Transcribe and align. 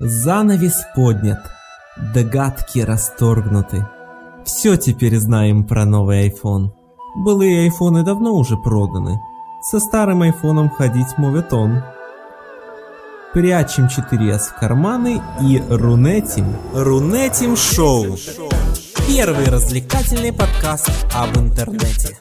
Занавес 0.00 0.84
поднят, 0.96 1.38
догадки 2.12 2.80
расторгнуты. 2.80 3.86
Все 4.44 4.76
теперь 4.76 5.16
знаем 5.18 5.62
про 5.62 5.84
новый 5.84 6.28
iPhone. 6.28 6.70
Былые 7.14 7.62
айфоны 7.62 8.02
давно 8.02 8.32
уже 8.34 8.56
проданы. 8.56 9.20
Со 9.62 9.78
старым 9.78 10.22
айфоном 10.22 10.68
ходить 10.68 11.16
мовит 11.16 11.52
он. 11.52 11.84
Прячем 13.34 13.86
4S 13.86 14.50
в 14.50 14.56
карманы 14.56 15.22
и 15.40 15.62
рунетим. 15.70 16.56
Рунетим 16.74 17.56
шоу. 17.56 18.16
Первый 19.06 19.44
развлекательный 19.44 20.32
подкаст 20.32 20.90
об 21.14 21.38
интернете. 21.38 22.18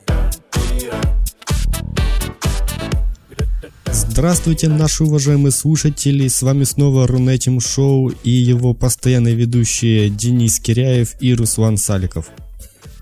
Здравствуйте, 4.16 4.68
наши 4.68 5.04
уважаемые 5.04 5.52
слушатели, 5.52 6.28
с 6.28 6.44
вами 6.44 6.66
снова 6.66 7.08
Рунетим 7.08 7.60
Шоу 7.60 8.12
и 8.24 8.30
его 8.30 8.76
постоянные 8.76 9.34
ведущие 9.34 10.12
Денис 10.12 10.60
Киряев 10.60 11.16
и 11.20 11.34
Руслан 11.34 11.78
Саликов. 11.78 12.28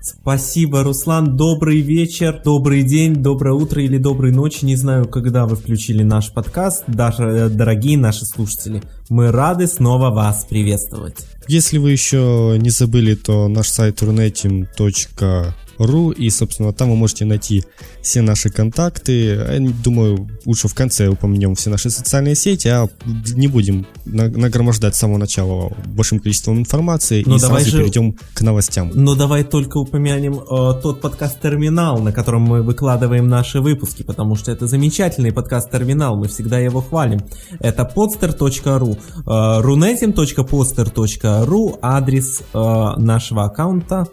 Спасибо, 0.00 0.82
Руслан. 0.82 1.36
Добрый 1.36 1.82
вечер, 1.82 2.40
добрый 2.42 2.82
день, 2.82 3.16
доброе 3.16 3.52
утро 3.52 3.82
или 3.84 3.98
доброй 3.98 4.32
ночи. 4.32 4.64
Не 4.64 4.74
знаю, 4.74 5.06
когда 5.06 5.44
вы 5.44 5.56
включили 5.56 6.02
наш 6.02 6.32
подкаст, 6.32 6.84
даже 6.86 7.24
э, 7.24 7.48
дорогие 7.50 7.98
наши 7.98 8.24
слушатели. 8.24 8.82
Мы 9.10 9.30
рады 9.30 9.66
снова 9.66 10.08
вас 10.08 10.46
приветствовать. 10.48 11.16
Если 11.46 11.76
вы 11.76 11.90
еще 11.90 12.56
не 12.58 12.70
забыли, 12.70 13.16
то 13.16 13.48
наш 13.48 13.68
сайт 13.68 14.00
runetim.ru 14.00 15.52
ру, 15.78 16.10
и, 16.10 16.30
собственно, 16.30 16.72
там 16.72 16.90
вы 16.90 16.96
можете 16.96 17.24
найти 17.24 17.64
все 18.02 18.22
наши 18.22 18.50
контакты. 18.50 19.60
Думаю, 19.84 20.28
лучше 20.44 20.68
в 20.68 20.74
конце 20.74 21.08
упомянем 21.08 21.54
все 21.54 21.70
наши 21.70 21.90
социальные 21.90 22.34
сети, 22.34 22.68
а 22.68 22.88
не 23.34 23.48
будем 23.48 23.86
нагромождать 24.04 24.94
с 24.94 24.98
самого 24.98 25.18
начала 25.18 25.72
большим 25.86 26.20
количеством 26.20 26.58
информации 26.58 27.22
Но 27.26 27.36
и 27.36 27.38
сразу 27.38 27.70
же... 27.70 27.78
перейдем 27.78 28.16
к 28.34 28.40
новостям. 28.42 28.90
Но 28.94 29.14
давай 29.14 29.44
только 29.44 29.78
упомянем 29.78 30.38
э, 30.38 30.80
тот 30.82 31.00
подкаст-терминал, 31.00 31.98
на 31.98 32.12
котором 32.12 32.42
мы 32.42 32.62
выкладываем 32.62 33.28
наши 33.28 33.60
выпуски, 33.60 34.02
потому 34.02 34.36
что 34.36 34.52
это 34.52 34.66
замечательный 34.66 35.32
подкаст-терминал, 35.32 36.16
мы 36.16 36.28
всегда 36.28 36.58
его 36.58 36.80
хвалим. 36.80 37.20
Это 37.60 37.90
podster.ru, 37.94 38.94
э, 38.94 39.62
runetim.podster.ru, 39.62 41.78
адрес 41.80 42.42
э, 42.52 42.90
нашего 42.96 43.44
аккаунта 43.44 44.06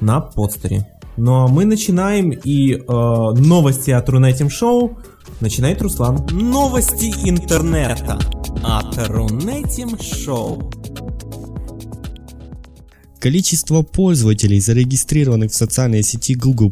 на 0.00 0.20
подстере. 0.20 0.93
Ну 1.16 1.44
а 1.44 1.48
мы 1.48 1.64
начинаем, 1.64 2.30
и 2.30 2.74
э, 2.74 2.80
новости 2.86 3.90
от 3.90 4.08
Рунетим 4.08 4.50
Шоу 4.50 4.98
начинает 5.40 5.80
Руслан. 5.80 6.26
Новости 6.32 7.12
интернета 7.28 8.18
от 8.62 9.08
Рунетим 9.08 9.98
Шоу. 10.00 10.70
Количество 13.24 13.80
пользователей, 13.80 14.60
зарегистрированных 14.60 15.50
в 15.50 15.54
социальной 15.54 16.02
сети 16.02 16.34
Google+, 16.34 16.70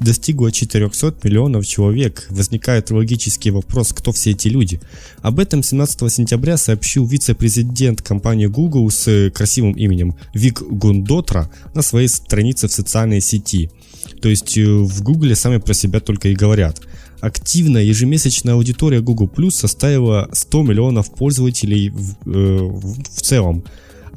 достигло 0.00 0.50
400 0.50 1.14
миллионов 1.22 1.64
человек. 1.68 2.26
Возникает 2.30 2.90
логический 2.90 3.52
вопрос, 3.52 3.92
кто 3.92 4.10
все 4.10 4.32
эти 4.32 4.48
люди. 4.48 4.80
Об 5.22 5.38
этом 5.38 5.62
17 5.62 6.12
сентября 6.12 6.56
сообщил 6.56 7.06
вице-президент 7.06 8.02
компании 8.02 8.46
Google 8.46 8.90
с 8.90 9.30
красивым 9.30 9.70
именем 9.74 10.16
Вик 10.34 10.62
Гундотра 10.62 11.48
на 11.74 11.82
своей 11.82 12.08
странице 12.08 12.66
в 12.66 12.72
социальной 12.72 13.20
сети. 13.20 13.70
То 14.20 14.28
есть 14.28 14.58
э, 14.58 14.64
в 14.64 15.04
Google 15.04 15.36
сами 15.36 15.58
про 15.58 15.74
себя 15.74 16.00
только 16.00 16.30
и 16.30 16.34
говорят. 16.34 16.80
Активная 17.20 17.84
ежемесячная 17.84 18.54
аудитория 18.54 19.00
Google 19.00 19.30
Plus 19.32 19.52
составила 19.52 20.28
100 20.32 20.62
миллионов 20.64 21.14
пользователей 21.14 21.90
в, 21.90 22.16
э, 22.26 22.58
в 22.58 23.20
целом. 23.20 23.62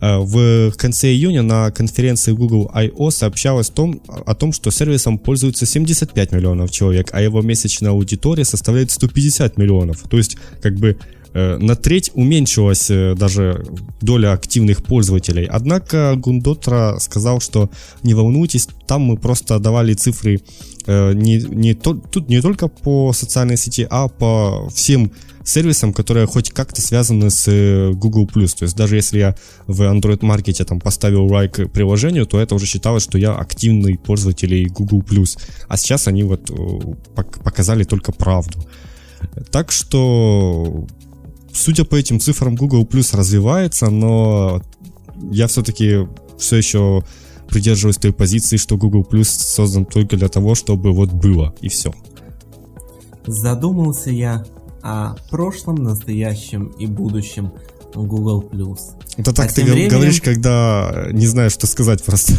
Э, 0.02 0.18
в 0.18 0.72
конце 0.72 1.12
июня 1.12 1.44
на 1.44 1.72
конференции 1.72 2.32
Google 2.32 2.70
I.O. 2.74 3.12
сообщалось 3.12 3.70
том, 3.70 4.02
о 4.08 4.34
том, 4.36 4.52
что 4.52 4.72
сервисом 4.72 5.20
пользуются 5.20 5.66
75 5.66 6.32
миллионов 6.32 6.72
человек, 6.72 7.10
а 7.14 7.22
его 7.22 7.42
месячная 7.42 7.92
аудитория 7.92 8.44
составляет 8.44 8.90
150 8.92 9.58
миллионов. 9.58 10.02
То 10.10 10.17
есть, 10.17 10.38
как 10.61 10.76
бы 10.76 10.98
на 11.33 11.75
треть 11.75 12.11
уменьшилась 12.14 12.89
э, 12.89 13.15
даже 13.15 13.65
доля 14.02 14.33
активных 14.33 14.83
пользователей. 14.83 15.45
Однако 15.45 16.15
Гундотра 16.15 16.97
сказал, 16.99 17.39
что 17.39 17.69
не 18.03 18.14
волнуйтесь, 18.14 18.67
там 18.87 19.02
мы 19.02 19.17
просто 19.17 19.59
давали 19.59 19.93
цифры 19.93 20.42
не, 20.87 21.37
не, 21.37 21.75
тут 21.75 22.27
не 22.27 22.42
только 22.42 22.67
по 22.67 23.14
социальной 23.14 23.55
сети, 23.55 23.86
а 23.87 24.08
по 24.08 24.67
всем 24.73 25.11
сервисам, 25.43 25.93
которые 25.93 26.27
хоть 26.27 26.52
как-то 26.52 26.81
связаны 26.81 27.30
с 27.30 27.48
э, 27.48 27.92
Google+. 27.92 28.27
То 28.27 28.63
есть 28.63 28.75
даже 28.75 28.95
если 28.95 29.19
я 29.19 29.36
в 29.67 29.81
Android 29.81 30.19
маркете 30.21 30.63
там 30.65 30.80
поставил 30.80 31.25
лайк 31.25 31.71
приложению, 31.71 32.25
то 32.25 32.39
это 32.39 32.55
уже 32.55 32.65
считалось, 32.65 33.03
что 33.03 33.17
я 33.17 33.33
активный 33.36 33.98
пользователь 33.98 34.67
Google+. 34.69 35.03
А 35.67 35.77
сейчас 35.77 36.08
они 36.08 36.23
вот 36.23 36.49
э, 36.49 37.23
показали 37.43 37.83
только 37.83 38.11
правду. 38.11 38.63
Так 39.52 39.71
что, 39.71 40.87
судя 41.54 41.86
по 41.86 41.95
этим 41.95 42.20
цифрам, 42.20 42.56
Google 42.56 42.86
Plus 42.86 43.16
развивается, 43.16 43.89
но 43.89 44.62
я 45.32 45.48
все-таки 45.48 46.08
все 46.38 46.58
еще 46.58 47.04
придерживаюсь 47.48 47.98
той 47.98 48.14
позиции, 48.14 48.58
что 48.58 48.78
Google 48.78 49.06
Plus 49.10 49.26
создан 49.26 49.86
только 49.86 50.17
для 50.17 50.30
того, 50.30 50.56
чтобы 50.56 50.92
вот 50.94 51.11
было, 51.11 51.54
и 51.61 51.70
все. 51.70 51.94
Задумался 53.28 54.10
я 54.10 54.44
о 54.82 55.16
прошлом, 55.30 55.76
настоящем 55.76 56.67
и 56.80 56.88
будущем 56.88 57.52
Google+. 57.94 58.50
Это 59.17 59.34
так 59.34 59.52
а 59.52 59.54
ты 59.54 59.64
временем... 59.64 59.90
говоришь, 59.90 60.22
когда 60.22 61.08
не 61.11 61.28
знаешь, 61.28 61.52
что 61.52 61.67
сказать 61.67 62.04
просто. 62.04 62.34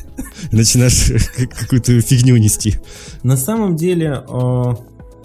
Начинаешь 0.52 1.12
какую-то 1.58 2.00
фигню 2.00 2.36
нести. 2.36 2.76
На 3.22 3.36
самом 3.36 3.76
деле, 3.76 4.24
э, 4.26 4.74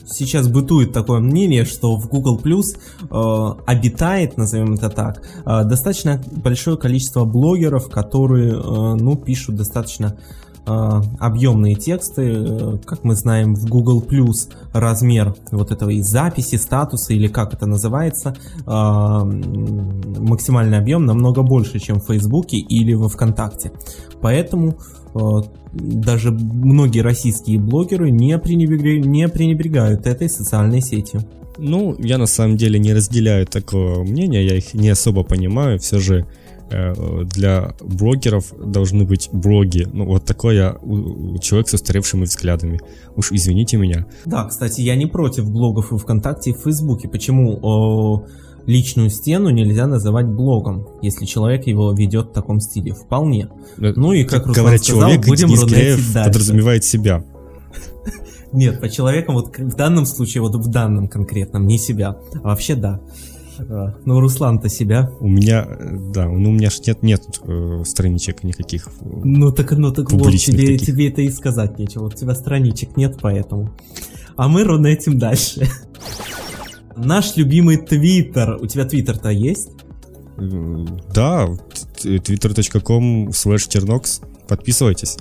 сейчас 0.06 0.48
бытует 0.48 0.94
такое 0.94 1.20
мнение, 1.20 1.66
что 1.66 1.96
в 1.98 2.08
Google 2.08 2.40
Plus 2.44 2.78
э, 3.02 3.62
обитает, 3.66 4.38
назовем 4.38 4.74
это 4.74 4.90
так, 4.90 5.24
э, 5.46 5.64
достаточно 5.66 6.22
большое 6.32 6.78
количество 6.78 7.26
блогеров, 7.26 7.90
которые, 7.90 8.54
ну, 8.54 9.16
пишут 9.16 9.56
достаточно 9.56 10.18
Э, 10.66 11.02
объемные 11.20 11.76
тексты. 11.76 12.22
Э, 12.22 12.78
как 12.86 13.04
мы 13.04 13.16
знаем, 13.16 13.54
в 13.54 13.66
Google 13.68 14.02
Plus 14.02 14.50
размер 14.72 15.36
вот 15.52 15.72
этого 15.72 15.90
и 15.90 16.02
записи, 16.02 16.56
статуса 16.56 17.14
или 17.14 17.28
как 17.28 17.54
это 17.54 17.66
называется, 17.66 18.34
э, 18.66 18.70
максимальный 20.22 20.78
объем 20.78 21.06
намного 21.06 21.42
больше, 21.42 21.80
чем 21.80 22.00
в 22.00 22.06
Facebook 22.06 22.54
или 22.54 22.94
во 22.94 23.10
ВКонтакте. 23.10 23.74
Поэтому 24.22 24.78
даже 25.74 26.32
многие 26.32 27.02
российские 27.02 27.60
блогеры 27.60 28.12
не, 28.12 28.38
пренебрегают, 28.38 29.06
не 29.06 29.28
пренебрегают 29.28 30.08
этой 30.08 30.30
социальной 30.30 30.82
сетью. 30.82 31.22
Ну, 31.58 31.96
я 32.00 32.18
на 32.18 32.26
самом 32.26 32.58
деле 32.58 32.80
не 32.80 32.94
разделяю 32.94 33.46
такого 33.46 34.04
мнения, 34.04 34.44
я 34.44 34.58
их 34.58 34.74
не 34.74 34.90
особо 34.90 35.24
понимаю, 35.24 35.80
все 35.80 36.00
же 36.00 36.26
Э, 36.74 37.24
для 37.26 37.76
блогеров 37.82 38.52
должны 38.58 39.06
быть 39.06 39.30
блоги. 39.32 39.88
Ну, 39.92 40.06
вот 40.06 40.26
такой 40.26 40.56
я 40.56 40.76
человек 41.40 41.70
с 41.70 41.74
устаревшими 41.74 42.24
взглядами. 42.24 42.82
Уж 43.16 43.32
извините 43.32 43.78
меня. 43.78 44.08
Да, 44.26 44.46
кстати, 44.46 44.82
я 44.82 44.96
не 44.96 45.06
против 45.06 45.52
блогов 45.52 45.94
и 45.94 45.98
ВКонтакте, 45.98 46.50
и 46.50 46.54
в 46.54 46.62
Фейсбуке. 46.62 47.08
Почему 47.08 47.60
о, 47.62 48.26
личную 48.66 49.10
стену 49.10 49.50
нельзя 49.50 49.88
называть 49.88 50.28
блогом, 50.28 50.88
если 51.02 51.26
человек 51.26 51.68
его 51.68 51.92
ведет 51.94 52.30
в 52.30 52.34
таком 52.34 52.60
стиле? 52.60 52.94
Вполне. 52.94 53.50
Э, 53.78 53.94
ну 53.96 54.14
и, 54.14 54.24
как, 54.24 54.48
Руслан 54.48 54.64
говорят, 54.64 54.84
сказал, 54.84 55.02
человек 55.02 55.28
будем 55.28 55.48
рунетить 55.50 56.14
дальше. 56.14 56.32
подразумевает 56.32 56.84
себя. 56.84 57.24
Нет, 58.52 58.80
по 58.80 58.90
человекам 58.90 59.36
вот 59.36 59.58
в 59.58 59.76
данном 59.76 60.06
случае, 60.06 60.42
вот 60.42 60.56
в 60.56 60.70
данном 60.70 61.08
конкретном, 61.08 61.66
не 61.66 61.78
себя. 61.78 62.18
А 62.36 62.50
вообще 62.50 62.76
да. 62.76 63.02
Ну, 64.06 64.20
Руслан-то 64.20 64.68
себя. 64.68 65.12
У 65.20 65.28
меня, 65.28 65.68
да, 66.12 66.28
ну 66.28 66.50
у 66.50 66.54
меня 66.54 66.70
ж 66.70 66.80
нет, 66.88 67.04
нет 67.04 67.24
э, 67.44 67.84
страничек 67.86 68.44
никаких. 68.44 68.90
Ну 69.02 69.52
так, 69.52 69.72
ну 69.74 69.92
так 69.92 70.12
вот, 70.12 70.34
тебе, 70.34 70.78
тебе 70.78 71.10
это 71.10 71.22
и 71.22 71.30
сказать 71.30 71.78
нечего. 71.78 72.06
У 72.06 72.12
тебя 72.12 72.34
страничек 72.34 72.98
нет, 72.98 73.18
поэтому. 73.22 73.72
А 74.36 74.48
мы 74.48 74.64
ровно 74.64 74.88
этим 74.88 75.20
дальше. 75.20 75.68
Наш 76.96 77.36
любимый 77.36 77.78
Твиттер. 77.78 78.58
У 78.62 78.68
тебя 78.68 78.86
Твиттер-то 78.86 79.30
есть? 79.30 79.70
Да, 80.38 81.48
twitter.com 82.04 83.30
slash 83.30 83.70
чернокс. 83.70 84.22
Подписывайтесь. 84.48 85.18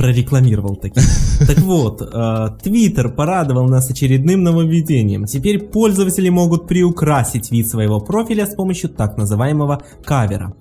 Прорекламировал 0.00 0.76
такие. 0.76 1.04
Так 1.46 1.58
вот, 1.58 2.02
Twitter 2.02 3.08
порадовал 3.08 3.66
нас 3.68 3.90
очередным 3.90 4.42
нововведением. 4.42 5.24
Теперь 5.24 5.58
пользователи 5.58 6.28
могут 6.28 6.68
приукрасить 6.68 7.50
вид 7.50 7.66
своего 7.66 8.00
профиля 8.00 8.46
с 8.46 8.54
помощью 8.54 8.90
так 8.90 9.16
называемого 9.16 9.82
кавера. 10.04 10.54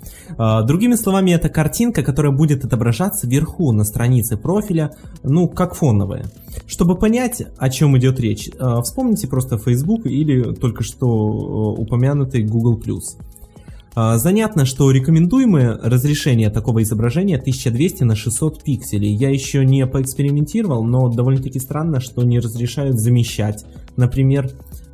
Другими 0.65 0.95
словами, 0.95 1.31
это 1.31 1.50
картинка, 1.50 2.01
которая 2.01 2.31
будет 2.31 2.65
отображаться 2.65 3.27
вверху 3.27 3.71
на 3.71 3.83
странице 3.83 4.38
профиля, 4.38 4.91
ну, 5.24 5.47
как 5.47 5.75
фоновая. 5.75 6.25
Чтобы 6.65 6.95
понять, 6.97 7.44
о 7.57 7.69
чем 7.69 7.97
идет 7.97 8.19
речь, 8.19 8.50
вспомните 8.83 9.27
просто 9.27 9.57
Facebook 9.57 10.06
или 10.06 10.53
только 10.53 10.83
что 10.83 11.07
упомянутый 11.07 12.44
Google+. 12.44 12.80
А, 13.95 14.18
занятно, 14.18 14.65
что 14.65 14.91
рекомендуемое 14.91 15.77
разрешение 15.81 16.50
такого 16.50 16.83
изображения 16.83 17.38
1200 17.38 18.03
на 18.03 18.15
600 18.15 18.63
пикселей. 18.63 19.13
Я 19.13 19.30
еще 19.30 19.65
не 19.65 19.86
поэкспериментировал, 19.88 20.83
но 20.83 21.09
довольно-таки 21.09 21.59
странно, 21.59 22.00
что 22.00 22.24
не 22.24 22.39
разрешают 22.39 23.00
замещать, 23.00 23.65
например, 23.97 24.51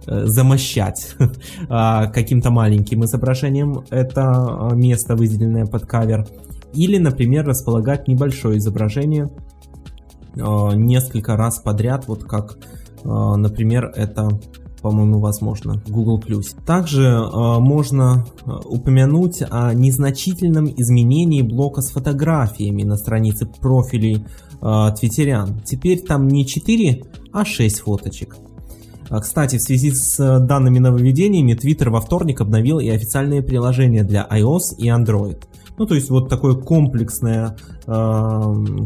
э, 0.07 0.25
замощать 0.25 1.15
а, 1.69 2.07
каким-то 2.07 2.51
маленьким 2.51 3.03
изображением 3.03 3.83
это 3.89 4.23
а, 4.23 4.73
место, 4.73 5.15
выделенное 5.15 5.65
под 5.65 5.85
кавер. 5.85 6.25
Или, 6.73 6.97
например, 6.97 7.45
располагать 7.45 8.07
небольшое 8.07 8.57
изображение 8.57 9.29
несколько 10.35 11.37
раз 11.37 11.59
подряд, 11.59 12.09
вот 12.09 12.25
как, 12.25 12.57
например, 13.05 13.89
это 13.95 14.27
по-моему, 14.85 15.19
возможно, 15.19 15.81
Google+. 15.87 16.21
Также 16.63 17.05
э, 17.05 17.59
можно 17.59 18.23
э, 18.45 18.51
упомянуть 18.65 19.41
о 19.41 19.73
незначительном 19.73 20.67
изменении 20.67 21.41
блока 21.41 21.81
с 21.81 21.89
фотографиями 21.89 22.83
на 22.83 22.95
странице 22.95 23.47
профилей 23.47 24.23
э, 24.61 24.91
твиттерян. 24.95 25.59
Теперь 25.65 26.01
там 26.01 26.27
не 26.27 26.45
4, 26.45 27.03
а 27.33 27.45
6 27.45 27.79
фоточек. 27.79 28.37
А, 29.09 29.21
кстати, 29.21 29.57
в 29.57 29.61
связи 29.63 29.89
с 29.89 30.19
э, 30.19 30.39
данными 30.39 30.77
нововведениями, 30.77 31.53
Twitter 31.53 31.89
во 31.89 31.99
вторник 31.99 32.41
обновил 32.41 32.77
и 32.77 32.87
официальные 32.87 33.41
приложения 33.41 34.03
для 34.03 34.27
iOS 34.29 34.77
и 34.77 34.87
Android. 34.89 35.45
Ну, 35.79 35.87
то 35.87 35.95
есть 35.95 36.11
вот 36.11 36.29
такое 36.29 36.53
комплексное, 36.53 37.57
э, 37.87 38.41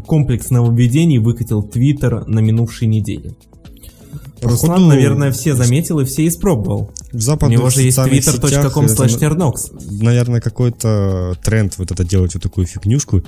комплекс 0.06 0.48
нововведений 0.48 1.18
выкатил 1.18 1.62
Twitter 1.62 2.24
на 2.26 2.38
минувшей 2.38 2.88
неделе. 2.88 3.34
Руслан, 4.42 4.70
Походу, 4.70 4.86
наверное, 4.88 5.32
все 5.32 5.54
заметил 5.54 6.00
и 6.00 6.04
все 6.04 6.26
испробовал. 6.26 6.92
В 7.12 7.20
западных 7.20 7.58
У 7.58 7.60
него 7.60 7.70
же 7.70 7.82
есть 7.82 7.98
twitter.com 7.98 8.86
slash 8.86 9.18
ternox. 9.18 10.02
Наверное, 10.02 10.40
какой-то 10.40 11.36
тренд 11.42 11.76
вот 11.78 11.90
это 11.90 12.04
делать 12.04 12.34
вот 12.34 12.42
такую 12.42 12.66
фигнюшку. 12.66 13.22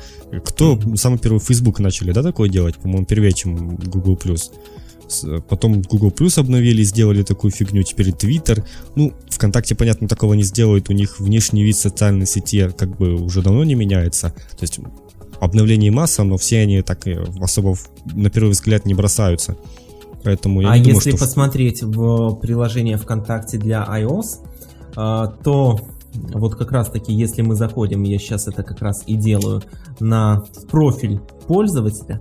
Кто 0.45 0.75
mm-hmm. 0.75 0.97
самый 0.97 1.19
первый 1.19 1.41
Facebook 1.41 1.81
начали, 1.81 2.13
да, 2.13 2.23
такое 2.23 2.49
делать? 2.49 2.77
По-моему, 2.77 3.05
первее, 3.05 3.33
чем 3.33 3.77
Google+. 3.77 4.19
Потом 5.49 5.83
Google 5.83 6.11
Plus 6.11 6.41
обновили, 6.41 6.83
сделали 6.83 7.23
такую 7.23 7.51
фигню, 7.51 7.83
теперь 7.83 8.09
Twitter. 8.11 8.65
Ну, 8.95 9.13
ВКонтакте, 9.29 9.75
понятно, 9.75 10.09
такого 10.09 10.33
не 10.35 10.43
сделают, 10.43 10.89
у 10.89 10.95
них 10.95 11.21
внешний 11.21 11.63
вид 11.63 11.77
социальной 11.77 12.27
сети 12.27 12.71
как 12.77 12.97
бы 12.97 13.15
уже 13.15 13.43
давно 13.43 13.65
не 13.65 13.75
меняется. 13.75 14.31
То 14.31 14.63
есть 14.63 14.81
обновлений 15.41 15.91
масса, 15.91 16.23
но 16.23 16.39
все 16.39 16.61
они 16.61 16.83
так 16.83 17.05
особо 17.41 17.77
на 18.05 18.31
первый 18.31 18.53
взгляд 18.53 18.87
не 18.87 18.95
бросаются. 18.95 19.57
Поэтому 20.25 20.61
я 20.61 20.71
а 20.71 20.79
не 20.79 20.91
если 20.91 21.11
думаю, 21.11 21.19
что... 21.19 21.27
посмотреть 21.27 21.83
в 21.83 22.37
приложение 22.37 22.97
ВКонтакте 22.97 23.59
для 23.59 23.85
iOS, 23.85 24.41
а, 24.97 25.27
то 25.27 25.81
вот 26.15 26.55
как 26.57 26.73
раз 26.73 26.91
таки, 26.91 27.13
если 27.13 27.43
мы 27.43 27.55
заходим, 27.55 28.03
я 28.03 28.19
сейчас 28.19 28.47
это 28.49 28.63
как 28.63 28.81
раз 28.81 29.03
и 29.07 29.15
делаю, 29.15 29.63
на 30.01 30.45
профиль 30.71 31.21
пользователя, 31.47 32.21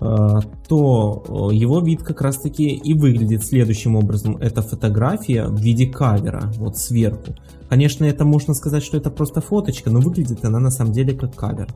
а, 0.00 0.40
то 0.68 1.50
его 1.52 1.80
вид 1.80 2.02
как 2.02 2.20
раз 2.20 2.38
таки 2.38 2.68
и 2.68 2.94
выглядит 2.94 3.44
следующим 3.44 3.96
образом. 3.96 4.36
Это 4.36 4.62
фотография 4.62 5.46
в 5.46 5.58
виде 5.58 5.86
кавера, 5.86 6.52
вот 6.56 6.78
сверху. 6.78 7.34
Конечно, 7.68 8.04
это 8.04 8.24
можно 8.24 8.54
сказать, 8.54 8.82
что 8.82 8.96
это 8.96 9.10
просто 9.10 9.40
фоточка, 9.40 9.90
но 9.90 10.00
выглядит 10.00 10.44
она 10.44 10.58
на 10.58 10.70
самом 10.70 10.92
деле 10.92 11.14
как 11.14 11.34
кавер. 11.34 11.68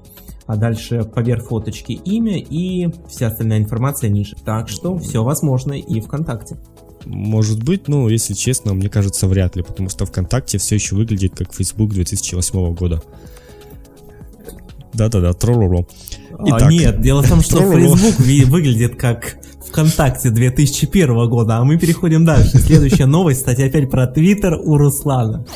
А 0.47 0.57
дальше 0.57 1.05
поверх 1.05 1.49
фоточки 1.49 1.93
имя 1.93 2.39
и 2.39 2.89
вся 3.09 3.29
остальная 3.29 3.59
информация 3.59 4.11
ниже. 4.11 4.37
Так 4.45 4.69
что 4.69 4.97
все 4.99 5.23
возможно 5.23 5.73
и 5.73 6.01
ВКонтакте. 6.01 6.57
Может 7.05 7.63
быть, 7.63 7.89
но 7.89 8.09
если 8.09 8.35
честно, 8.35 8.75
мне 8.75 8.89
кажется, 8.89 9.27
вряд 9.27 9.57
ли, 9.57 9.63
потому 9.63 9.89
что 9.89 10.07
ВКонтакте 10.07 10.59
все 10.59 10.77
еще 10.77 10.95
выглядит 10.95 11.35
как 11.37 11.53
Facebook 11.53 11.91
2008 11.91 12.75
года. 12.75 13.03
Да-да-да, 14.95 15.33
троллоло. 15.33 15.87
А, 16.39 16.71
нет, 16.71 17.01
дело 17.01 17.23
в 17.23 17.29
том, 17.29 17.41
что 17.41 17.59
Facebook 17.73 18.19
выглядит 18.49 18.97
как 18.97 19.37
ВКонтакте 19.73 20.29
2001 20.29 21.29
года, 21.31 21.57
а 21.57 21.65
мы 21.65 21.79
переходим 21.79 22.27
дальше. 22.27 22.59
Следующая 22.59 23.07
новость, 23.07 23.41
кстати, 23.41 23.63
опять 23.63 23.91
про 23.91 24.07
Твиттер 24.07 24.61
у 24.63 24.77
Руслана. 24.77 25.47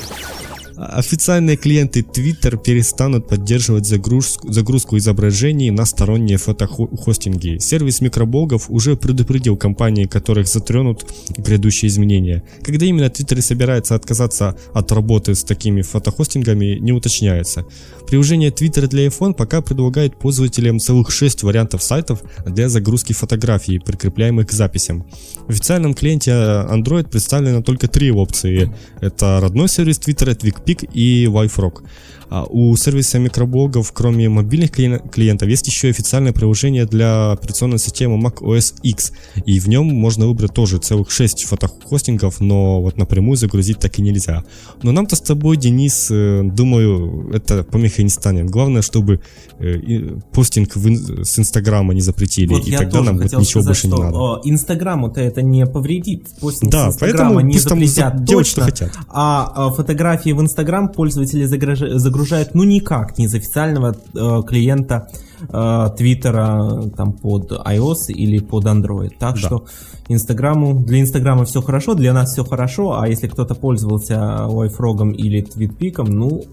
Официальные 0.76 1.56
клиенты 1.56 2.00
Twitter 2.00 2.62
перестанут 2.62 3.28
поддерживать 3.28 3.86
загрузку, 3.86 4.52
загрузку 4.52 4.98
изображений 4.98 5.70
на 5.70 5.86
сторонние 5.86 6.36
фотохостинги. 6.36 7.58
Сервис 7.58 8.02
микроблогов 8.02 8.66
уже 8.68 8.96
предупредил 8.96 9.56
компании, 9.56 10.04
которых 10.04 10.46
затронут 10.48 11.06
грядущие 11.36 11.88
изменения. 11.88 12.42
Когда 12.62 12.84
именно 12.84 13.06
Twitter 13.06 13.40
собирается 13.40 13.94
отказаться 13.94 14.56
от 14.74 14.92
работы 14.92 15.34
с 15.34 15.44
такими 15.44 15.80
фотохостингами, 15.80 16.78
не 16.78 16.92
уточняется. 16.92 17.64
Приложение 18.06 18.50
Twitter 18.50 18.86
для 18.86 19.06
iPhone 19.06 19.32
пока 19.32 19.62
предлагает 19.62 20.18
пользователям 20.18 20.78
целых 20.78 21.10
6 21.10 21.42
вариантов 21.42 21.82
сайтов 21.82 22.22
для 22.44 22.68
загрузки 22.68 23.14
фотографий, 23.14 23.78
прикрепляемых 23.78 24.48
к 24.48 24.52
записям. 24.52 25.06
В 25.46 25.50
официальном 25.50 25.94
клиенте 25.94 26.30
Android 26.30 27.08
представлено 27.08 27.62
только 27.62 27.88
три 27.88 28.10
опции. 28.10 28.72
Это 29.00 29.40
родной 29.40 29.68
сервис 29.68 29.98
Twitter, 29.98 30.28
TwigPeak 30.66 30.88
и 30.92 31.26
WiFrog. 31.26 31.82
А 31.82 32.15
у 32.30 32.76
сервиса 32.76 33.18
микроблогов, 33.18 33.92
кроме 33.92 34.28
мобильных 34.28 34.70
клиентов, 34.70 35.48
есть 35.48 35.66
еще 35.66 35.88
официальное 35.88 36.32
приложение 36.32 36.86
для 36.86 37.32
операционной 37.32 37.78
системы 37.78 38.16
Mac 38.16 38.38
OS 38.40 38.74
X. 38.82 39.12
И 39.44 39.60
в 39.60 39.68
нем 39.68 39.86
можно 39.86 40.26
выбрать 40.26 40.52
тоже 40.52 40.78
целых 40.78 41.10
6 41.10 41.44
фотохостингов, 41.44 42.40
но 42.40 42.82
вот 42.82 42.96
напрямую 42.96 43.36
загрузить 43.36 43.78
так 43.78 43.98
и 43.98 44.02
нельзя. 44.02 44.44
Но 44.82 44.92
нам-то 44.92 45.16
с 45.16 45.20
тобой, 45.20 45.56
Денис, 45.56 46.08
э, 46.10 46.42
думаю, 46.44 47.30
это 47.32 47.64
помехой 47.64 48.04
не 48.04 48.10
станет. 48.10 48.50
Главное, 48.50 48.82
чтобы 48.82 49.20
э, 49.58 50.18
постинг 50.32 50.74
с 50.76 51.38
Инстаграма 51.38 51.94
не 51.94 52.00
запретили, 52.00 52.54
вот 52.54 52.66
и 52.66 52.76
тогда 52.76 53.02
нам 53.02 53.18
вот 53.18 53.24
ничего 53.24 53.62
сказать, 53.62 53.66
больше 53.66 53.88
не 53.88 53.94
надо. 53.94 54.40
Инстаграму-то 54.44 55.20
это 55.20 55.42
не 55.42 55.66
повредит. 55.66 56.28
Постинг 56.40 56.72
да, 56.72 56.90
с 56.90 56.96
поэтому 56.98 57.40
не 57.40 57.58
запретят 57.58 58.24
делать, 58.24 58.46
точно, 58.46 58.62
что 58.62 58.62
хотят. 58.62 58.98
А, 59.08 59.52
а 59.54 59.70
фотографии 59.70 60.30
в 60.30 60.40
Инстаграм 60.40 60.88
пользователи 60.88 61.44
загружают 61.44 62.00
загружают 62.16 62.54
ну 62.54 62.64
никак 62.64 63.18
не 63.18 63.26
из 63.26 63.34
официального 63.34 63.94
э, 63.94 64.42
клиента 64.46 65.08
э, 65.40 65.88
Твиттера 65.96 66.88
там 66.96 67.12
под 67.12 67.52
iOS 67.52 68.08
или 68.08 68.38
под 68.38 68.64
Android. 68.64 69.10
Так 69.18 69.34
да. 69.34 69.40
что 69.40 69.66
Инстаграму, 70.08 70.80
для 70.80 71.00
Инстаграма 71.00 71.44
все 71.44 71.60
хорошо, 71.60 71.94
для 71.94 72.14
нас 72.14 72.32
все 72.32 72.44
хорошо, 72.44 72.98
а 72.98 73.06
если 73.06 73.28
кто-то 73.28 73.54
пользовался 73.54 74.14
Wi-Frog 74.48 75.12
или 75.14 75.44
TweetPic, 75.44 76.04
ну 76.08 76.44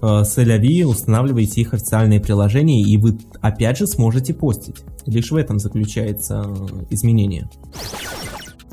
э, 0.00 0.24
Селяви, 0.24 0.84
устанавливайте 0.84 1.60
их 1.60 1.74
официальные 1.74 2.20
приложения, 2.20 2.82
и 2.82 2.96
вы 2.96 3.18
опять 3.40 3.78
же 3.78 3.86
сможете 3.88 4.32
постить. 4.32 4.76
Лишь 5.06 5.32
в 5.32 5.36
этом 5.36 5.58
заключается 5.58 6.44
э, 6.46 6.84
изменение. 6.90 7.48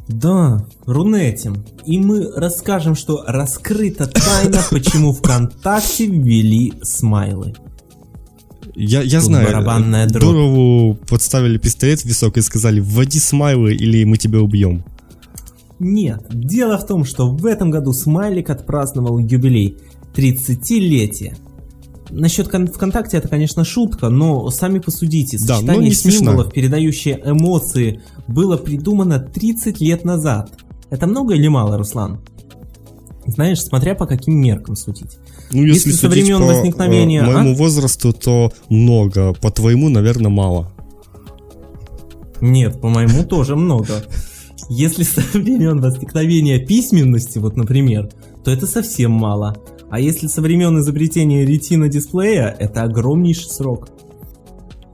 Да, 0.08 0.66
Рунетим. 0.86 1.66
И 1.86 1.98
мы 1.98 2.32
расскажем, 2.36 2.96
что 2.96 3.24
раскрыта 3.28 4.08
тайна, 4.08 4.62
почему 4.72 5.14
ВКонтакте 5.14 6.06
ввели 6.08 6.74
смайлы. 6.82 7.56
Я, 8.76 9.02
я 9.02 9.22
знаю, 9.22 9.48
барабанная 9.48 10.08
Дурову 10.08 10.96
подставили 11.10 11.58
пистолет 11.58 12.02
в 12.02 12.06
висок 12.06 12.38
и 12.38 12.42
сказали, 12.42 12.80
вводи 12.80 13.20
смайлы 13.20 13.74
или 13.74 14.04
мы 14.04 14.18
тебя 14.18 14.40
убьем. 14.40 14.84
Нет, 15.80 16.26
дело 16.30 16.78
в 16.78 16.86
том, 16.86 17.04
что 17.04 17.30
в 17.30 17.46
этом 17.46 17.70
году 17.70 17.94
Смайлик 17.94 18.50
отпраздновал 18.50 19.20
юбилей 19.20 19.78
30-летия. 20.16 21.38
Насчет 22.10 22.48
ВКонтакте 22.48 23.18
это, 23.18 23.28
конечно, 23.28 23.64
шутка, 23.64 24.10
но 24.10 24.50
сами 24.50 24.80
посудите. 24.80 25.38
Сочетание 25.38 25.74
да, 25.74 25.78
не 25.78 25.92
символов, 25.92 26.54
передающие 26.54 27.22
эмоции, 27.24 28.02
было 28.28 28.58
придумано 28.58 29.20
30 29.20 29.82
лет 29.82 30.06
назад. 30.06 30.52
Это 30.90 31.08
много 31.08 31.36
или 31.36 31.48
мало, 31.48 31.78
Руслан? 31.78 32.22
Знаешь, 33.26 33.62
смотря 33.62 33.94
по 33.94 34.06
каким 34.06 34.36
меркам 34.36 34.76
судить. 34.76 35.18
Ну, 35.52 35.64
если, 35.64 35.90
если 35.90 36.02
со 36.02 36.10
времен 36.10 36.40
по 36.40 36.46
возникновения... 36.46 37.22
Э, 37.22 37.26
моему 37.26 37.52
а? 37.52 37.56
возрасту, 37.56 38.14
то 38.14 38.52
много. 38.70 39.34
По 39.34 39.52
твоему, 39.52 39.90
наверное, 39.90 40.30
мало. 40.30 40.72
Нет, 42.40 42.80
по 42.80 42.90
моему 42.90 43.24
тоже 43.24 43.56
много. 43.56 44.04
Если 44.70 45.04
со 45.04 45.22
времен 45.34 45.82
возникновения 45.82 46.60
письменности, 46.60 47.38
вот, 47.40 47.58
например, 47.58 48.10
то 48.44 48.52
это 48.52 48.66
совсем 48.66 49.12
мало. 49.12 49.58
А 49.90 50.00
если 50.00 50.28
со 50.28 50.42
времен 50.42 50.80
изобретения 50.80 51.46
ретина 51.46 51.88
дисплея, 51.88 52.56
это 52.60 52.84
огромнейший 52.84 53.50
срок. 53.50 53.88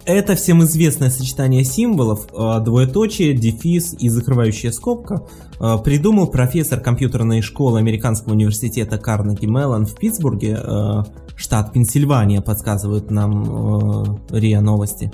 Это 0.06 0.36
всем 0.36 0.64
известное 0.64 1.10
сочетание 1.10 1.64
символов, 1.64 2.28
э, 2.34 2.60
двоеточие, 2.64 3.34
дефис 3.34 3.96
и 3.98 4.10
закрывающая 4.10 4.72
скобка, 4.72 5.24
э, 5.60 5.78
придумал 5.84 6.28
профессор 6.28 6.80
компьютерной 6.82 7.42
школы 7.42 7.80
Американского 7.80 8.34
университета 8.34 8.98
Карнеги 8.98 9.46
Меллон 9.46 9.86
в 9.86 9.96
Питтсбурге, 9.96 10.60
э, 10.62 11.04
штат 11.38 11.72
Пенсильвания, 11.72 12.42
подсказывают 12.42 13.12
нам 13.12 14.20
РИА 14.30 14.60
Новости, 14.60 15.10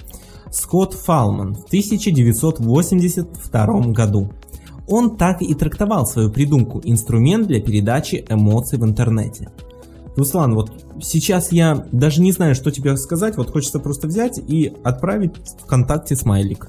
Скотт 0.51 0.95
Фалман 0.95 1.53
в 1.53 1.65
1982 1.65 3.93
году. 3.93 4.31
Он 4.87 5.17
так 5.17 5.43
и 5.43 5.53
трактовал 5.53 6.07
свою 6.07 6.31
придумку– 6.31 6.81
инструмент 6.83 7.47
для 7.47 7.61
передачи 7.61 8.25
эмоций 8.27 8.79
в 8.79 8.83
интернете– 8.83 9.51
Руслан, 10.19 10.53
вот 10.53 10.71
сейчас 11.01 11.51
я 11.51 11.87
даже 11.91 12.21
не 12.21 12.31
знаю, 12.31 12.53
что 12.55 12.71
тебе 12.71 12.95
сказать, 12.97 13.37
вот 13.37 13.49
хочется 13.49 13.79
просто 13.79 14.07
взять 14.07 14.37
и 14.37 14.73
отправить 14.83 15.31
ВКонтакте 15.63 16.15
смайлик. 16.15 16.67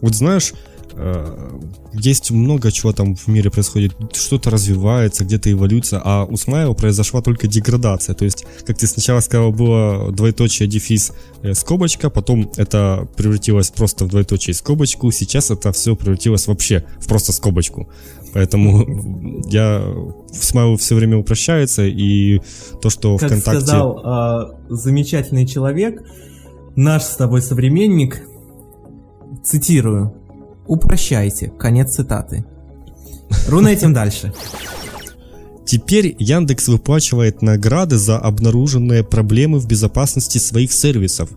Вот 0.00 0.14
знаешь, 0.14 0.52
э, 0.92 1.58
есть 1.92 2.30
много 2.30 2.70
чего 2.70 2.92
там 2.92 3.14
в 3.14 3.28
мире 3.28 3.50
происходит, 3.50 3.94
что-то 4.14 4.50
развивается, 4.50 5.24
где-то 5.24 5.50
эволюция, 5.50 6.00
а 6.04 6.24
у 6.24 6.36
Смайла 6.36 6.74
произошла 6.74 7.22
только 7.22 7.46
деградация. 7.46 8.14
То 8.14 8.24
есть, 8.24 8.44
как 8.66 8.76
ты 8.76 8.86
сначала 8.86 9.20
сказал, 9.20 9.52
было 9.52 10.12
двоеточие, 10.12 10.68
дефис, 10.68 11.12
э, 11.42 11.54
скобочка, 11.54 12.10
потом 12.10 12.50
это 12.56 13.08
превратилось 13.16 13.70
просто 13.70 14.04
в 14.04 14.08
двоеточие 14.08 14.54
скобочку, 14.54 15.10
сейчас 15.10 15.50
это 15.50 15.72
все 15.72 15.96
превратилось 15.96 16.46
вообще 16.46 16.84
в 17.00 17.08
просто 17.08 17.32
скобочку. 17.32 17.88
Поэтому 18.34 19.42
я 19.48 19.82
Смайл 20.32 20.76
все 20.76 20.94
время 20.94 21.18
упрощается, 21.18 21.84
и 21.86 22.40
то, 22.80 22.90
что 22.90 23.16
как 23.16 23.30
ВКонтакте... 23.30 23.60
сказал 23.60 24.00
э, 24.04 24.74
замечательный 24.74 25.46
человек, 25.46 26.02
наш 26.76 27.02
с 27.02 27.16
тобой 27.16 27.42
современник, 27.42 28.22
цитирую, 29.42 30.14
«Упрощайте». 30.66 31.48
Конец 31.58 31.94
цитаты. 31.94 32.44
Рунетим 33.48 33.94
дальше. 33.94 34.34
Теперь 35.64 36.14
Яндекс 36.18 36.68
выплачивает 36.68 37.42
награды 37.42 37.96
за 37.96 38.18
обнаруженные 38.18 39.04
проблемы 39.04 39.58
в 39.58 39.66
безопасности 39.66 40.38
своих 40.38 40.72
сервисов. 40.72 41.30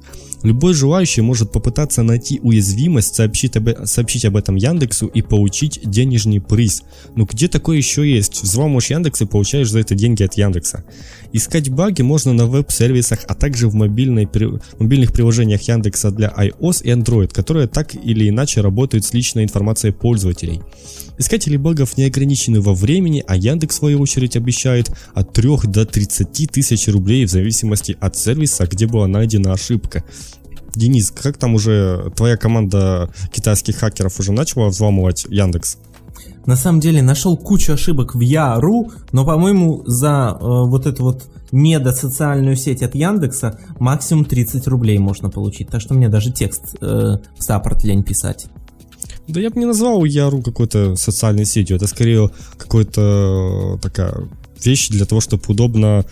Любой 0.43 0.73
желающий 0.73 1.21
может 1.21 1.51
попытаться 1.51 2.03
найти 2.03 2.39
уязвимость, 2.41 3.15
сообщить 3.15 3.55
об, 3.57 3.69
сообщить 3.85 4.25
об 4.25 4.35
этом 4.35 4.55
Яндексу 4.55 5.07
и 5.07 5.21
получить 5.21 5.81
денежный 5.83 6.41
приз. 6.41 6.83
Ну 7.15 7.25
где 7.25 7.47
такое 7.47 7.77
еще 7.77 8.09
есть? 8.09 8.41
Взломаешь 8.41 8.89
Яндекс 8.89 9.21
и 9.21 9.25
получаешь 9.25 9.69
за 9.69 9.79
это 9.79 9.93
деньги 9.93 10.23
от 10.23 10.33
Яндекса. 10.35 10.83
Искать 11.31 11.69
баги 11.69 12.01
можно 12.01 12.33
на 12.33 12.47
веб-сервисах, 12.47 13.19
а 13.27 13.35
также 13.35 13.67
в 13.67 13.75
мобильной, 13.75 14.27
мобильных 14.79 15.13
приложениях 15.13 15.61
Яндекса 15.61 16.11
для 16.11 16.33
iOS 16.35 16.83
и 16.83 16.89
Android, 16.89 17.33
которые 17.33 17.67
так 17.67 17.93
или 17.95 18.27
иначе 18.27 18.61
работают 18.61 19.05
с 19.05 19.13
личной 19.13 19.43
информацией 19.43 19.93
пользователей. 19.93 20.61
Искатели 21.17 21.55
багов 21.55 21.97
не 21.97 22.05
ограничены 22.05 22.61
во 22.61 22.73
времени, 22.73 23.23
а 23.27 23.35
Яндекс 23.35 23.75
в 23.75 23.77
свою 23.79 24.01
очередь 24.01 24.35
обещает 24.35 24.91
от 25.13 25.33
3 25.33 25.49
до 25.65 25.85
30 25.85 26.49
тысяч 26.51 26.87
рублей 26.87 27.25
в 27.25 27.29
зависимости 27.29 27.95
от 27.99 28.17
сервиса, 28.17 28.65
где 28.65 28.87
была 28.87 29.07
найдена 29.07 29.53
ошибка. 29.53 30.03
Денис, 30.75 31.11
как 31.11 31.37
там 31.37 31.55
уже 31.55 32.11
твоя 32.15 32.37
команда 32.37 33.09
китайских 33.31 33.77
хакеров 33.77 34.19
уже 34.19 34.31
начала 34.31 34.67
взламывать 34.67 35.25
Яндекс? 35.29 35.77
На 36.45 36.55
самом 36.55 36.79
деле 36.79 37.01
нашел 37.01 37.37
кучу 37.37 37.73
ошибок 37.73 38.15
в 38.15 38.19
Я.ру, 38.19 38.91
но, 39.11 39.25
по-моему, 39.25 39.83
за 39.85 40.37
э, 40.39 40.43
вот 40.43 40.87
эту 40.87 41.03
вот 41.03 41.23
недосоциальную 41.51 42.55
сеть 42.55 42.81
от 42.81 42.95
Яндекса 42.95 43.59
максимум 43.79 44.25
30 44.25 44.67
рублей 44.67 44.97
можно 44.97 45.29
получить. 45.29 45.69
Так 45.69 45.81
что 45.81 45.93
мне 45.93 46.09
даже 46.09 46.31
текст 46.31 46.75
э, 46.81 47.17
в 47.37 47.43
саппорт 47.43 47.83
лень 47.83 48.03
писать. 48.03 48.47
Да 49.27 49.39
я 49.39 49.49
бы 49.49 49.59
не 49.59 49.65
назвал 49.65 50.03
Яру 50.03 50.41
какой-то 50.41 50.95
социальной 50.95 51.45
сетью. 51.45 51.77
Это 51.77 51.87
скорее 51.87 52.29
какой-то 52.57 53.77
такая 53.81 54.27
вещь 54.65 54.89
для 54.89 55.05
того, 55.05 55.21
чтобы 55.21 55.43
удобно 55.47 56.05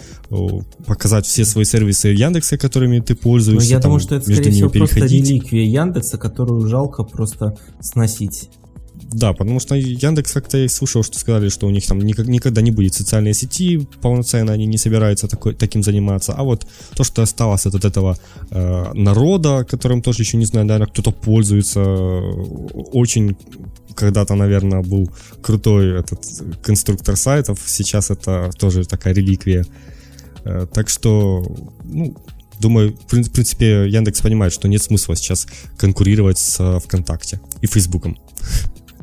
показать 0.85 1.25
все 1.25 1.45
свои 1.45 1.65
сервисы 1.65 2.09
Яндекса, 2.09 2.57
которыми 2.57 2.99
ты 2.99 3.15
пользуешься. 3.15 3.69
Но 3.69 3.75
я 3.75 3.79
думаю, 3.79 3.99
что 3.99 4.15
это, 4.15 4.31
скорее 4.31 4.51
всего, 4.51 4.69
просто 4.69 4.99
реликвия 4.99 5.65
Яндекса, 5.65 6.17
которую 6.17 6.67
жалко 6.67 7.03
просто 7.03 7.57
сносить. 7.81 8.49
Да, 9.11 9.33
потому 9.33 9.59
что 9.59 9.75
Яндекс 9.75 10.31
как-то 10.31 10.57
я 10.57 10.69
слышал, 10.69 11.03
что 11.03 11.17
сказали, 11.17 11.49
что 11.49 11.67
у 11.67 11.71
них 11.71 11.85
там 11.87 11.99
никак, 11.99 12.27
никогда 12.27 12.61
не 12.61 12.71
будет 12.71 12.93
социальной 12.93 13.33
сети 13.33 13.87
полноценно, 14.01 14.53
они 14.53 14.67
не 14.67 14.77
собираются 14.77 15.27
такой, 15.27 15.55
таким 15.55 15.81
заниматься. 15.81 16.33
А 16.33 16.43
вот 16.43 16.67
то, 16.95 17.03
что 17.03 17.23
осталось 17.23 17.65
от, 17.65 17.73
от 17.73 17.85
этого 17.85 18.17
э, 18.51 18.93
народа, 18.93 19.65
которым 19.67 20.01
тоже 20.01 20.21
еще 20.21 20.37
не 20.37 20.45
знаю, 20.45 20.67
наверное, 20.67 20.91
кто-то 20.91 21.11
пользуется, 21.11 21.81
очень 21.81 23.35
когда-то, 23.95 24.35
наверное, 24.35 24.81
был 24.81 25.09
крутой 25.41 25.99
этот 25.99 26.23
конструктор 26.61 27.15
сайтов, 27.15 27.59
сейчас 27.65 28.11
это 28.11 28.51
тоже 28.57 28.85
такая 28.85 29.13
реликвия. 29.13 29.65
Э, 30.45 30.65
так 30.71 30.89
что, 30.89 31.43
ну, 31.83 32.15
думаю, 32.59 32.95
в 32.95 33.07
принципе, 33.07 33.87
Яндекс 33.89 34.21
понимает, 34.21 34.53
что 34.53 34.67
нет 34.67 34.81
смысла 34.81 35.15
сейчас 35.15 35.47
конкурировать 35.77 36.37
с 36.37 36.59
э, 36.59 36.79
ВКонтакте 36.79 37.39
и 37.61 37.67
Фейсбуком. 37.67 38.17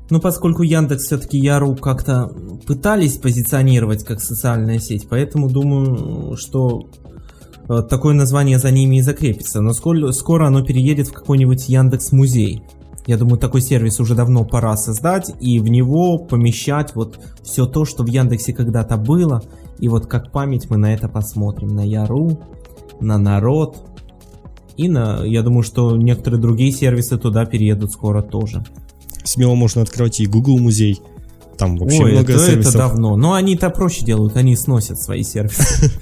Ну, 0.09 0.21
поскольку 0.21 0.63
Яндекс 0.63 1.07
все-таки 1.07 1.39
Яру 1.39 1.75
как-то 1.75 2.31
пытались 2.67 3.17
позиционировать 3.17 4.05
как 4.05 4.21
социальная 4.21 4.79
сеть, 4.79 5.09
поэтому 5.09 5.51
думаю, 5.51 6.37
что 6.37 6.89
э, 7.69 7.83
такое 7.89 8.15
название 8.15 8.59
за 8.59 8.71
ними 8.71 8.99
и 8.99 9.03
закрепится. 9.03 9.61
Но 9.61 9.73
скоро, 9.73 10.13
скоро 10.13 10.47
оно 10.47 10.65
переедет 10.65 11.09
в 11.09 11.13
какой-нибудь 11.13 11.69
Яндекс 11.69 12.13
Музей. 12.13 12.63
Я 13.07 13.17
думаю, 13.17 13.39
такой 13.39 13.61
сервис 13.61 14.01
уже 14.01 14.15
давно 14.15 14.45
пора 14.45 14.77
создать 14.77 15.33
и 15.41 15.61
в 15.61 15.69
него 15.69 16.19
помещать 16.19 16.95
вот 16.95 17.21
все 17.43 17.67
то, 17.67 17.85
что 17.85 18.03
в 18.03 18.09
Яндексе 18.09 18.53
когда-то 18.53 18.97
было. 18.97 19.43
И 19.79 19.89
вот 19.89 20.07
как 20.07 20.33
память 20.33 20.69
мы 20.71 20.77
на 20.77 20.93
это 20.93 21.09
посмотрим. 21.09 21.69
На 21.69 21.83
Яру, 21.87 22.41
на 23.01 23.19
народ. 23.19 23.77
И 24.77 24.89
на, 24.89 25.25
я 25.25 25.43
думаю, 25.43 25.63
что 25.63 25.97
некоторые 25.97 26.41
другие 26.41 26.73
сервисы 26.73 27.17
туда 27.17 27.47
переедут 27.47 27.93
скоро 27.93 28.23
тоже 28.23 28.65
смело 29.27 29.55
можно 29.55 29.83
открывать 29.83 30.21
и 30.21 30.27
Google 30.27 30.59
музей. 30.59 31.01
Там 31.59 31.77
вообще 31.77 32.05
Ой, 32.05 32.13
много 32.13 32.35
это, 32.35 32.45
сервисов. 32.45 32.75
это 32.75 32.79
давно. 32.79 33.17
Но 33.17 33.33
они 33.35 33.55
это 33.55 33.71
проще 33.71 34.05
делают, 34.05 34.37
они 34.37 34.57
сносят 34.57 35.01
свои 35.01 35.23
сервисы. 35.23 35.91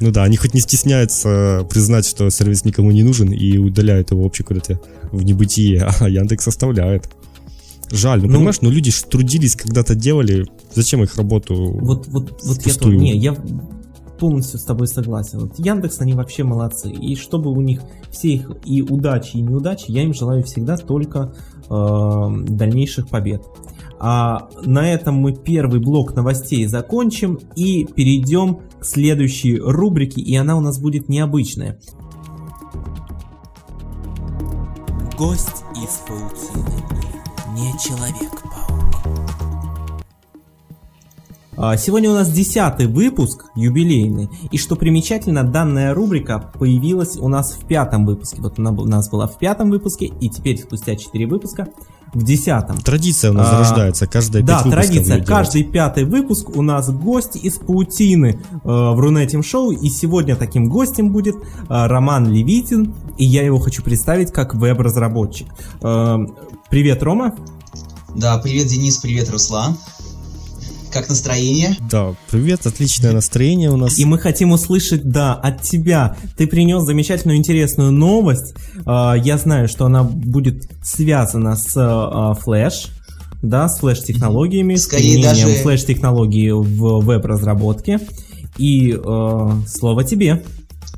Ну 0.00 0.10
да, 0.10 0.24
они 0.24 0.38
хоть 0.38 0.54
не 0.54 0.60
стесняются 0.60 1.66
признать, 1.68 2.06
что 2.06 2.30
сервис 2.30 2.64
никому 2.64 2.90
не 2.90 3.02
нужен 3.02 3.30
и 3.32 3.58
удаляют 3.58 4.10
его 4.10 4.22
вообще 4.22 4.42
куда-то 4.42 4.80
в 5.12 5.22
небытие, 5.22 5.86
а 6.00 6.08
Яндекс 6.08 6.48
оставляет. 6.48 7.10
Жаль, 7.90 8.22
ну, 8.22 8.28
ну 8.28 8.34
понимаешь, 8.36 8.62
ну 8.62 8.70
люди 8.70 8.90
трудились, 9.10 9.56
когда-то 9.56 9.94
делали, 9.94 10.46
зачем 10.74 11.02
их 11.02 11.16
работу 11.16 11.54
Вот, 11.54 12.06
вот, 12.06 12.40
вот 12.42 12.66
я, 12.66 12.74
то, 12.74 12.88
не, 12.88 13.14
я 13.18 13.36
полностью 14.20 14.60
с 14.60 14.64
тобой 14.64 14.86
согласен. 14.86 15.40
Вот 15.40 15.58
Яндекс, 15.58 16.00
они 16.00 16.12
вообще 16.12 16.44
молодцы. 16.44 16.90
И 16.90 17.16
чтобы 17.16 17.50
у 17.50 17.60
них 17.60 17.80
все 18.10 18.28
их 18.28 18.52
и 18.64 18.82
удачи, 18.82 19.38
и 19.38 19.40
неудачи, 19.40 19.86
я 19.88 20.02
им 20.02 20.14
желаю 20.14 20.44
всегда 20.44 20.76
только 20.76 21.34
э, 21.68 22.28
дальнейших 22.48 23.08
побед. 23.08 23.42
А 24.02 24.48
на 24.62 24.90
этом 24.90 25.16
мы 25.16 25.34
первый 25.34 25.78
блок 25.78 26.14
новостей 26.14 26.64
закончим 26.66 27.38
и 27.54 27.84
перейдем 27.84 28.60
к 28.80 28.84
следующей 28.84 29.58
рубрике, 29.58 30.22
и 30.22 30.34
она 30.36 30.56
у 30.56 30.60
нас 30.60 30.80
будет 30.80 31.10
необычная. 31.10 31.78
Гость 35.18 35.64
из 35.76 36.00
паутины. 36.08 36.82
Не 37.54 37.72
человек-паук. 37.78 38.80
А, 41.58 41.76
сегодня 41.76 42.10
у 42.10 42.14
нас 42.14 42.32
десятый 42.32 42.86
выпуск, 42.86 43.50
юбилейный, 43.54 44.30
и 44.50 44.56
что 44.56 44.76
примечательно, 44.76 45.44
данная 45.44 45.92
рубрика 45.92 46.50
появилась 46.58 47.18
у 47.18 47.28
нас 47.28 47.52
в 47.52 47.66
пятом 47.66 48.06
выпуске. 48.06 48.40
Вот 48.40 48.58
она 48.58 48.70
у 48.70 48.86
нас 48.86 49.10
была 49.10 49.26
в 49.26 49.36
пятом 49.36 49.68
выпуске, 49.68 50.06
и 50.06 50.30
теперь 50.30 50.56
спустя 50.56 50.96
четыре 50.96 51.26
выпуска 51.26 51.68
в 52.12 52.24
десятом. 52.24 52.78
Традиция 52.78 53.30
у 53.30 53.34
нас 53.34 53.48
а, 53.48 53.50
зарождается, 53.52 54.06
каждый 54.06 54.42
Да, 54.42 54.62
традиция. 54.62 55.24
Каждый 55.24 55.64
пятый 55.64 56.04
выпуск 56.04 56.50
у 56.50 56.62
нас 56.62 56.90
гость 56.90 57.36
из 57.36 57.58
паутины 57.58 58.40
э, 58.52 58.58
в 58.64 58.98
Рунетим 58.98 59.42
Шоу, 59.42 59.70
и 59.70 59.88
сегодня 59.88 60.36
таким 60.36 60.68
гостем 60.68 61.12
будет 61.12 61.36
э, 61.36 61.40
Роман 61.68 62.28
Левитин, 62.28 62.94
и 63.16 63.24
я 63.24 63.44
его 63.44 63.58
хочу 63.58 63.82
представить 63.82 64.32
как 64.32 64.54
веб-разработчик. 64.54 65.48
Э, 65.82 66.18
привет, 66.68 67.02
Рома. 67.02 67.34
Да, 68.14 68.38
привет, 68.38 68.66
Денис, 68.66 68.98
привет, 68.98 69.30
Руслан. 69.30 69.76
Как 70.92 71.08
настроение? 71.08 71.76
Да, 71.90 72.14
привет, 72.30 72.66
отличное 72.66 73.12
настроение 73.12 73.70
у 73.70 73.76
нас. 73.76 73.98
И 73.98 74.04
мы 74.04 74.18
хотим 74.18 74.50
услышать, 74.52 75.08
да, 75.08 75.34
от 75.34 75.62
тебя. 75.62 76.16
Ты 76.36 76.46
принес 76.46 76.84
замечательную, 76.84 77.38
интересную 77.38 77.92
новость. 77.92 78.54
А, 78.86 79.14
я 79.14 79.38
знаю, 79.38 79.68
что 79.68 79.86
она 79.86 80.02
будет 80.02 80.68
связана 80.82 81.56
с 81.56 81.72
а, 81.76 82.34
флеш, 82.34 82.88
да, 83.42 83.68
с 83.68 83.78
флеш-технологиями, 83.78 84.74
с 84.74 84.86
применением 84.86 85.48
даже... 85.48 85.62
флеш-технологии 85.62 86.50
в 86.50 87.04
веб-разработке. 87.04 88.00
И 88.58 88.92
э, 88.92 89.50
слово 89.68 90.04
тебе. 90.04 90.42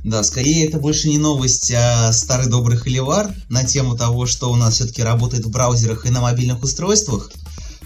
Да, 0.04 0.25
скорее 0.25 0.66
это 0.66 0.78
больше 0.78 1.08
не 1.08 1.18
новость, 1.18 1.72
а 1.72 2.12
старый 2.12 2.49
добрый 2.49 2.76
холивар 2.76 3.30
на 3.49 3.62
тему 3.62 3.96
того, 3.96 4.26
что 4.26 4.50
у 4.50 4.56
нас 4.56 4.75
все-таки 4.75 5.02
работает 5.02 5.44
в 5.44 5.50
браузерах 5.50 6.06
и 6.06 6.11
на 6.11 6.20
мобильных 6.20 6.62
устройствах. 6.62 7.30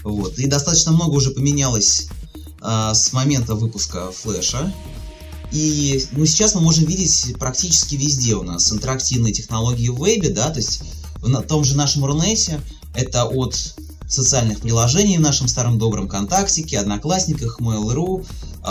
Вот. 0.07 0.39
И 0.39 0.47
достаточно 0.47 0.93
много 0.93 1.15
уже 1.15 1.31
поменялось 1.31 2.07
а, 2.61 2.93
с 2.93 3.11
момента 3.11 3.55
выпуска 3.55 4.11
флеша. 4.11 4.73
И 5.51 6.05
ну, 6.13 6.25
сейчас 6.25 6.55
мы 6.55 6.61
можем 6.61 6.85
видеть 6.85 7.35
практически 7.37 7.95
везде 7.95 8.35
у 8.35 8.43
нас 8.43 8.71
интерактивные 8.71 9.33
технологии 9.33 9.89
в 9.89 9.97
вебе, 9.97 10.29
да, 10.29 10.49
то 10.49 10.59
есть 10.59 10.81
в 11.21 11.41
том 11.43 11.63
же 11.63 11.75
нашем 11.75 12.05
Рунете 12.05 12.61
это 12.95 13.25
от 13.25 13.75
социальных 14.07 14.61
приложений 14.61 15.17
в 15.17 15.21
нашем 15.21 15.47
старом 15.47 15.77
добром 15.77 16.07
ВКонтактике, 16.07 16.79
Одноклассниках, 16.79 17.59
Mail.ru, 17.59 18.25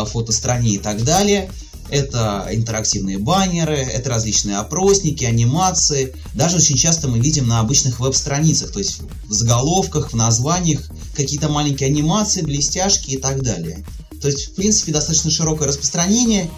фотостране 0.07 0.71
и 0.71 0.78
так 0.78 1.05
далее. 1.05 1.50
Это 1.88 2.49
интерактивные 2.50 3.19
баннеры, 3.19 3.76
это 3.76 4.11
различные 4.11 4.59
опросники, 4.59 5.25
анимации. 5.25 6.14
Даже 6.35 6.57
очень 6.57 6.76
часто 6.76 7.09
мы 7.09 7.19
видим 7.21 7.47
на 7.47 7.61
обычных 7.61 8.00
веб-страницах, 8.00 8.73
то 8.73 8.81
есть 8.81 9.02
в 9.26 9.33
заголовках, 9.33 10.12
в 10.12 10.16
названиях 10.16 10.83
какие-то 11.14 11.49
маленькие 11.49 11.88
анимации, 11.88 12.43
блестяшки 12.43 13.12
и 13.12 13.19
так 13.19 13.43
далее. 13.43 13.85
То 14.21 14.28
есть, 14.28 14.52
в 14.52 14.55
принципе, 14.55 14.93
достаточно 14.93 15.31
широкое 15.31 15.69
распространение, 15.69 16.50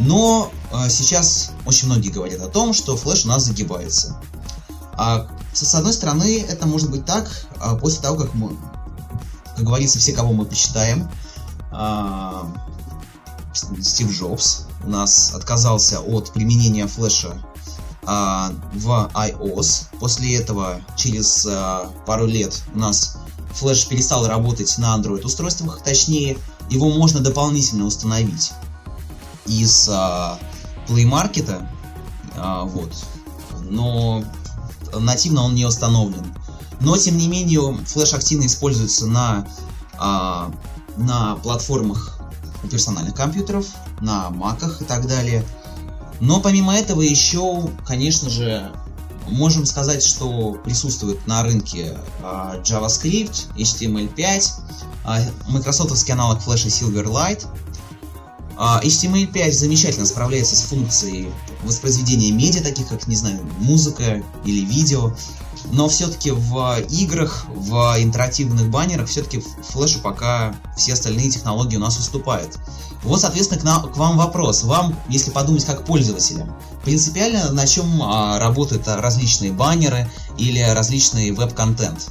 но 0.00 0.50
э, 0.72 0.88
сейчас 0.90 1.52
очень 1.66 1.86
многие 1.86 2.10
говорят 2.10 2.40
о 2.40 2.48
том, 2.48 2.72
что 2.72 2.96
флеш 2.96 3.24
у 3.24 3.28
нас 3.28 3.44
загибается. 3.44 4.20
А 4.94 5.28
с 5.52 5.74
одной 5.74 5.92
стороны, 5.92 6.44
это 6.48 6.66
может 6.66 6.90
быть 6.90 7.04
так, 7.04 7.30
а 7.60 7.76
после 7.76 8.00
того, 8.00 8.16
как 8.16 8.34
мы, 8.34 8.56
как 9.54 9.64
говорится, 9.64 9.98
все, 9.98 10.12
кого 10.12 10.32
мы 10.32 10.44
почитаем, 10.44 11.10
а, 11.70 12.52
Стив 13.80 14.10
Джобс 14.10 14.66
у 14.84 14.88
нас 14.88 15.32
отказался 15.34 16.00
от 16.00 16.32
применения 16.32 16.86
флеша 16.86 17.42
а, 18.04 18.52
в 18.74 19.10
iOS. 19.14 19.86
После 19.98 20.36
этого, 20.36 20.80
через 20.96 21.46
а, 21.46 21.90
пару 22.06 22.26
лет, 22.26 22.62
у 22.74 22.78
нас 22.78 23.18
флеш 23.54 23.86
перестал 23.86 24.26
работать 24.26 24.76
на 24.78 24.96
Android 24.96 25.22
устройствах, 25.24 25.82
точнее, 25.82 26.38
его 26.70 26.90
можно 26.90 27.20
дополнительно 27.20 27.84
установить 27.84 28.52
из 29.46 29.88
а, 29.90 30.38
Play 30.88 31.08
Market, 31.08 31.66
а, 32.36 32.64
вот. 32.64 32.92
Но 33.70 34.24
нативно 34.98 35.42
он 35.44 35.54
не 35.54 35.64
установлен. 35.64 36.34
Но, 36.80 36.96
тем 36.96 37.16
не 37.16 37.28
менее, 37.28 37.76
флеш 37.86 38.12
активно 38.12 38.46
используется 38.46 39.06
на, 39.06 39.46
а, 39.98 40.50
на 40.96 41.36
платформах 41.36 42.18
персональных 42.70 43.14
компьютеров, 43.14 43.66
на 44.02 44.30
маках 44.30 44.82
и 44.82 44.84
так 44.84 45.06
далее. 45.06 45.44
Но 46.20 46.40
помимо 46.40 46.74
этого 46.74 47.00
еще, 47.00 47.68
конечно 47.86 48.28
же, 48.30 48.70
можем 49.26 49.66
сказать, 49.66 50.04
что 50.04 50.52
присутствует 50.64 51.26
на 51.26 51.42
рынке 51.42 51.96
а, 52.22 52.58
JavaScript, 52.58 53.48
HTML5, 53.56 54.50
а, 55.04 55.20
Microsoftский 55.48 56.12
аналог 56.12 56.40
флеша 56.40 56.68
Silverlight. 56.68 57.46
А, 58.56 58.80
HTML5 58.84 59.52
замечательно 59.52 60.06
справляется 60.06 60.54
с 60.54 60.62
функцией 60.62 61.32
воспроизведения 61.64 62.32
медиа, 62.32 62.62
таких 62.62 62.88
как, 62.88 63.06
не 63.06 63.16
знаю, 63.16 63.40
музыка 63.58 64.22
или 64.44 64.64
видео. 64.64 65.14
Но 65.70 65.88
все-таки 65.88 66.30
в 66.30 66.80
играх, 66.88 67.46
в 67.54 67.94
интерактивных 67.98 68.68
баннерах, 68.68 69.08
все-таки 69.08 69.42
флешу 69.62 70.00
пока 70.00 70.54
все 70.76 70.94
остальные 70.94 71.30
технологии 71.30 71.76
у 71.76 71.80
нас 71.80 71.98
уступают. 71.98 72.58
Вот, 73.02 73.20
соответственно, 73.20 73.60
к, 73.60 73.64
нам, 73.64 73.92
к 73.92 73.96
вам 73.96 74.16
вопрос. 74.16 74.64
Вам, 74.64 74.94
если 75.08 75.30
подумать 75.30 75.64
как 75.64 75.84
пользователям, 75.84 76.54
принципиально 76.84 77.50
на 77.52 77.66
чем 77.66 78.02
а, 78.02 78.38
работают 78.38 78.86
различные 78.86 79.52
баннеры 79.52 80.08
или 80.38 80.60
различный 80.60 81.30
веб-контент? 81.32 82.10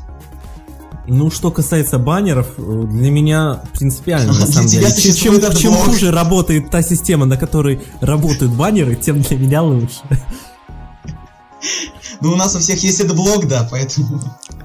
Ну, 1.08 1.32
что 1.32 1.50
касается 1.50 1.98
баннеров, 1.98 2.56
для 2.58 3.10
меня 3.10 3.64
принципиально, 3.74 4.34
на 4.34 4.46
самом 4.52 4.68
деле. 4.68 4.92
Чем, 4.92 5.56
чем 5.56 5.74
хуже 5.74 6.12
работает 6.12 6.70
та 6.70 6.82
система, 6.82 7.26
на 7.26 7.38
которой 7.38 7.82
работают 8.02 8.54
баннеры, 8.54 8.96
тем 8.96 9.22
для 9.22 9.38
меня 9.38 9.64
лучше. 9.64 10.02
Ну, 12.22 12.34
у 12.34 12.36
нас 12.36 12.56
у 12.56 12.60
всех 12.60 12.84
есть 12.84 13.00
этот 13.00 13.16
блок, 13.16 13.48
да, 13.48 13.68
поэтому... 13.70 14.22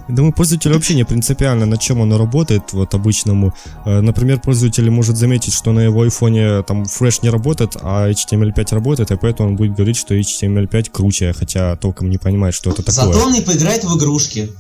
Думаю, 0.09 0.33
пользователю 0.33 0.75
вообще 0.75 0.95
не 0.95 1.05
принципиально, 1.05 1.67
на 1.67 1.79
чем 1.79 2.01
оно 2.01 2.17
работает, 2.17 2.73
вот 2.73 2.95
обычному. 2.95 3.55
Э, 3.85 4.01
например, 4.01 4.41
пользователь 4.41 4.89
может 4.89 5.17
заметить, 5.17 5.53
что 5.53 5.73
на 5.73 5.81
его 5.81 6.03
айфоне 6.03 6.63
там 6.63 6.85
Flash 6.85 7.21
не 7.23 7.31
работает, 7.31 7.77
а 7.83 8.09
HTML5 8.11 8.75
работает, 8.75 9.11
и 9.11 9.17
поэтому 9.17 9.51
он 9.51 9.57
будет 9.57 9.75
говорить, 9.75 9.97
что 9.97 10.15
HTML5 10.15 10.91
круче, 10.93 11.33
хотя 11.33 11.77
толком 11.77 12.09
не 12.09 12.19
понимает, 12.19 12.55
что 12.55 12.71
это 12.71 12.83
такое. 12.83 13.13
Зато 13.13 13.27
он 13.27 13.33
не 13.33 13.41
поиграет 13.41 13.83
в 13.83 13.97
игрушки 13.97 14.53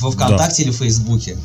во 0.00 0.10
ВКонтакте 0.10 0.64
да. 0.64 0.70
или 0.70 0.76
Фейсбуке. 0.76 1.36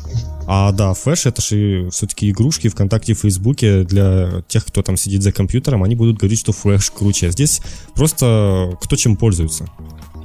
А 0.46 0.70
да, 0.72 0.94
флеш 0.94 1.26
это 1.26 1.42
же 1.42 1.90
все-таки 1.90 2.30
игрушки 2.30 2.68
ВКонтакте 2.68 3.12
и 3.12 3.14
Фейсбуке 3.14 3.82
для 3.82 4.42
тех, 4.48 4.64
кто 4.64 4.82
там 4.82 4.96
сидит 4.96 5.22
за 5.22 5.32
компьютером, 5.32 5.82
они 5.82 5.96
будут 5.96 6.18
говорить, 6.18 6.38
что 6.38 6.52
флеш 6.52 6.90
круче. 6.90 7.28
А 7.28 7.30
здесь 7.32 7.60
просто 7.94 8.78
кто 8.80 8.96
чем 8.96 9.16
пользуется. 9.16 9.66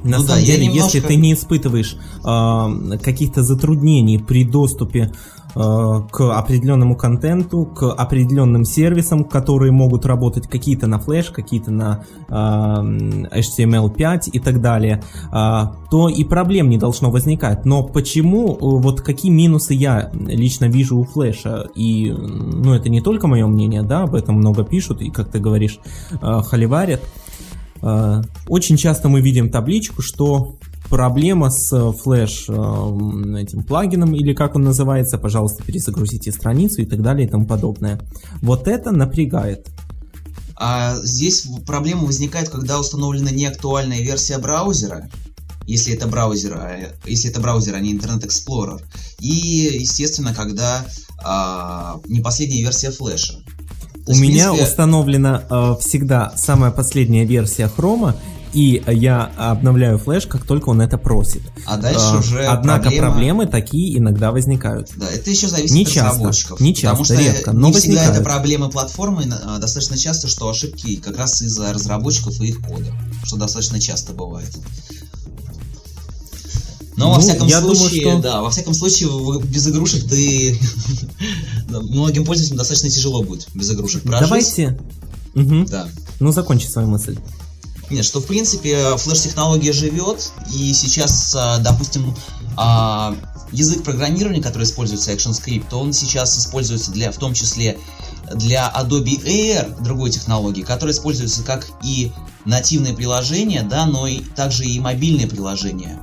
На 0.04 0.18
ну 0.18 0.24
самом 0.24 0.40
да, 0.40 0.46
деле, 0.46 0.66
немножко... 0.66 0.96
если 0.96 1.00
ты 1.00 1.16
не 1.16 1.34
испытываешь 1.34 1.96
э, 2.24 2.98
каких-то 2.98 3.42
затруднений 3.42 4.18
при 4.18 4.44
доступе 4.44 5.12
Э, 5.54 6.00
к 6.10 6.38
определенному 6.38 6.96
контенту, 6.96 7.66
к 7.66 7.92
определенным 7.92 8.64
сервисам, 8.64 9.24
которые 9.24 9.70
могут 9.70 10.06
работать 10.06 10.48
какие-то 10.48 10.86
на 10.86 10.96
Flash, 10.96 11.30
какие-то 11.30 11.70
на 11.70 12.04
э, 12.28 12.32
HTML5 12.32 14.30
и 14.32 14.38
так 14.38 14.62
далее, 14.62 15.02
э, 15.30 15.62
то 15.90 16.08
и 16.08 16.24
проблем 16.24 16.70
не 16.70 16.78
должно 16.78 17.10
возникать. 17.10 17.66
Но 17.66 17.82
почему, 17.82 18.56
вот 18.60 19.02
какие 19.02 19.30
минусы 19.30 19.74
я 19.74 20.10
лично 20.14 20.66
вижу 20.66 20.96
у 20.96 21.04
Flash? 21.04 21.70
И, 21.74 22.10
ну, 22.10 22.72
это 22.72 22.88
не 22.88 23.02
только 23.02 23.26
мое 23.26 23.46
мнение, 23.46 23.82
да, 23.82 24.04
об 24.04 24.14
этом 24.14 24.36
много 24.36 24.64
пишут 24.64 25.02
и, 25.02 25.10
как 25.10 25.28
ты 25.28 25.38
говоришь, 25.38 25.80
холиварят. 26.20 27.02
Очень 27.82 28.76
часто 28.76 29.08
мы 29.08 29.20
видим 29.20 29.50
табличку, 29.50 30.02
что 30.02 30.56
проблема 30.92 31.50
с 31.50 31.72
Flash 31.72 32.44
э, 32.48 33.40
этим 33.40 33.62
плагином, 33.62 34.14
или 34.14 34.34
как 34.34 34.56
он 34.56 34.62
называется, 34.62 35.16
пожалуйста, 35.16 35.64
перезагрузите 35.64 36.30
страницу 36.30 36.82
и 36.82 36.84
так 36.84 37.00
далее 37.00 37.26
и 37.26 37.30
тому 37.30 37.46
подобное. 37.46 37.98
Вот 38.42 38.68
это 38.68 38.90
напрягает. 38.90 39.68
А 40.54 40.98
здесь 41.02 41.46
проблема 41.66 42.04
возникает, 42.04 42.50
когда 42.50 42.78
установлена 42.78 43.30
неактуальная 43.30 44.00
версия 44.00 44.36
браузера, 44.36 45.08
если 45.66 45.94
это 45.94 46.06
браузер, 46.06 46.54
а, 46.56 46.92
если 47.06 47.30
это 47.30 47.40
браузер, 47.40 47.74
а 47.74 47.80
не 47.80 47.94
Internet 47.94 48.26
Explorer, 48.26 48.82
и, 49.18 49.78
естественно, 49.80 50.34
когда 50.34 50.86
а, 51.24 52.00
не 52.06 52.20
последняя 52.20 52.62
версия 52.62 52.90
флеша. 52.90 53.42
У 54.06 54.16
меня 54.16 54.52
установлена 54.52 55.44
э, 55.48 55.74
всегда 55.80 56.32
самая 56.36 56.70
последняя 56.70 57.24
версия 57.24 57.70
Chrome, 57.74 58.14
и 58.52 58.82
я 58.86 59.32
обновляю 59.36 59.98
флеш, 59.98 60.26
как 60.26 60.44
только 60.44 60.68
он 60.68 60.80
это 60.80 60.98
просит. 60.98 61.42
А 61.66 61.76
дальше 61.76 62.00
а, 62.00 62.18
уже 62.18 62.44
Однако 62.44 62.84
проблема... 62.84 63.10
проблемы 63.10 63.46
такие 63.46 63.96
иногда 63.96 64.30
возникают. 64.30 64.90
Да, 64.96 65.08
это 65.10 65.30
еще 65.30 65.48
зависит 65.48 65.74
не 65.74 65.84
от 65.84 65.88
часто, 65.88 66.10
разработчиков. 66.10 66.60
Не 66.60 66.74
часто, 66.74 66.88
потому 66.88 67.04
что 67.04 67.14
редко, 67.14 67.52
но 67.52 67.68
не 67.68 67.72
возникают. 67.72 68.00
всегда 68.00 68.14
это 68.14 68.24
проблемы 68.24 68.70
платформы, 68.70 69.24
а, 69.44 69.58
достаточно 69.58 69.96
часто, 69.96 70.28
что 70.28 70.48
ошибки 70.48 70.96
как 70.96 71.16
раз 71.16 71.40
из-за 71.40 71.72
разработчиков 71.72 72.40
и 72.40 72.48
их 72.48 72.60
кода, 72.60 72.92
что 73.24 73.36
достаточно 73.36 73.80
часто 73.80 74.12
бывает. 74.12 74.50
Но 76.96 77.06
ну, 77.06 77.14
во 77.14 77.20
всяком 77.20 77.46
я 77.48 77.60
случае, 77.60 78.02
думаю, 78.02 78.18
что... 78.18 78.22
да, 78.22 78.42
во 78.42 78.50
всяком 78.50 78.74
случае, 78.74 79.08
без 79.44 79.66
игрушек 79.66 80.06
ты 80.08 80.58
многим 81.68 82.24
пользователям 82.24 82.58
достаточно 82.58 82.90
тяжело 82.90 83.22
будет 83.22 83.48
без 83.54 83.70
игрушек 83.70 84.02
прожить. 84.02 84.28
Давайте. 84.28 84.78
Угу. 85.34 85.66
Да. 85.68 85.88
Ну, 86.20 86.32
закончи 86.32 86.66
свою 86.66 86.88
мысль. 86.88 87.16
Нет, 87.90 88.04
что 88.04 88.20
в 88.20 88.26
принципе 88.26 88.96
флеш-технология 88.96 89.72
живет, 89.72 90.32
и 90.52 90.72
сейчас, 90.72 91.34
а, 91.34 91.58
допустим, 91.58 92.14
а, 92.56 93.14
язык 93.52 93.82
программирования, 93.84 94.42
который 94.42 94.64
используется 94.64 95.12
ActionScript, 95.12 95.74
он 95.74 95.92
сейчас 95.92 96.38
используется 96.38 96.90
для, 96.90 97.12
в 97.12 97.16
том 97.16 97.34
числе 97.34 97.78
для 98.34 98.72
Adobe 98.74 99.22
Air, 99.24 99.82
другой 99.82 100.10
технологии, 100.10 100.62
которая 100.62 100.94
используется 100.94 101.42
как 101.42 101.68
и 101.82 102.12
нативные 102.44 102.94
приложения, 102.94 103.62
да, 103.62 103.86
но 103.86 104.06
и 104.06 104.20
также 104.20 104.64
и 104.64 104.80
мобильные 104.80 105.26
приложения. 105.26 106.00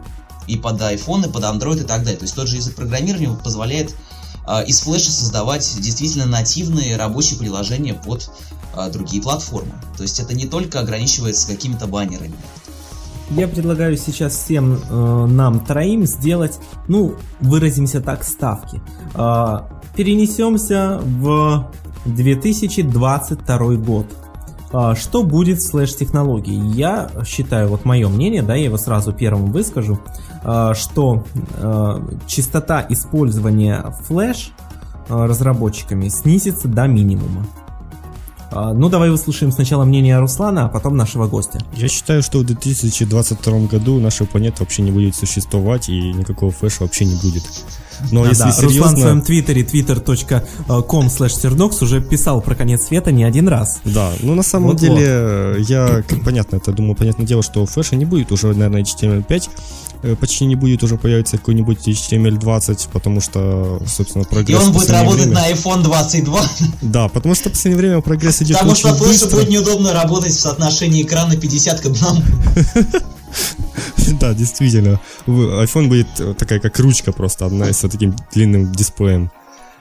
И 0.50 0.58
под 0.58 0.82
iPhone, 0.82 1.28
и 1.28 1.32
под 1.32 1.44
Android 1.44 1.82
и 1.82 1.86
так 1.86 2.04
далее. 2.04 2.18
То 2.18 2.24
есть 2.24 2.36
тот 2.36 2.48
же 2.48 2.58
язык 2.58 2.76
программирования 2.76 3.38
позволяет 3.44 3.96
э, 4.48 4.66
из 4.66 4.82
флеша 4.82 5.12
создавать 5.12 5.78
действительно 5.80 6.26
нативные 6.26 6.98
рабочие 6.98 7.38
приложения 7.40 7.94
под 7.94 8.30
а, 8.74 8.90
другие 8.90 9.22
платформы. 9.22 9.74
То 9.98 10.04
есть 10.04 10.20
это 10.20 10.34
не 10.34 10.46
только 10.46 10.80
ограничивается 10.80 11.48
какими-то 11.48 11.88
баннерами. 11.88 12.36
Я 13.32 13.48
предлагаю 13.48 13.96
сейчас 13.98 14.34
всем 14.34 14.74
э, 14.74 15.26
нам 15.28 15.60
троим 15.60 16.06
сделать, 16.06 16.58
ну, 16.88 17.16
выразимся 17.42 18.02
так, 18.02 18.24
ставки. 18.24 18.82
Э, 19.14 19.60
перенесемся 19.96 21.00
в 21.04 21.72
2022 22.06 23.58
год. 23.76 24.08
А, 24.72 24.96
Что 24.96 25.24
будет 25.24 25.62
с 25.62 25.72
флеш-технологией? 25.72 26.72
Я 26.76 27.10
считаю, 27.26 27.70
вот 27.70 27.86
мое 27.86 28.08
мнение, 28.08 28.42
да, 28.42 28.56
я 28.56 28.66
его 28.66 28.78
сразу 28.78 29.14
первым 29.14 29.52
выскажу, 29.52 30.00
а, 30.00 30.29
что 30.42 31.26
а, 31.58 32.02
частота 32.28 32.86
использования 32.90 33.94
флеш 34.06 34.52
а, 35.10 35.28
разработчиками 35.28 36.08
снизится 36.10 36.68
до 36.68 36.88
минимума. 36.88 37.46
А, 38.52 38.74
Ну, 38.74 38.90
давай 38.90 39.10
выслушаем 39.10 39.52
сначала 39.52 39.86
мнение 39.86 40.20
Руслана, 40.20 40.66
а 40.66 40.70
потом 40.70 40.98
нашего 40.98 41.28
гостя. 41.28 41.60
Я 41.76 41.88
считаю, 41.88 42.24
что 42.24 42.40
в 42.40 42.46
2022 42.46 43.60
году 43.68 44.00
наша 44.00 44.26
планета 44.26 44.58
вообще 44.62 44.82
не 44.82 44.92
будет 44.92 45.16
существовать 45.16 45.90
и 45.90 46.14
никакого 46.14 46.52
флеша 46.52 46.84
вообще 46.84 47.06
не 47.06 47.16
будет. 47.16 47.44
Но 48.12 48.24
Да, 48.24 48.30
если 48.30 48.44
да, 48.44 48.48
Руслан 48.48 48.70
в 48.70 48.72
серьезно... 48.72 48.98
своем 48.98 49.22
твиттере 49.22 49.62
twitter.com 49.64 51.08
slash 51.08 51.84
уже 51.84 52.02
писал 52.02 52.42
про 52.42 52.56
конец 52.56 52.84
света 52.88 53.12
не 53.12 53.24
один 53.24 53.48
раз. 53.48 53.82
Да, 53.84 54.12
ну 54.22 54.36
на 54.36 54.44
самом 54.44 54.72
Вот-вот. 54.72 54.98
деле, 54.98 55.56
я, 55.68 56.04
как 56.08 56.24
понятно, 56.24 56.58
это 56.58 56.72
думаю, 56.72 56.96
понятное 56.96 57.26
дело, 57.26 57.44
что 57.44 57.66
флеша 57.66 57.96
не 57.98 58.06
будет 58.06 58.32
уже, 58.32 58.48
наверное, 58.48 58.84
HTML5, 58.84 59.32
э, 59.32 59.89
почти 60.20 60.46
не 60.46 60.56
будет, 60.56 60.84
уже 60.84 60.98
появится 60.98 61.38
какой-нибудь 61.38 61.88
HTML20, 61.88 62.90
потому 62.92 63.22
что, 63.22 63.82
собственно, 63.88 64.24
И 64.24 64.26
прогресс... 64.26 64.60
он 64.62 64.72
в 64.72 64.74
будет 64.74 64.90
работать 64.90 65.26
время- 65.28 65.34
на 65.34 65.52
iPhone 65.52 65.84
22, 65.84 66.42
Да, 66.82 67.08
потому 67.10 67.36
что 67.36 67.50
в 67.50 67.54
последнее 67.54 67.78
время 67.78 68.02
прогресс 68.02 68.42
идет 68.42 68.58
потому 68.58 68.76
что 68.76 68.94
быстро. 68.96 69.30
будет 69.38 69.50
неудобно 69.50 69.94
работать 69.94 70.32
в 70.34 70.40
соотношении 70.40 71.04
экрана 71.04 71.36
50 71.36 71.82
к 71.82 71.86
1. 71.86 72.04
Да, 74.20 74.34
действительно. 74.34 75.00
IPhone 75.28 75.88
будет 75.88 76.08
э, 76.20 76.34
такая, 76.34 76.60
как 76.60 76.78
ручка 76.80 77.12
просто, 77.12 77.46
одна 77.46 77.72
с 77.72 77.80
таким 77.88 78.16
длинным 78.34 78.72
дисплеем. 78.74 79.32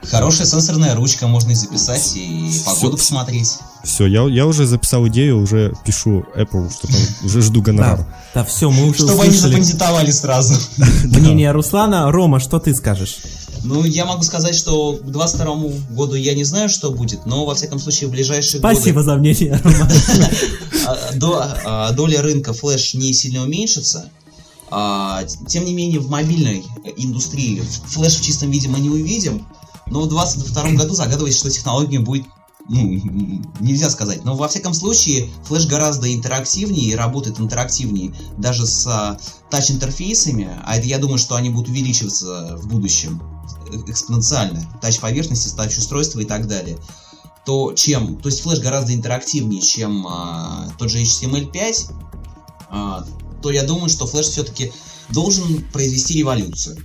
Хорошая 0.09 0.45
сенсорная 0.47 0.95
ручка, 0.95 1.27
можно 1.27 1.51
и 1.51 1.55
записать, 1.55 2.15
и 2.15 2.51
погоду 2.65 2.97
посмотреть. 2.97 3.57
Все, 3.83 4.05
я, 4.07 4.23
я 4.23 4.45
уже 4.45 4.65
записал 4.65 5.07
идею, 5.07 5.41
уже 5.41 5.73
пишу 5.85 6.25
Apple, 6.35 6.71
что 6.71 6.87
там, 6.87 6.97
уже 7.23 7.41
жду 7.41 7.61
гонорар. 7.61 7.99
Да, 7.99 8.07
да, 8.35 8.43
все, 8.43 8.69
мы 8.69 8.89
уже 8.89 9.07
Чтобы 9.07 9.23
они 9.23 9.35
запатентовали 9.35 10.11
сразу. 10.11 10.55
мнение 11.03 11.51
Руслана. 11.51 12.11
Рома, 12.11 12.39
что 12.39 12.59
ты 12.59 12.75
скажешь? 12.75 13.19
Ну, 13.63 13.83
я 13.83 14.05
могу 14.05 14.23
сказать, 14.23 14.55
что 14.55 14.93
к 14.93 15.05
22 15.05 15.55
году 15.91 16.15
я 16.15 16.33
не 16.33 16.43
знаю, 16.43 16.69
что 16.69 16.91
будет, 16.91 17.25
но, 17.25 17.45
во 17.45 17.55
всяком 17.55 17.79
случае, 17.79 18.07
в 18.07 18.11
ближайшие 18.11 18.59
Спасибо 18.59 19.03
за 19.03 19.15
мнение, 19.15 19.59
Рома. 19.63 19.77
годы 19.79 19.95
а, 21.25 21.57
а, 21.65 21.91
доля 21.91 22.21
рынка 22.21 22.53
флеш 22.53 22.93
не 22.93 23.13
сильно 23.13 23.43
уменьшится. 23.43 24.09
А, 24.71 25.23
Тем 25.47 25.65
не 25.65 25.73
менее, 25.73 25.99
в 25.99 26.09
мобильной 26.09 26.63
индустрии 26.97 27.61
флеш 27.87 28.15
в 28.15 28.23
чистом 28.23 28.51
виде 28.51 28.67
мы 28.67 28.79
не 28.79 28.89
увидим, 28.89 29.45
но 29.87 30.01
в 30.01 30.09
2022 30.09 30.71
году 30.81 30.93
загадывается, 30.93 31.39
что 31.39 31.49
технология 31.49 31.99
будет 31.99 32.25
ну, 32.69 33.41
нельзя 33.59 33.89
сказать. 33.89 34.23
Но 34.23 34.35
во 34.35 34.47
всяком 34.47 34.73
случае, 34.73 35.29
флеш 35.43 35.65
гораздо 35.65 36.13
интерактивнее 36.13 36.91
и 36.91 36.95
работает 36.95 37.39
интерактивнее 37.39 38.13
даже 38.37 38.67
с 38.67 38.85
а, 38.87 39.19
тач-интерфейсами, 39.49 40.49
а 40.63 40.77
это 40.77 40.87
я 40.87 40.99
думаю, 40.99 41.17
что 41.17 41.35
они 41.35 41.49
будут 41.49 41.69
увеличиваться 41.69 42.57
в 42.57 42.67
будущем 42.67 43.21
экспоненциально. 43.87 44.63
Тач-поверхности, 44.81 45.55
тач-устройства 45.55 46.19
и 46.19 46.25
так 46.25 46.47
далее. 46.47 46.77
То 47.45 47.73
чем, 47.73 48.19
то 48.19 48.29
есть 48.29 48.41
флеш 48.41 48.59
гораздо 48.59 48.93
интерактивнее, 48.93 49.61
чем 49.61 50.05
а, 50.07 50.69
тот 50.77 50.91
же 50.91 51.01
HTML5, 51.01 51.91
а, 52.69 53.05
то 53.41 53.49
я 53.49 53.63
думаю, 53.63 53.89
что 53.89 54.05
флеш 54.05 54.27
все-таки 54.27 54.71
должен 55.09 55.63
произвести 55.71 56.19
революцию. 56.19 56.77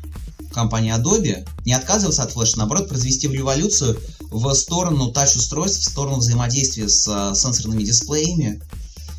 Компания 0.53 0.97
Adobe 0.97 1.47
не 1.67 1.75
отказываться 1.75 2.23
от 2.23 2.33
флеша, 2.33 2.59
наоборот, 2.59 2.89
произвести 2.89 3.29
революцию 3.29 3.99
в 4.35 4.53
сторону 4.55 5.13
тач-устройств, 5.13 5.81
в 5.81 5.91
сторону 5.91 6.17
взаимодействия 6.17 6.89
с 6.89 7.09
а, 7.09 7.35
сенсорными 7.35 7.85
дисплеями 7.85 8.61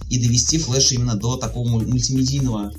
и 0.09 0.19
довести 0.19 0.57
флеш 0.57 0.91
именно 0.91 1.15
до 1.15 1.37
такого 1.37 1.67
муль- 1.67 1.87
мультимедийного 1.87 2.73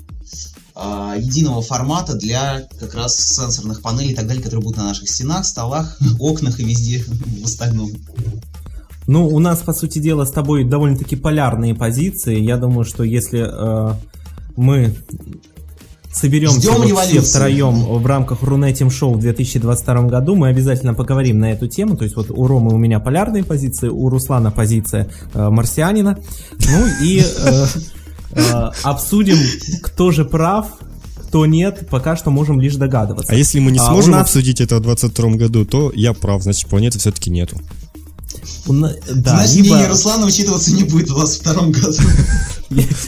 а, 0.75 1.15
единого 1.17 1.63
формата 1.63 2.13
для 2.13 2.67
как 2.79 2.93
раз 2.93 3.17
сенсорных 3.17 3.81
панелей 3.81 4.11
и 4.11 4.15
так 4.15 4.27
далее, 4.27 4.43
которые 4.43 4.63
будут 4.63 4.77
на 4.77 4.85
наших 4.85 5.09
стенах, 5.09 5.45
столах, 5.45 5.97
окнах 6.19 6.59
и 6.59 6.63
везде 6.63 7.03
в 7.41 7.45
остальном. 7.45 7.91
Ну, 9.07 9.27
у 9.27 9.39
нас, 9.39 9.59
по 9.59 9.73
сути 9.73 9.97
дела, 9.97 10.25
с 10.25 10.31
тобой 10.31 10.63
довольно-таки 10.63 11.15
полярные 11.15 11.73
позиции. 11.73 12.39
Я 12.39 12.57
думаю, 12.57 12.83
что 12.85 13.03
если 13.03 13.47
э, 13.49 13.95
мы 14.57 14.95
соберемся 16.17 16.59
Ждем 16.59 16.93
вот 16.93 17.03
все 17.05 17.21
втроем 17.21 17.85
в 17.85 18.05
рамках 18.05 18.41
Рунетим 18.43 18.89
Шоу 18.91 19.13
в 19.13 19.19
2022 19.19 20.01
году, 20.03 20.35
мы 20.35 20.49
обязательно 20.49 20.93
поговорим 20.93 21.39
на 21.39 21.51
эту 21.51 21.67
тему. 21.67 21.95
То 21.97 22.03
есть 22.03 22.15
вот 22.15 22.31
у 22.31 22.47
Ромы 22.47 22.73
у 22.73 22.77
меня 22.77 22.99
полярные 22.99 23.43
позиции, 23.43 23.87
у 23.89 24.09
Руслана 24.09 24.51
позиция 24.51 25.09
э, 25.33 25.49
марсианина. 25.49 26.17
Ну 26.59 26.85
и 27.03 27.19
э, 27.23 27.65
э, 28.31 28.41
обсудим, 28.83 29.37
кто 29.83 30.11
же 30.11 30.25
прав, 30.25 30.67
кто 31.27 31.45
нет. 31.45 31.87
Пока 31.89 32.15
что 32.15 32.31
можем 32.31 32.59
лишь 32.59 32.75
догадываться. 32.75 33.31
А 33.31 33.35
если 33.35 33.59
мы 33.59 33.71
не 33.71 33.79
А, 33.79 33.85
сможем 33.85 34.11
нас- 34.11 34.23
обсудить 34.23 34.61
это 34.61 34.77
в 34.77 34.81
2022 34.81 35.37
году, 35.37 35.65
то 35.65 35.91
я 35.95 36.13
прав, 36.13 36.41
значит 36.43 36.69
планеты 36.69 36.99
все-таки 36.99 37.29
нету. 37.29 37.59
У 38.65 38.73
на- 38.73 38.93
Да, 39.13 39.35
Значит, 39.37 39.55
либо- 39.55 39.67
мнение 39.75 39.87
Руслана 39.89 40.25
учитываться 40.25 40.73
не 40.73 40.83
будет 40.83 41.09
в 41.09 41.13
22 41.15 41.67
году. 41.67 41.97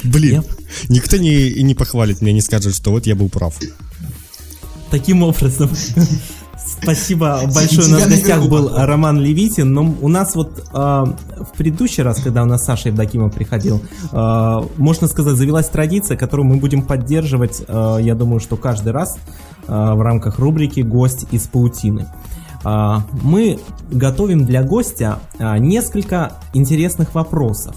Блин, 0.04 0.43
никто 0.88 1.17
не, 1.17 1.34
и 1.34 1.63
не 1.63 1.75
похвалит 1.75 2.21
меня, 2.21 2.34
не 2.34 2.41
скажет, 2.41 2.75
что 2.75 2.91
вот 2.91 3.05
я 3.05 3.15
был 3.15 3.29
прав. 3.29 3.55
Таким 4.89 5.23
образом, 5.23 5.69
спасибо 6.82 7.41
большое. 7.53 7.88
У 7.88 7.91
нас 7.91 8.03
в 8.03 8.10
гостях 8.10 8.47
был. 8.47 8.71
Роман 8.75 9.19
Левитин. 9.19 9.73
Но 9.73 9.95
у 10.01 10.08
нас 10.08 10.36
вот 10.36 10.65
а, 10.73 11.05
в 11.05 11.58
предыдущий 11.58 12.03
раз, 12.03 12.21
когда 12.21 12.43
у 12.43 12.45
нас 12.45 12.65
Саша 12.65 12.89
Евдокимов 12.89 13.34
приходил, 13.34 13.82
а, 14.12 14.65
можно 14.77 15.08
сказать, 15.08 15.36
завелась 15.36 15.67
традиция, 15.69 16.17
которую 16.17 16.47
мы 16.47 16.58
будем 16.58 16.82
поддерживать, 16.82 17.63
а, 17.67 17.97
я 17.97 18.15
думаю, 18.15 18.39
что 18.39 18.58
каждый 18.58 18.91
раз 18.91 19.17
в 19.67 20.01
рамках 20.01 20.39
рубрики 20.39 20.79
«Гость 20.79 21.27
из 21.29 21.47
паутины». 21.47 22.08
Мы 22.63 23.60
готовим 23.91 24.45
для 24.45 24.63
гостя 24.63 25.19
несколько 25.39 26.39
интересных 26.53 27.13
вопросов. 27.13 27.75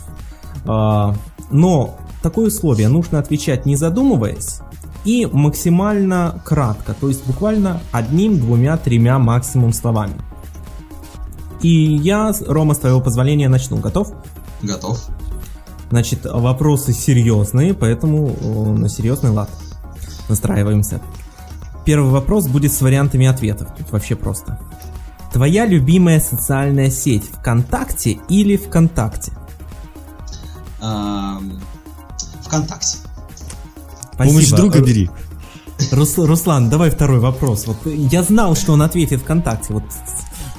Но 0.64 1.98
такое 2.22 2.48
условие 2.48 2.88
нужно 2.88 3.18
отвечать 3.18 3.66
не 3.66 3.76
задумываясь 3.76 4.60
и 5.04 5.26
максимально 5.26 6.40
кратко, 6.44 6.94
то 6.94 7.08
есть 7.08 7.26
буквально 7.26 7.80
одним, 7.90 8.38
двумя, 8.38 8.76
тремя 8.76 9.18
максимум 9.18 9.72
словами. 9.72 10.14
И 11.60 11.68
я, 11.68 12.32
Рома, 12.46 12.74
с 12.74 12.78
твоего 12.78 13.00
позволения 13.00 13.48
начну. 13.48 13.78
Готов? 13.78 14.12
Готов. 14.62 15.00
Значит, 15.90 16.24
вопросы 16.24 16.92
серьезные, 16.92 17.74
поэтому 17.74 18.28
э, 18.28 18.72
на 18.72 18.88
серьезный 18.88 19.30
лад 19.30 19.50
настраиваемся. 20.28 21.00
Первый 21.84 22.10
вопрос 22.10 22.46
будет 22.46 22.72
с 22.72 22.80
вариантами 22.80 23.26
ответов. 23.26 23.68
Тут 23.76 23.90
вообще 23.90 24.16
просто. 24.16 24.58
Твоя 25.32 25.66
любимая 25.66 26.20
социальная 26.20 26.90
сеть 26.90 27.24
ВКонтакте 27.24 28.18
или 28.28 28.56
ВКонтакте? 28.56 29.32
Ам, 30.80 31.60
Вконтакте. 32.52 32.98
Помощь 34.18 34.48
Спасибо. 34.48 34.56
друга 34.58 34.78
Ру- 34.80 34.84
бери. 34.84 35.10
Рус- 35.90 36.18
Руслан, 36.18 36.68
давай 36.68 36.90
второй 36.90 37.18
вопрос. 37.18 37.66
Вот 37.66 37.78
я 37.86 38.22
знал, 38.22 38.54
что 38.54 38.74
он 38.74 38.82
ответит 38.82 39.22
ВКонтакте. 39.22 39.72
Вот 39.72 39.84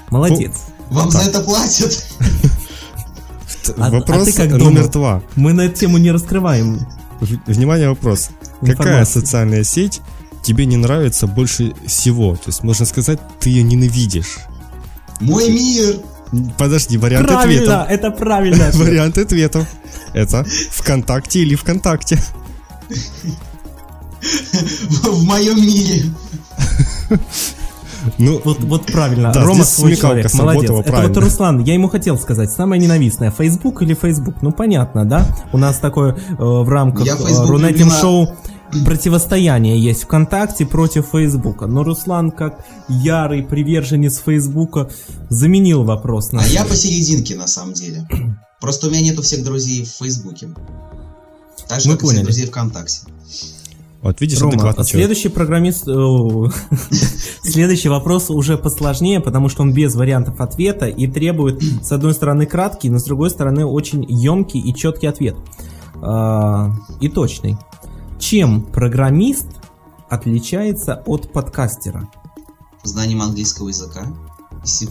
молодец. 0.10 0.54
Вам 0.90 1.12
за 1.12 1.20
это 1.20 1.42
платят? 1.42 2.04
А- 3.78 3.88
а 3.88 3.92
вопрос 3.92 4.26
ты 4.26 4.34
как 4.34 4.50
номер 4.60 4.90
два. 4.90 5.22
Мы 5.36 5.54
на 5.54 5.62
эту 5.62 5.82
тему 5.82 6.00
не 6.00 6.12
раскрываем. 6.12 6.80
Внимание, 7.46 7.90
вопрос. 7.90 8.30
Какая 8.66 9.06
социальная 9.06 9.64
сеть 9.64 10.02
тебе 10.42 10.66
не 10.66 10.78
нравится 10.78 11.28
больше 11.28 11.74
всего? 11.86 12.36
То 12.36 12.48
есть, 12.48 12.64
можно 12.64 12.86
сказать, 12.88 13.20
ты 13.40 13.52
ее 13.52 13.62
ненавидишь. 13.64 14.40
Мой 15.22 15.48
мир! 15.50 16.00
Подожди, 16.58 16.98
вариант 16.98 17.28
правильно, 17.28 17.84
ответов. 17.84 18.08
это 18.08 18.12
правильно. 18.12 18.72
Вариант 18.74 19.18
ответов. 19.18 19.68
Это 20.14 20.44
ВКонтакте 20.44 21.40
или 21.40 21.56
ВКонтакте. 21.56 22.18
В 25.04 25.24
моем 25.26 25.58
мире. 25.58 26.06
Ну, 28.18 28.42
Вот, 28.44 28.60
вот 28.62 28.86
правильно. 28.86 29.32
Да, 29.32 29.44
Рома 29.44 29.64
свой 29.64 29.96
человек, 29.96 30.34
молодец. 30.34 30.70
Это 30.70 30.84
правильно. 30.84 31.14
вот 31.14 31.24
Руслан, 31.24 31.60
я 31.64 31.74
ему 31.74 31.88
хотел 31.88 32.18
сказать, 32.18 32.52
самое 32.52 32.82
ненавистное, 32.82 33.32
Facebook 33.32 33.82
или 33.82 33.94
Facebook? 33.94 34.36
Ну 34.42 34.52
понятно, 34.52 35.06
да? 35.06 35.26
У 35.54 35.58
нас 35.58 35.78
такое 35.78 36.14
э, 36.14 36.36
в 36.38 36.68
рамках 36.68 37.08
э, 37.08 37.46
Рунетим 37.46 37.90
шоу 37.90 38.36
противостояние 38.86 39.82
есть 39.82 40.04
ВКонтакте 40.04 40.66
против 40.66 41.08
Фейсбука. 41.12 41.68
Но 41.68 41.84
Руслан, 41.84 42.32
как 42.32 42.66
ярый 42.90 43.44
приверженец 43.44 44.18
Фейсбука, 44.20 44.90
заменил 45.30 45.84
вопрос 45.84 46.32
на 46.32 46.42
А 46.42 46.46
я 46.48 46.66
посерединке, 46.66 47.36
на 47.36 47.48
самом 47.48 47.74
деле. 47.74 48.08
Просто 48.62 48.88
у 48.88 48.92
меня 48.92 49.02
нету 49.02 49.22
всех 49.22 49.44
друзей 49.44 49.86
в 49.86 49.90
Фейсбуке. 49.90 50.50
Так 51.68 51.82
же, 51.82 51.90
Мы 51.90 51.96
как 51.96 52.04
и 52.04 52.06
поняли. 52.08 52.16
всех 52.18 52.26
друзей 52.26 52.48
ВКонтакте. 52.48 53.00
Вот 54.02 54.20
видишь, 54.20 54.42
Рома, 54.42 54.58
человек. 54.58 54.86
следующий 54.86 55.30
программист... 55.30 55.88
э, 55.88 55.94
Следующий 57.44 57.88
вопрос 57.88 58.30
уже 58.30 58.58
посложнее, 58.58 59.22
потому 59.22 59.48
что 59.48 59.62
он 59.62 59.74
без 59.74 59.96
вариантов 59.96 60.42
ответа 60.42 60.88
и 60.88 61.08
требует, 61.08 61.62
с 61.82 61.92
одной 61.92 62.14
стороны, 62.14 62.46
краткий, 62.46 62.90
но 62.90 63.00
с 63.00 63.06
другой 63.06 63.30
стороны, 63.30 63.66
очень 63.66 64.06
емкий 64.10 64.60
и 64.60 64.76
четкий 64.76 65.08
ответ. 65.08 65.36
А, 66.02 66.72
И 67.00 67.08
точный. 67.08 67.58
Чем 68.24 68.64
программист 68.64 69.48
отличается 70.10 71.04
от 71.06 71.34
подкастера? 71.34 72.10
Знанием 72.82 73.22
английского 73.22 73.68
языка 73.68 74.08
и 74.64 74.66
C++. 74.66 74.88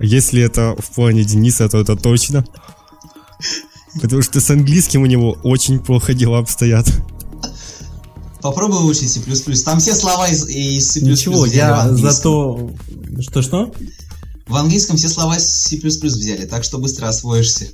Если 0.00 0.40
это 0.40 0.74
в 0.78 0.94
плане 0.94 1.22
Дениса, 1.22 1.68
то 1.68 1.76
это 1.76 1.94
точно. 1.94 2.46
Потому 4.00 4.22
что 4.22 4.40
с 4.40 4.48
английским 4.48 5.02
у 5.02 5.06
него 5.06 5.36
очень 5.42 5.78
плохо 5.78 6.14
дела 6.14 6.38
обстоят. 6.38 6.86
Попробуй 8.40 8.80
выучить 8.80 9.12
C++. 9.12 9.20
Там 9.62 9.78
все 9.78 9.94
слова 9.94 10.28
из, 10.28 10.48
из 10.48 10.90
C++ 10.90 11.02
Ничего, 11.02 11.42
взяли 11.42 11.56
я 11.58 11.80
английском. 11.82 12.10
зато... 12.10 12.70
Что-что? 13.20 13.74
В 14.46 14.56
английском 14.56 14.96
все 14.96 15.10
слова 15.10 15.36
из 15.36 15.46
C++ 15.46 15.76
взяли, 15.76 16.46
так 16.46 16.64
что 16.64 16.78
быстро 16.78 17.08
освоишься. 17.08 17.68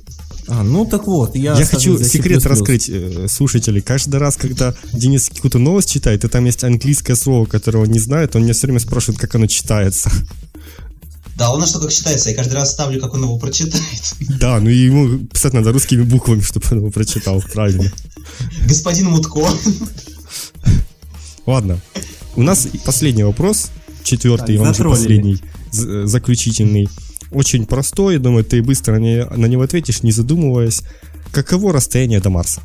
А, 0.47 0.63
ну 0.63 0.85
так 0.85 1.07
вот, 1.07 1.35
я... 1.35 1.57
Я 1.57 1.65
хочу 1.65 1.97
секрет 2.03 2.45
раскрыть 2.45 2.89
э, 2.89 3.27
слушателей. 3.29 3.81
Каждый 3.81 4.17
раз, 4.17 4.35
когда 4.35 4.73
Денис 4.91 5.29
какую-то 5.29 5.59
новость 5.59 5.91
читает, 5.91 6.23
и 6.25 6.27
там 6.27 6.45
есть 6.45 6.63
английское 6.63 7.15
слово, 7.15 7.45
которого 7.45 7.83
он 7.83 7.91
не 7.91 7.99
знает, 7.99 8.35
он 8.35 8.43
меня 8.43 8.53
все 8.53 8.67
время 8.67 8.79
спрашивает, 8.79 9.19
как 9.19 9.35
оно 9.35 9.47
читается. 9.47 10.11
Да, 11.35 11.51
у 11.51 11.57
нас 11.57 11.69
что 11.69 11.79
как 11.79 11.91
считается, 11.91 12.29
я 12.29 12.35
каждый 12.35 12.53
раз 12.53 12.71
ставлю, 12.71 13.01
как 13.01 13.13
он 13.13 13.23
его 13.23 13.37
прочитает. 13.39 13.83
Да, 14.39 14.59
ну 14.59 14.69
и 14.69 14.75
ему 14.75 15.19
писать 15.19 15.53
надо 15.53 15.71
русскими 15.71 16.03
буквами, 16.03 16.41
чтобы 16.41 16.65
он 16.71 16.77
его 16.77 16.91
прочитал 16.91 17.41
правильно. 17.53 17.91
Господин 18.67 19.09
Мутко. 19.09 19.47
Ладно. 21.45 21.79
У 22.35 22.41
нас 22.41 22.67
последний 22.85 23.23
вопрос, 23.23 23.69
четвертый, 24.03 24.57
он 24.57 24.69
уже 24.69 24.83
последний, 24.83 25.39
э, 25.73 26.03
заключительный. 26.05 26.89
Очень 27.33 27.65
простой, 27.65 28.17
думаю, 28.19 28.43
ты 28.45 28.61
быстро 28.61 28.93
на 28.93 28.99
не- 28.99 29.25
на 29.25 29.45
него 29.47 29.63
ответишь, 29.63 30.03
не 30.03 30.11
задумываясь. 30.11 30.83
Каково 31.31 31.73
расстояние 31.73 32.19
до 32.19 32.29
Марса? 32.29 32.61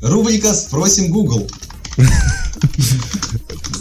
Рубрика 0.00 0.54
«Спросим 0.54 1.10
Google». 1.10 1.48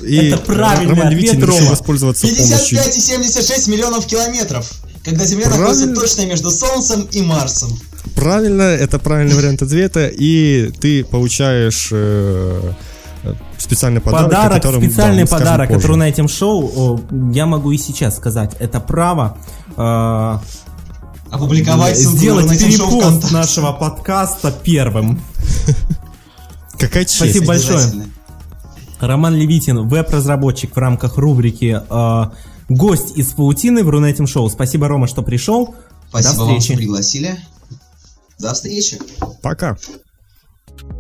И 0.03 0.15
Это 0.15 0.37
правильный 0.37 0.91
Роман 0.93 1.07
ответ, 1.07 1.21
Левитин 1.23 1.41
решил 1.43 1.57
Рома. 1.59 1.69
воспользоваться 1.71 2.27
помощью. 2.27 2.77
55,76 2.79 3.69
миллионов 3.69 4.05
километров. 4.07 4.71
Когда 5.03 5.25
Земля 5.25 5.45
Правильно. 5.47 5.67
находится 5.69 5.93
точно 6.01 6.25
между 6.27 6.49
Солнцем 6.51 7.07
и 7.11 7.21
Марсом. 7.21 7.77
Правильно, 8.15 8.61
это 8.63 8.99
правильный 8.99 9.35
вариант 9.35 9.61
ответа, 9.61 10.07
и 10.07 10.71
ты 10.79 11.03
получаешь 11.03 11.89
э, 11.91 12.73
специальный 13.67 14.01
подарок, 14.01 14.25
Подарок, 14.25 14.53
котором, 14.55 14.81
да, 14.81 14.87
специальный 14.87 15.27
скажем 15.27 15.45
подарок, 15.45 15.67
позже. 15.67 15.81
который 15.81 15.97
на 15.97 16.09
этом 16.09 16.27
шоу, 16.27 16.71
о, 16.75 16.99
я 17.33 17.45
могу 17.45 17.71
и 17.71 17.77
сейчас 17.77 18.17
сказать, 18.17 18.55
это 18.59 18.79
право 18.79 19.37
э, 19.75 20.37
Опубликовать 21.29 21.97
сделать 21.97 22.49
перепост 22.49 23.31
нашего 23.31 23.73
подкаста 23.73 24.51
первым. 24.63 25.21
Какая 26.79 27.03
честь. 27.05 27.17
Спасибо 27.17 27.47
большое. 27.47 27.81
Роман 28.99 29.35
Левитин, 29.35 29.87
веб-разработчик 29.87 30.75
в 30.75 30.79
рамках 30.79 31.17
рубрики 31.17 31.81
э, 31.87 32.23
«Гость 32.69 33.17
из 33.17 33.27
паутины» 33.27 33.83
в 33.83 33.89
Рунетим 33.89 34.25
Шоу. 34.25 34.49
Спасибо, 34.49 34.87
Рома, 34.87 35.07
что 35.07 35.21
пришел. 35.21 35.75
Спасибо 36.09 36.33
До 36.33 36.39
вам, 36.39 36.49
что 36.51 36.59
встречи. 36.59 36.77
пригласили. 36.77 37.39
До 38.39 38.53
встречи. 38.53 38.99
Пока. 39.41 39.77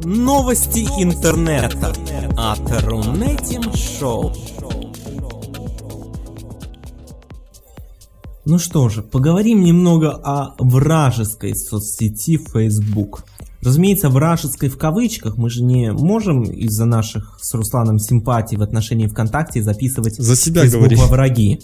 Новости 0.03 0.87
интернета 1.01 1.93
от 2.37 2.83
Рунетим 2.83 3.63
Шоу. 3.73 4.33
Ну 8.45 8.59
что 8.59 8.87
же, 8.87 9.01
поговорим 9.01 9.61
немного 9.61 10.11
о 10.11 10.55
вражеской 10.59 11.55
соцсети 11.55 12.37
Facebook. 12.37 13.25
Разумеется, 13.61 14.09
вражеской 14.09 14.69
в 14.69 14.77
кавычках 14.77 15.35
мы 15.35 15.49
же 15.49 15.63
не 15.63 15.91
можем 15.91 16.43
из-за 16.43 16.85
наших 16.85 17.37
с 17.41 17.53
Русланом 17.53 17.99
симпатий 17.99 18.55
в 18.55 18.61
отношении 18.61 19.07
ВКонтакте 19.07 19.61
записывать 19.61 20.15
За 20.15 20.35
себя 20.35 20.61
Facebook 20.61 20.81
говори. 20.83 20.95
во 20.95 21.07
враги. 21.07 21.59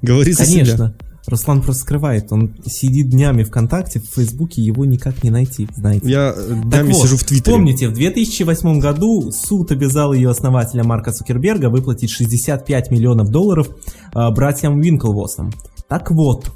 Говори 0.00 0.32
за 0.32 0.46
себя. 0.46 0.94
Руслан 1.26 1.60
просто 1.60 1.82
скрывает, 1.82 2.30
он 2.30 2.54
сидит 2.66 3.08
днями 3.08 3.42
ВКонтакте, 3.42 3.98
в 3.98 4.04
Фейсбуке 4.14 4.62
его 4.62 4.84
никак 4.84 5.24
не 5.24 5.30
найти, 5.30 5.68
знаете. 5.74 6.08
Я 6.08 6.32
э, 6.36 6.48
Так 6.48 6.62
днями 6.70 6.92
вот, 6.92 7.02
сижу 7.02 7.16
в 7.16 7.24
Твиттере. 7.24 7.56
Помните, 7.56 7.88
в 7.88 7.94
2008 7.94 8.78
году 8.78 9.32
суд 9.32 9.72
обязал 9.72 10.12
ее 10.12 10.30
основателя 10.30 10.84
Марка 10.84 11.12
Цукерберга 11.12 11.68
выплатить 11.68 12.10
65 12.10 12.90
миллионов 12.92 13.30
долларов 13.30 13.68
э, 14.14 14.30
братьям 14.30 14.80
Винклвосам. 14.80 15.52
Так 15.88 16.12
вот, 16.12 16.52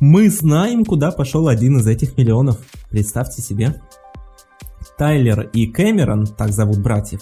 мы 0.00 0.28
знаем, 0.28 0.84
куда 0.84 1.10
пошел 1.12 1.48
один 1.48 1.78
из 1.78 1.86
этих 1.86 2.16
миллионов. 2.16 2.58
Представьте 2.90 3.42
себе. 3.42 3.80
Тайлер 4.96 5.48
и 5.52 5.66
Кэмерон, 5.66 6.26
так 6.26 6.52
зовут 6.52 6.78
братьев, 6.78 7.20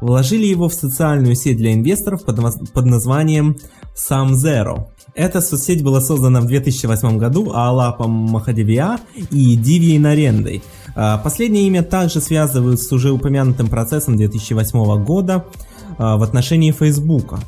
вложили 0.00 0.44
его 0.44 0.68
в 0.68 0.74
социальную 0.74 1.34
сеть 1.34 1.56
для 1.56 1.72
инвесторов 1.72 2.24
под, 2.24 2.38
под 2.72 2.84
названием 2.84 3.56
SumZero. 3.94 4.88
Эта 5.16 5.40
соцсеть 5.40 5.82
была 5.82 6.02
создана 6.02 6.42
в 6.42 6.46
2008 6.46 7.16
году 7.16 7.50
Алапом 7.54 8.10
Махадевиа 8.10 8.98
и 9.30 9.56
Дивьей 9.56 9.98
Нарендой. 9.98 10.62
А, 10.94 11.16
Последнее 11.16 11.66
имя 11.66 11.82
также 11.82 12.20
связывают 12.20 12.82
с 12.82 12.92
уже 12.92 13.10
упомянутым 13.12 13.68
процессом 13.68 14.18
2008 14.18 15.04
года 15.04 15.46
а, 15.96 16.18
в 16.18 16.22
отношении 16.22 16.70
Фейсбука. 16.70 17.40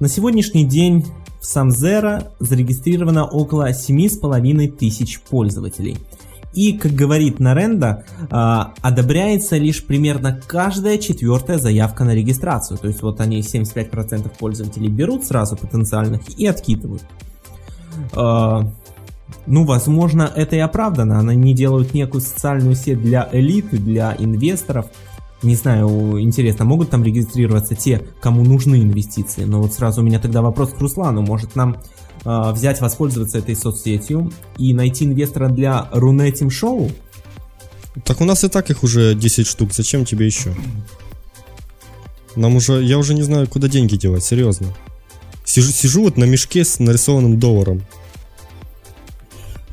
На 0.00 0.08
сегодняшний 0.08 0.64
день 0.64 1.06
в 1.40 1.44
SumZero 1.44 2.32
зарегистрировано 2.40 3.26
около 3.26 3.70
7,5 3.70 4.72
тысяч 4.72 5.20
пользователей. 5.20 5.98
И, 6.54 6.78
как 6.78 6.92
говорит 6.92 7.40
Наренда, 7.40 8.04
а, 8.30 8.72
одобряется 8.80 9.56
лишь 9.56 9.84
примерно 9.84 10.40
каждая 10.46 10.98
четвертая 10.98 11.58
заявка 11.58 12.04
на 12.04 12.14
регистрацию. 12.14 12.78
То 12.78 12.88
есть 12.88 13.02
вот 13.02 13.20
они 13.20 13.40
75% 13.40 14.30
пользователей 14.38 14.88
берут 14.88 15.24
сразу 15.24 15.56
потенциальных 15.56 16.22
и 16.38 16.46
откидывают. 16.46 17.02
А, 18.12 18.70
Ну, 19.46 19.64
возможно, 19.64 20.30
это 20.34 20.56
и 20.56 20.60
оправдано. 20.60 21.18
Они 21.18 21.54
делают 21.54 21.94
некую 21.94 22.20
социальную 22.20 22.76
сеть 22.76 23.00
для 23.00 23.28
элиты, 23.32 23.78
для 23.78 24.14
инвесторов. 24.18 24.86
Не 25.42 25.56
знаю, 25.56 26.20
интересно, 26.20 26.64
могут 26.64 26.90
там 26.90 27.04
регистрироваться 27.04 27.74
те, 27.74 28.00
кому 28.22 28.44
нужны 28.44 28.76
инвестиции? 28.82 29.44
Но 29.44 29.60
вот 29.60 29.74
сразу 29.74 30.00
у 30.00 30.04
меня 30.04 30.18
тогда 30.18 30.40
вопрос 30.40 30.70
к 30.72 30.80
Руслану. 30.80 31.20
Может 31.20 31.56
нам 31.56 31.76
взять, 32.24 32.80
воспользоваться 32.80 33.38
этой 33.38 33.54
соцсетью 33.54 34.32
и 34.56 34.72
найти 34.72 35.04
инвестора 35.04 35.48
для 35.48 35.88
Рунетим 35.92 36.50
Шоу? 36.50 36.90
Так 38.04 38.20
у 38.20 38.24
нас 38.24 38.42
и 38.44 38.48
так 38.48 38.70
их 38.70 38.82
уже 38.82 39.14
10 39.14 39.46
штук, 39.46 39.72
зачем 39.72 40.04
тебе 40.04 40.26
еще? 40.26 40.54
Нам 42.36 42.56
уже, 42.56 42.82
я 42.82 42.98
уже 42.98 43.14
не 43.14 43.22
знаю, 43.22 43.48
куда 43.48 43.68
деньги 43.68 43.96
девать, 43.96 44.24
серьезно. 44.24 44.68
Сижу, 45.44 45.70
сижу 45.70 46.02
вот 46.02 46.16
на 46.16 46.24
мешке 46.24 46.64
с 46.64 46.78
нарисованным 46.78 47.38
долларом. 47.38 47.82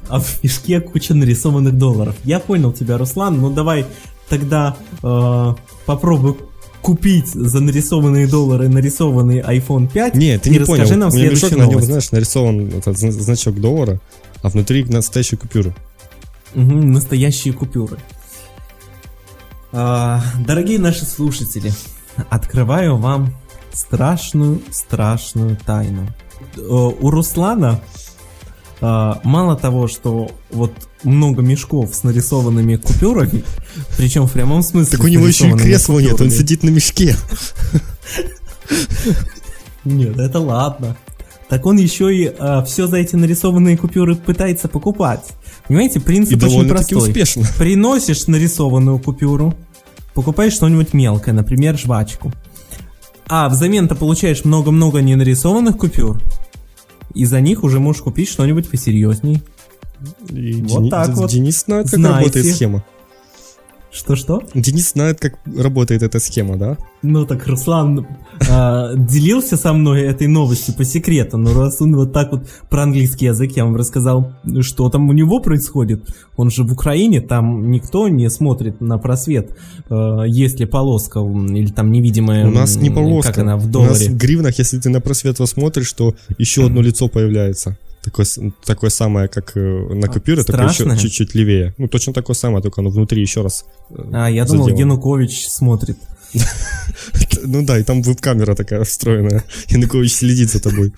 А 0.07 0.19
в 0.19 0.43
мешке 0.43 0.81
куча 0.81 1.13
нарисованных 1.13 1.77
долларов. 1.77 2.15
Я 2.23 2.39
понял 2.39 2.71
тебя, 2.71 2.97
Руслан, 2.97 3.39
ну 3.39 3.49
давай 3.49 3.85
тогда 4.29 4.77
э, 5.01 5.55
попробуй 5.85 6.37
купить 6.81 7.27
за 7.29 7.59
нарисованные 7.59 8.27
доллары 8.27 8.67
нарисованный 8.69 9.39
iPhone 9.39 9.87
5 9.91 10.15
Не, 10.15 10.37
ты 10.39 10.49
не 10.49 10.59
расскажи 10.59 10.83
понял. 10.85 10.97
нам 10.99 11.09
У 11.11 11.15
меня 11.15 11.29
мешок, 11.29 11.39
следующую 11.49 11.59
на 11.59 11.63
нем, 11.63 11.71
новость. 11.73 11.87
знаешь, 11.87 12.11
нарисован 12.11 12.67
этот 12.69 12.97
зна- 12.97 13.11
значок 13.11 13.55
доллара, 13.59 13.99
а 14.41 14.49
внутри 14.49 14.83
настоящие 14.85 15.37
купюры. 15.37 15.75
Мгм, 16.55 16.91
настоящие 16.91 17.53
купюры. 17.53 17.97
А, 19.71 20.21
дорогие 20.45 20.79
наши 20.79 21.05
слушатели, 21.05 21.71
открываю 22.29 22.97
вам 22.97 23.33
страшную-страшную 23.71 25.57
тайну. 25.65 26.07
Э, 26.57 26.61
У 26.61 27.09
Руслана 27.09 27.79
мало 28.81 29.55
того, 29.55 29.87
что 29.87 30.31
вот 30.49 30.73
много 31.03 31.41
мешков 31.41 31.93
с 31.95 32.03
нарисованными 32.03 32.75
купюрами, 32.77 33.43
причем 33.97 34.27
в 34.27 34.31
прямом 34.33 34.63
смысле. 34.63 34.97
Так 34.97 35.05
у 35.05 35.09
него 35.09 35.27
еще 35.27 35.49
и 35.49 35.53
кресла 35.53 35.99
нет, 35.99 36.19
он 36.19 36.29
сидит 36.31 36.63
на 36.63 36.69
мешке. 36.69 37.15
Нет, 39.83 40.17
это 40.19 40.39
ладно. 40.39 40.97
Так 41.49 41.65
он 41.65 41.77
еще 41.77 42.15
и 42.15 42.33
все 42.65 42.87
за 42.87 42.97
эти 42.97 43.15
нарисованные 43.15 43.77
купюры 43.77 44.15
пытается 44.15 44.67
покупать. 44.67 45.25
Понимаете, 45.67 45.99
И 45.99 46.01
принцип 46.01 46.37
очень 46.37 46.47
довольно-таки 46.49 46.93
простой. 46.95 47.09
успешно. 47.09 47.45
Приносишь 47.57 48.27
нарисованную 48.27 48.99
купюру, 48.99 49.53
покупаешь 50.13 50.53
что-нибудь 50.53 50.93
мелкое, 50.93 51.33
например, 51.33 51.77
жвачку. 51.77 52.31
А 53.27 53.49
взамен 53.49 53.87
ты 53.87 53.95
получаешь 53.95 54.45
много-много 54.45 55.01
ненарисованных 55.01 55.77
купюр, 55.77 56.21
и 57.13 57.26
за 57.26 57.41
них 57.41 57.63
уже 57.63 57.80
можешь 57.80 58.02
купить 58.02 58.30
что-нибудь 58.30 58.69
посерьезней. 58.69 59.41
И 60.30 60.54
Вот 60.63 60.82
Дени- 60.84 60.89
так 60.89 61.10
вот. 61.15 61.30
Денис 61.30 61.63
знает, 61.63 61.89
как 61.89 62.00
Знаете. 62.00 62.17
работает 62.19 62.56
схема. 62.56 62.84
Что-что? 63.91 64.41
Денис 64.54 64.91
знает, 64.91 65.19
как 65.19 65.34
работает 65.45 66.01
эта 66.01 66.19
схема, 66.19 66.56
да? 66.56 66.77
Ну 67.01 67.25
так 67.25 67.45
Руслан 67.45 68.08
а, 68.49 68.93
делился 68.95 69.58
со 69.58 69.73
мной 69.73 70.04
этой 70.04 70.27
новостью 70.27 70.73
по 70.75 70.86
секрету, 70.86 71.38
но 71.38 71.54
раз 71.54 71.82
он 71.82 71.95
вот 71.95 72.13
так 72.13 72.32
вот 72.32 72.47
про 72.69 72.84
английский 72.84 73.25
язык 73.25 73.51
я 73.58 73.65
вам 73.65 73.75
рассказал, 73.75 74.34
что 74.62 74.89
там 74.89 75.10
у 75.10 75.13
него 75.13 75.39
происходит. 75.39 76.08
Он 76.38 76.49
же 76.49 76.63
в 76.63 76.71
Украине, 76.71 77.19
там 77.19 77.69
никто 77.69 78.08
не 78.08 78.30
смотрит 78.30 78.80
на 78.80 78.97
просвет, 78.97 79.58
а, 79.89 80.23
есть 80.23 80.60
ли 80.60 80.65
полоска 80.65 81.19
или 81.19 81.71
там 81.71 81.91
невидимая, 81.91 82.47
У 82.47 82.51
нас 82.51 82.77
не 82.77 82.89
полоска. 82.89 83.34
как 83.34 83.39
она 83.39 83.58
в 83.58 83.65
У 83.75 83.84
нас 83.84 84.01
в 84.01 84.17
гривнах, 84.17 84.58
если 84.58 84.80
ты 84.80 84.89
на 84.89 85.01
просвет 85.01 85.38
посмотришь, 85.38 85.91
то 85.91 86.15
еще 86.38 86.65
одно 86.67 86.82
лицо 86.82 87.10
появляется. 87.10 87.77
Такое, 88.03 88.25
такое 88.65 88.89
самое, 88.89 89.27
как 89.27 89.55
э, 89.55 89.59
на 89.59 90.07
А, 90.07 90.11
купюре, 90.11 90.43
только 90.43 90.63
еще 90.63 90.73
страшное? 90.73 90.97
чуть-чуть 90.97 91.35
левее. 91.35 91.75
Ну, 91.77 91.87
точно 91.87 92.13
такое 92.13 92.35
самое, 92.35 92.63
только 92.63 92.81
оно 92.81 92.89
внутри 92.89 93.21
еще 93.21 93.41
раз. 93.41 93.65
э, 93.91 93.95
А, 94.11 94.27
я 94.29 94.45
думал, 94.45 94.63
заделано. 94.63 94.93
Янукович 94.93 95.47
смотрит. 95.47 95.97
Ну 97.43 97.65
да, 97.65 97.79
и 97.79 97.83
там 97.83 98.03
веб-камера 98.03 98.53
такая 98.55 98.83
встроенная. 98.83 99.43
Янукович 99.69 100.13
следит 100.13 100.51
за 100.51 100.61
тобой. 100.61 100.93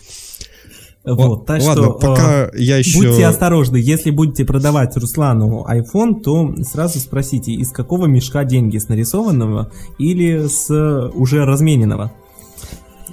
Вот, 1.05 1.45
так 1.45 1.61
Ладно, 1.61 1.83
что... 1.83 1.93
пока 1.93 2.49
я 2.55 2.77
еще... 2.77 2.97
Будьте 2.97 3.25
осторожны, 3.25 3.75
если 3.75 4.09
будете 4.09 4.45
продавать 4.45 4.95
Руслану 4.95 5.65
iPhone, 5.69 6.21
то 6.21 6.53
сразу 6.63 6.99
спросите, 6.99 7.51
из 7.51 7.71
какого 7.71 8.05
мешка 8.05 8.45
деньги, 8.45 8.77
с 8.77 8.87
нарисованного 8.87 9.71
или 9.97 10.47
с 10.47 10.69
э, 10.69 11.09
уже 11.13 11.43
размененного. 11.45 12.13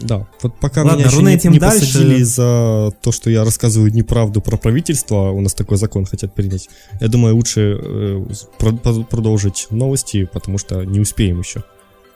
Да, 0.01 0.27
вот 0.43 0.55
пока 0.61 0.83
Ладно, 0.83 0.99
меня 0.99 1.07
еще 1.07 1.49
не, 1.49 1.55
не 1.55 1.59
дальше. 1.59 1.81
посадили 1.81 2.23
за 2.23 2.93
то, 3.03 3.13
что 3.13 3.31
я 3.31 3.45
рассказываю 3.45 3.93
неправду 3.93 4.41
про 4.41 4.57
правительство, 4.57 5.29
а 5.29 5.31
у 5.31 5.41
нас 5.41 5.55
такой 5.55 5.77
закон 5.77 6.07
хотят 6.07 6.35
принять. 6.35 6.69
Я 7.01 7.09
думаю, 7.09 7.37
лучше 7.37 7.79
э, 7.83 8.25
про- 8.59 8.73
продолжить 9.05 9.67
новости, 9.71 10.29
потому 10.33 10.59
что 10.59 10.85
не 10.85 11.01
успеем 11.01 11.41
еще. 11.41 11.65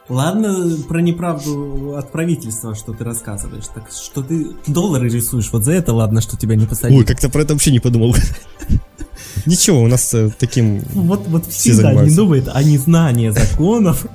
Ладно, 0.09 0.77
про 0.87 1.01
неправду 1.01 1.95
от 1.97 2.13
правительства, 2.13 2.75
что 2.75 2.93
ты 2.93 3.05
рассказываешь. 3.05 3.65
Так 3.75 3.91
что 3.91 4.23
ты 4.23 4.49
доллары 4.67 5.09
рисуешь, 5.09 5.51
вот 5.51 5.65
за 5.65 5.73
это 5.73 5.95
ладно, 5.95 6.21
что 6.21 6.37
тебя 6.37 6.57
не 6.57 6.67
посадили. 6.67 6.99
Ой, 6.99 7.07
как-то 7.07 7.31
про 7.31 7.41
это 7.43 7.55
вообще 7.55 7.71
не 7.71 7.81
подумал. 7.81 8.15
Ничего, 9.47 9.83
у 9.83 9.87
нас 9.89 10.13
э, 10.15 10.31
таким... 10.39 10.81
Вот, 10.93 11.27
вот 11.27 11.47
Все 11.47 11.73
всегда 11.73 11.95
не 11.95 12.15
думает 12.15 12.49
о 12.53 12.63
незнании 12.63 13.31
законов 13.31 14.07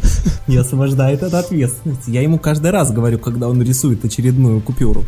и 0.48 0.56
освобождает 0.56 1.22
от 1.22 1.34
ответственности. 1.34 2.10
Я 2.10 2.22
ему 2.22 2.38
каждый 2.38 2.70
раз 2.70 2.90
говорю, 2.90 3.18
когда 3.18 3.48
он 3.48 3.62
рисует 3.62 4.04
очередную 4.04 4.60
купюру. 4.60 5.04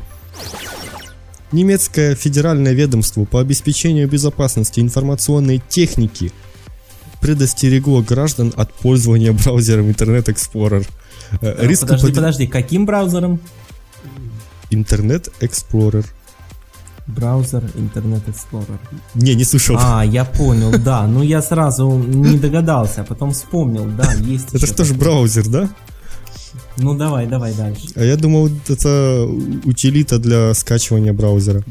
Немецкое 1.53 2.15
федеральное 2.17 2.73
ведомство 2.73 3.25
по 3.25 3.41
обеспечению 3.41 4.09
безопасности 4.09 4.81
информационной 4.81 5.63
техники 5.69 6.33
предостерегло 7.21 8.03
граждан 8.03 8.53
от 8.57 8.73
пользования 8.75 9.33
браузером 9.33 9.89
Internet 9.89 10.27
Explorer. 10.27 10.87
Э, 11.41 11.55
Э, 11.59 11.67
Риск 11.67 11.83
Подожди, 11.83 12.07
упад- 12.07 12.15
подожди, 12.15 12.47
каким 12.47 12.87
браузером? 12.87 13.41
Internet 14.71 15.33
Explorer. 15.41 16.05
Браузер 17.07 17.63
Internet 17.77 18.23
Explorer. 18.27 18.79
Не, 19.15 19.35
не 19.35 19.45
слышал. 19.45 19.77
А, 19.79 20.03
я 20.05 20.25
понял, 20.25 20.73
да. 20.79 21.07
Ну 21.07 21.23
я 21.23 21.43
сразу 21.43 21.91
не 21.91 22.39
догадался, 22.39 23.03
а 23.03 23.05
потом 23.05 23.33
вспомнил, 23.33 23.85
да, 23.87 24.13
есть 24.15 24.55
Это 24.55 24.67
же 24.67 24.73
такой. 24.75 24.95
браузер, 24.97 25.49
да? 25.49 25.69
Ну 26.79 26.97
давай, 26.97 27.27
давай 27.27 27.53
дальше. 27.55 27.89
А 27.95 28.05
я 28.05 28.17
думал, 28.17 28.49
это 28.69 29.27
утилита 29.65 30.19
для 30.19 30.55
скачивания 30.55 31.13
браузера. 31.13 31.63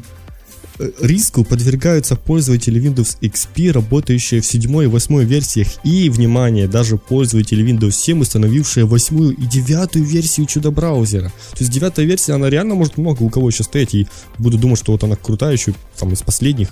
Риску 1.00 1.44
подвергаются 1.44 2.16
пользователи 2.16 2.80
Windows 2.80 3.18
XP, 3.20 3.72
работающие 3.72 4.40
в 4.40 4.46
7 4.46 4.82
и 4.82 4.86
8 4.86 5.24
версиях, 5.24 5.68
и, 5.84 6.10
внимание, 6.10 6.66
даже 6.66 6.96
пользователи 6.98 7.64
Windows 7.64 7.92
7, 7.92 8.20
установившие 8.20 8.84
8 8.84 9.32
и 9.32 9.46
9 9.46 9.96
версию 9.96 10.46
чудо-браузера. 10.46 11.28
То 11.52 11.58
есть 11.60 11.70
9 11.70 11.98
версия, 11.98 12.32
она 12.32 12.50
реально 12.50 12.74
может 12.74 12.96
много 12.96 13.22
у 13.22 13.30
кого 13.30 13.48
еще 13.48 13.62
стоять, 13.62 13.94
и 13.94 14.08
буду 14.38 14.58
думать, 14.58 14.78
что 14.78 14.92
вот 14.92 15.04
она 15.04 15.16
крутая 15.16 15.52
еще, 15.52 15.74
там, 15.96 16.12
из 16.12 16.22
последних, 16.22 16.70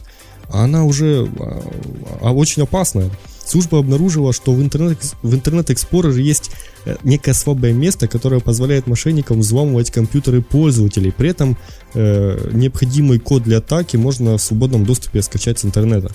она 0.51 0.85
уже 0.85 1.29
а, 1.39 1.63
а, 2.21 2.33
очень 2.33 2.63
опасная. 2.63 3.11
Служба 3.45 3.79
обнаружила, 3.79 4.33
что 4.33 4.53
в 4.53 4.63
интернет, 4.63 4.99
в 5.23 5.35
Explorer 5.35 6.19
есть 6.19 6.53
э, 6.85 6.97
некое 7.03 7.35
слабое 7.35 7.73
место, 7.73 8.09
которое 8.09 8.41
позволяет 8.41 8.87
мошенникам 8.87 9.41
взламывать 9.41 9.91
компьютеры 9.91 10.43
пользователей. 10.43 11.13
При 11.13 11.31
этом 11.31 11.59
э, 11.95 12.51
необходимый 12.53 13.19
код 13.19 13.43
для 13.43 13.59
атаки 13.59 13.97
можно 13.97 14.39
в 14.39 14.43
свободном 14.43 14.85
доступе 14.85 15.23
скачать 15.23 15.59
с 15.59 15.65
интернета. 15.65 16.13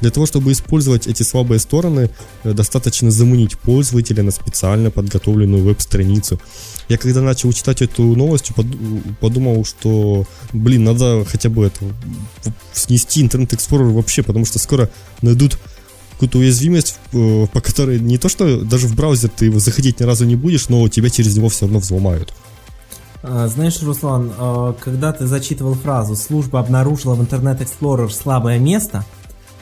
Для 0.00 0.10
того, 0.10 0.26
чтобы 0.26 0.52
использовать 0.52 1.06
эти 1.06 1.22
слабые 1.22 1.58
стороны, 1.58 2.10
э, 2.44 2.52
достаточно 2.52 3.10
заманить 3.10 3.58
пользователя 3.58 4.22
на 4.22 4.30
специально 4.30 4.90
подготовленную 4.90 5.62
веб-страницу. 5.62 6.38
Я 6.88 6.98
когда 6.98 7.20
начал 7.20 7.52
читать 7.52 7.82
эту 7.82 8.02
новость, 8.02 8.54
под- 8.54 8.66
подумал, 9.20 9.64
что, 9.64 10.24
блин, 10.52 10.84
надо 10.84 11.24
хотя 11.24 11.48
бы 11.48 11.66
это 11.66 11.84
снести 12.72 13.20
интернет 13.22 13.52
Explorer 13.52 13.92
вообще, 13.92 14.22
потому 14.22 14.44
что 14.44 14.58
скоро 14.58 14.88
найдут 15.20 15.58
какую-то 16.12 16.38
уязвимость, 16.38 16.98
э, 17.12 17.46
по 17.52 17.60
которой 17.60 18.00
не 18.00 18.18
то, 18.18 18.28
что 18.28 18.60
даже 18.60 18.86
в 18.86 18.94
браузер 18.94 19.30
ты 19.34 19.46
его 19.46 19.58
заходить 19.58 20.00
ни 20.00 20.04
разу 20.04 20.24
не 20.24 20.36
будешь, 20.36 20.68
но 20.68 20.88
тебя 20.88 21.10
через 21.10 21.36
него 21.36 21.48
все 21.48 21.66
равно 21.66 21.80
взломают. 21.80 22.32
А, 23.22 23.48
Знаешь, 23.48 23.82
Руслан, 23.82 24.32
а, 24.38 24.72
когда 24.74 25.12
ты 25.12 25.26
зачитывал 25.26 25.74
фразу 25.74 26.14
«Служба 26.14 26.60
обнаружила 26.60 27.14
в 27.14 27.20
Internet 27.20 27.66
Explorer 27.66 28.08
слабое 28.10 28.58
место», 28.58 29.04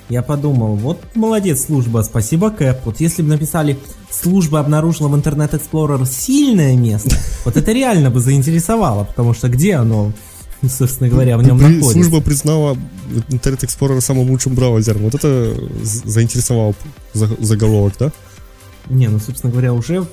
я 0.09 0.23
подумал, 0.23 0.75
вот 0.77 1.01
молодец 1.15 1.65
служба, 1.67 2.03
спасибо, 2.03 2.51
Кэп. 2.51 2.79
Вот 2.85 3.01
если 3.01 3.23
бы 3.23 3.29
написали 3.29 3.79
«Служба 4.11 4.61
обнаружила 4.61 5.09
в 5.09 5.15
Internet 5.17 5.59
Explorer 5.59 6.07
сильное 6.07 6.77
место», 6.77 7.17
вот 7.45 7.57
это 7.57 7.73
реально 7.73 8.11
бы 8.11 8.21
заинтересовало, 8.21 9.05
потому 9.05 9.33
что 9.35 9.49
где 9.49 9.75
оно, 9.77 10.13
собственно 10.69 11.09
говоря, 11.09 11.37
в 11.39 11.43
нем 11.43 11.57
находится? 11.57 11.93
Служба 11.93 12.21
признала 12.21 12.77
Internet 13.29 13.61
Explorer 13.65 14.01
самым 14.01 14.31
лучшим 14.31 14.55
браузером. 14.55 15.03
Вот 15.03 15.15
это 15.15 15.55
з- 15.83 16.03
заинтересовал 16.09 16.75
за- 17.15 17.37
заголовок, 17.41 17.95
да? 17.99 18.13
Не, 18.91 19.09
ну, 19.09 19.19
собственно 19.19 19.51
говоря, 19.51 19.73
уже, 19.73 20.05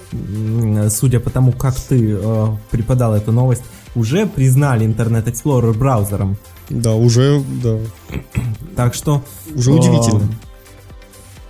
судя 0.89 1.19
по 1.19 1.29
тому, 1.29 1.51
как 1.51 1.75
ты 1.75 2.15
э, 2.17 2.47
преподал 2.69 3.13
эту 3.13 3.33
новость, 3.33 3.63
уже 3.95 4.25
признали 4.25 4.87
Internet 4.87 5.25
Explorer 5.25 5.73
браузером. 5.77 6.37
Да, 6.69 6.93
уже, 6.93 7.43
да, 7.61 7.77
Так 8.75 8.93
что... 8.93 9.23
уже 9.53 9.71
э, 9.71 9.73
удивительно. 9.73 10.29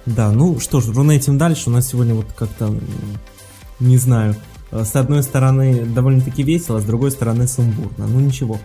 Да, 0.06 0.32
ну 0.32 0.60
что 0.60 0.82
ж, 0.82 0.88
рунетим 0.88 1.38
дальше. 1.38 1.70
У 1.70 1.74
нас 1.74 1.88
сегодня 1.88 2.16
вот 2.16 2.26
как-то, 2.36 2.76
не 3.80 3.98
знаю, 3.98 4.36
с 4.72 4.96
одной 4.96 5.22
стороны 5.22 5.86
довольно-таки 5.86 6.44
весело, 6.44 6.80
с 6.80 6.84
другой 6.84 7.12
стороны 7.12 7.48
сумбурно. 7.48 8.08
Ну 8.08 8.20
ничего. 8.20 8.60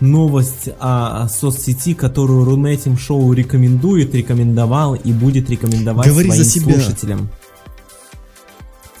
Новость 0.00 0.68
о, 0.80 1.22
о 1.22 1.28
соцсети, 1.28 1.94
которую 1.94 2.44
Рунетим 2.44 2.98
Шоу 2.98 3.32
рекомендует, 3.34 4.14
рекомендовал 4.14 4.94
и 4.94 5.12
будет 5.12 5.48
рекомендовать 5.48 6.08
Говори 6.08 6.28
своим 6.28 6.42
за 6.44 6.50
себя. 6.50 6.74
слушателям. 6.74 7.30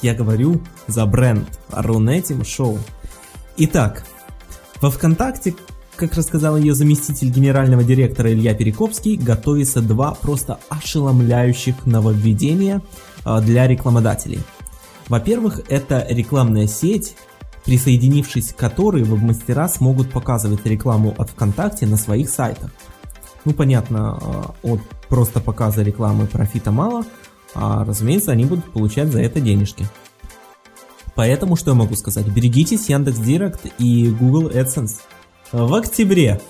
Я 0.00 0.14
говорю 0.14 0.60
за 0.86 1.06
бренд 1.06 1.48
Рунетим 1.70 2.44
Шоу. 2.44 2.78
Итак, 3.56 4.04
во 4.82 4.90
ВКонтакте, 4.90 5.54
как 5.94 6.14
рассказал 6.14 6.56
ее 6.56 6.74
заместитель 6.74 7.30
генерального 7.30 7.84
директора 7.84 8.32
Илья 8.32 8.52
Перекопский, 8.52 9.16
готовится 9.16 9.80
два 9.80 10.12
просто 10.12 10.58
ошеломляющих 10.68 11.86
нововведения 11.86 12.82
а, 13.24 13.40
для 13.40 13.68
рекламодателей. 13.68 14.40
Во-первых, 15.08 15.60
это 15.68 16.04
рекламная 16.10 16.66
сеть, 16.66 17.14
присоединившись 17.64 18.52
к 18.52 18.56
которой 18.56 19.04
веб-мастера 19.04 19.68
смогут 19.68 20.10
показывать 20.10 20.66
рекламу 20.66 21.14
от 21.16 21.30
ВКонтакте 21.30 21.86
на 21.86 21.96
своих 21.96 22.28
сайтах. 22.28 22.70
Ну, 23.44 23.52
понятно, 23.52 24.18
а, 24.20 24.54
от 24.64 24.80
просто 25.08 25.38
показа 25.38 25.82
рекламы 25.82 26.26
профита 26.26 26.72
мало, 26.72 27.04
а, 27.54 27.84
разумеется, 27.84 28.32
они 28.32 28.46
будут 28.46 28.64
получать 28.72 29.12
за 29.12 29.22
это 29.22 29.40
денежки. 29.40 29.86
Поэтому 31.14 31.56
что 31.56 31.72
я 31.72 31.74
могу 31.74 31.94
сказать? 31.94 32.26
Берегитесь 32.26 32.88
Яндекс.Директ 32.88 33.66
и 33.78 34.08
Google 34.08 34.48
AdSense. 34.48 35.00
В 35.52 35.74
октябре 35.74 36.40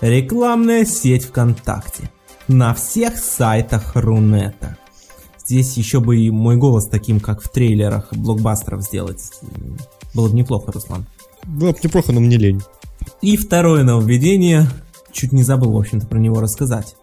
рекламная 0.00 0.84
сеть 0.84 1.24
ВКонтакте 1.24 2.10
на 2.48 2.74
всех 2.74 3.16
сайтах 3.16 3.92
Рунета. 3.94 4.76
Здесь 5.38 5.76
еще 5.76 6.00
бы 6.00 6.18
и 6.18 6.30
мой 6.30 6.56
голос 6.56 6.86
таким, 6.86 7.20
как 7.20 7.42
в 7.42 7.48
трейлерах 7.48 8.12
блокбастеров 8.12 8.82
сделать. 8.82 9.32
Было 10.14 10.28
бы 10.28 10.36
неплохо, 10.36 10.70
Руслан. 10.72 11.06
Было 11.44 11.72
бы 11.72 11.78
неплохо, 11.82 12.12
но 12.12 12.20
мне 12.20 12.36
лень. 12.36 12.62
И 13.22 13.36
второе 13.36 13.82
нововведение, 13.82 14.68
чуть 15.12 15.32
не 15.32 15.42
забыл, 15.42 15.72
в 15.72 15.78
общем-то, 15.78 16.06
про 16.06 16.18
него 16.18 16.40
рассказать. 16.40 16.96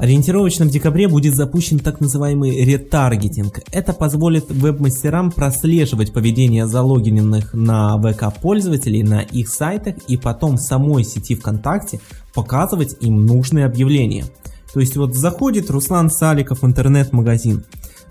Ориентировочно 0.00 0.64
в 0.64 0.70
декабре 0.70 1.08
будет 1.08 1.34
запущен 1.34 1.78
так 1.78 2.00
называемый 2.00 2.64
ретаргетинг. 2.64 3.60
Это 3.70 3.92
позволит 3.92 4.50
веб-мастерам 4.50 5.30
прослеживать 5.30 6.14
поведение 6.14 6.66
залогиненных 6.66 7.52
на 7.52 8.00
ВК 8.00 8.34
пользователей 8.40 9.02
на 9.02 9.20
их 9.20 9.50
сайтах 9.50 9.96
и 10.08 10.16
потом 10.16 10.56
в 10.56 10.62
самой 10.62 11.04
сети 11.04 11.34
ВКонтакте 11.34 12.00
показывать 12.32 12.96
им 13.02 13.26
нужные 13.26 13.66
объявления. 13.66 14.24
То 14.72 14.80
есть 14.80 14.96
вот 14.96 15.14
заходит 15.14 15.68
Руслан 15.68 16.08
Саликов 16.08 16.62
в 16.62 16.66
интернет-магазин, 16.66 17.64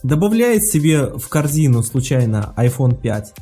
добавляет 0.03 0.63
себе 0.65 1.07
в 1.07 1.27
корзину 1.27 1.81
случайно 1.81 2.53
iPhone 2.55 3.01
5, 3.01 3.33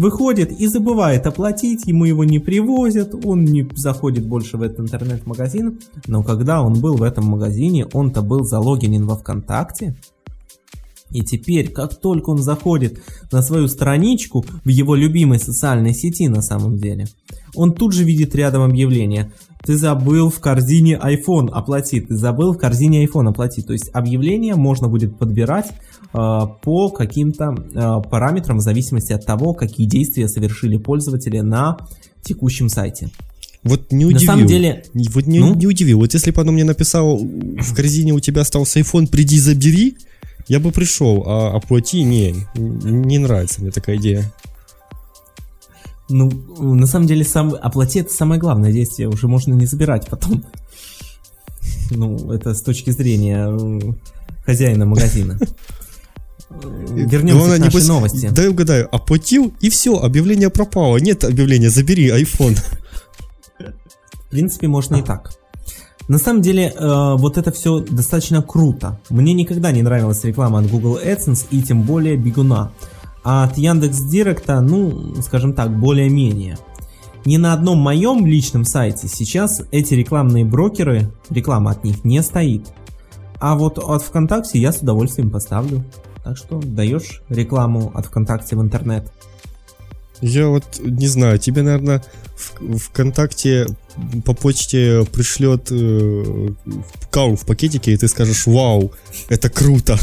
выходит 0.00 0.50
и 0.50 0.66
забывает 0.66 1.26
оплатить, 1.26 1.86
ему 1.86 2.06
его 2.06 2.24
не 2.24 2.38
привозят, 2.38 3.14
он 3.24 3.44
не 3.44 3.68
заходит 3.74 4.26
больше 4.26 4.56
в 4.56 4.62
этот 4.62 4.80
интернет-магазин, 4.80 5.80
но 6.06 6.22
когда 6.22 6.62
он 6.62 6.80
был 6.80 6.96
в 6.96 7.02
этом 7.02 7.26
магазине, 7.26 7.86
он-то 7.92 8.22
был 8.22 8.44
залогинен 8.44 9.06
во 9.06 9.16
ВКонтакте, 9.16 9.96
и 11.10 11.22
теперь, 11.22 11.70
как 11.70 11.96
только 12.00 12.30
он 12.30 12.38
заходит 12.38 13.02
на 13.30 13.42
свою 13.42 13.68
страничку 13.68 14.44
в 14.64 14.68
его 14.68 14.94
любимой 14.94 15.38
социальной 15.38 15.92
сети 15.92 16.28
на 16.28 16.40
самом 16.40 16.78
деле, 16.78 17.06
он 17.54 17.74
тут 17.74 17.92
же 17.92 18.04
видит 18.04 18.34
рядом 18.34 18.62
объявление 18.62 19.32
«Ты 19.64 19.76
забыл 19.76 20.30
в 20.30 20.40
корзине 20.40 20.98
iPhone 21.02 21.50
оплати», 21.50 22.00
«Ты 22.00 22.16
забыл 22.16 22.54
в 22.54 22.58
корзине 22.58 23.04
iPhone 23.04 23.28
оплати». 23.28 23.60
То 23.60 23.72
есть 23.72 23.90
объявление 23.92 24.54
можно 24.54 24.88
будет 24.88 25.18
подбирать 25.18 25.72
по 26.12 26.90
каким-то 26.90 27.54
э, 27.54 28.08
параметрам 28.10 28.58
в 28.58 28.60
зависимости 28.60 29.12
от 29.12 29.24
того, 29.24 29.54
какие 29.54 29.86
действия 29.86 30.28
совершили 30.28 30.76
пользователи 30.76 31.40
на 31.40 31.78
текущем 32.22 32.68
сайте. 32.68 33.10
Вот 33.62 33.92
не 33.92 34.06
удивил. 34.06 34.20
На 34.20 34.26
самом 34.26 34.46
деле... 34.46 34.84
Вот 34.94 35.26
не, 35.26 35.38
ну? 35.38 35.54
не 35.54 35.66
удивил. 35.66 35.98
Вот 35.98 36.14
если 36.14 36.30
бы 36.30 36.40
оно 36.40 36.52
мне 36.52 36.64
написало, 36.64 37.16
в 37.16 37.74
корзине 37.74 38.12
у 38.12 38.20
тебя 38.20 38.42
остался 38.42 38.80
iPhone, 38.80 39.06
приди 39.06 39.38
забери, 39.38 39.96
я 40.48 40.58
бы 40.58 40.72
пришел, 40.72 41.22
а 41.26 41.56
оплати, 41.56 42.02
не, 42.02 42.34
не 42.56 43.18
нравится 43.18 43.60
мне 43.60 43.70
такая 43.70 43.96
идея. 43.96 44.32
Ну, 46.08 46.28
на 46.58 46.86
самом 46.86 47.06
деле, 47.06 47.24
сам 47.24 47.54
оплати 47.54 48.00
это 48.00 48.12
самое 48.12 48.40
главное 48.40 48.72
действие, 48.72 49.08
уже 49.08 49.28
можно 49.28 49.54
не 49.54 49.66
забирать 49.66 50.08
потом. 50.08 50.44
Ну, 51.90 52.32
это 52.32 52.54
с 52.54 52.62
точки 52.62 52.90
зрения 52.90 53.46
э, 53.48 53.92
хозяина 54.44 54.86
магазина. 54.86 55.38
Вернемся 56.50 57.44
к 57.44 57.48
нашей 57.48 57.68
небось, 57.68 57.88
новости. 57.88 58.28
Дай 58.30 58.48
угадаю, 58.48 58.88
оплатил 58.94 59.52
и 59.60 59.70
все, 59.70 59.96
объявление 59.96 60.50
пропало. 60.50 60.96
Нет 60.98 61.24
объявления, 61.24 61.70
забери 61.70 62.08
iPhone. 62.10 62.58
В 63.58 64.30
принципе, 64.30 64.68
можно 64.68 64.96
и 64.96 65.02
так. 65.02 65.32
На 66.08 66.18
самом 66.18 66.42
деле, 66.42 66.74
э, 66.76 67.14
вот 67.16 67.38
это 67.38 67.52
все 67.52 67.78
достаточно 67.78 68.42
круто. 68.42 68.98
Мне 69.10 69.32
никогда 69.32 69.70
не 69.70 69.82
нравилась 69.82 70.24
реклама 70.24 70.58
от 70.58 70.68
Google 70.68 70.98
AdSense 70.98 71.46
и 71.52 71.62
тем 71.62 71.82
более 71.82 72.16
бегуна. 72.16 72.72
А 73.22 73.44
от 73.44 73.56
Яндекс 73.56 74.00
Директа, 74.00 74.60
ну, 74.60 75.14
скажем 75.22 75.52
так, 75.52 75.78
более-менее. 75.78 76.58
Ни 77.24 77.36
на 77.36 77.52
одном 77.52 77.78
моем 77.78 78.26
личном 78.26 78.64
сайте 78.64 79.06
сейчас 79.06 79.62
эти 79.70 79.94
рекламные 79.94 80.44
брокеры, 80.44 81.12
реклама 81.28 81.72
от 81.72 81.84
них 81.84 82.04
не 82.04 82.22
стоит. 82.22 82.66
А 83.38 83.54
вот 83.54 83.78
от 83.78 84.02
ВКонтакте 84.02 84.58
я 84.58 84.72
с 84.72 84.78
удовольствием 84.78 85.30
поставлю. 85.30 85.84
Так 86.30 86.36
что 86.36 86.60
даешь 86.60 87.22
рекламу 87.28 87.90
от 87.92 88.06
ВКонтакте 88.06 88.54
в 88.54 88.62
интернет. 88.62 89.10
Я 90.20 90.46
вот 90.46 90.78
не 90.78 91.08
знаю, 91.08 91.40
тебе, 91.40 91.62
наверное, 91.62 92.04
в 92.60 92.78
ВКонтакте 92.78 93.66
по 94.24 94.32
почте 94.32 95.04
пришлет 95.10 95.72
э, 95.72 96.50
каву 97.10 97.34
в 97.34 97.44
пакетике, 97.44 97.92
и 97.92 97.96
ты 97.96 98.06
скажешь, 98.06 98.46
вау, 98.46 98.92
это 99.28 99.50
круто. 99.50 99.98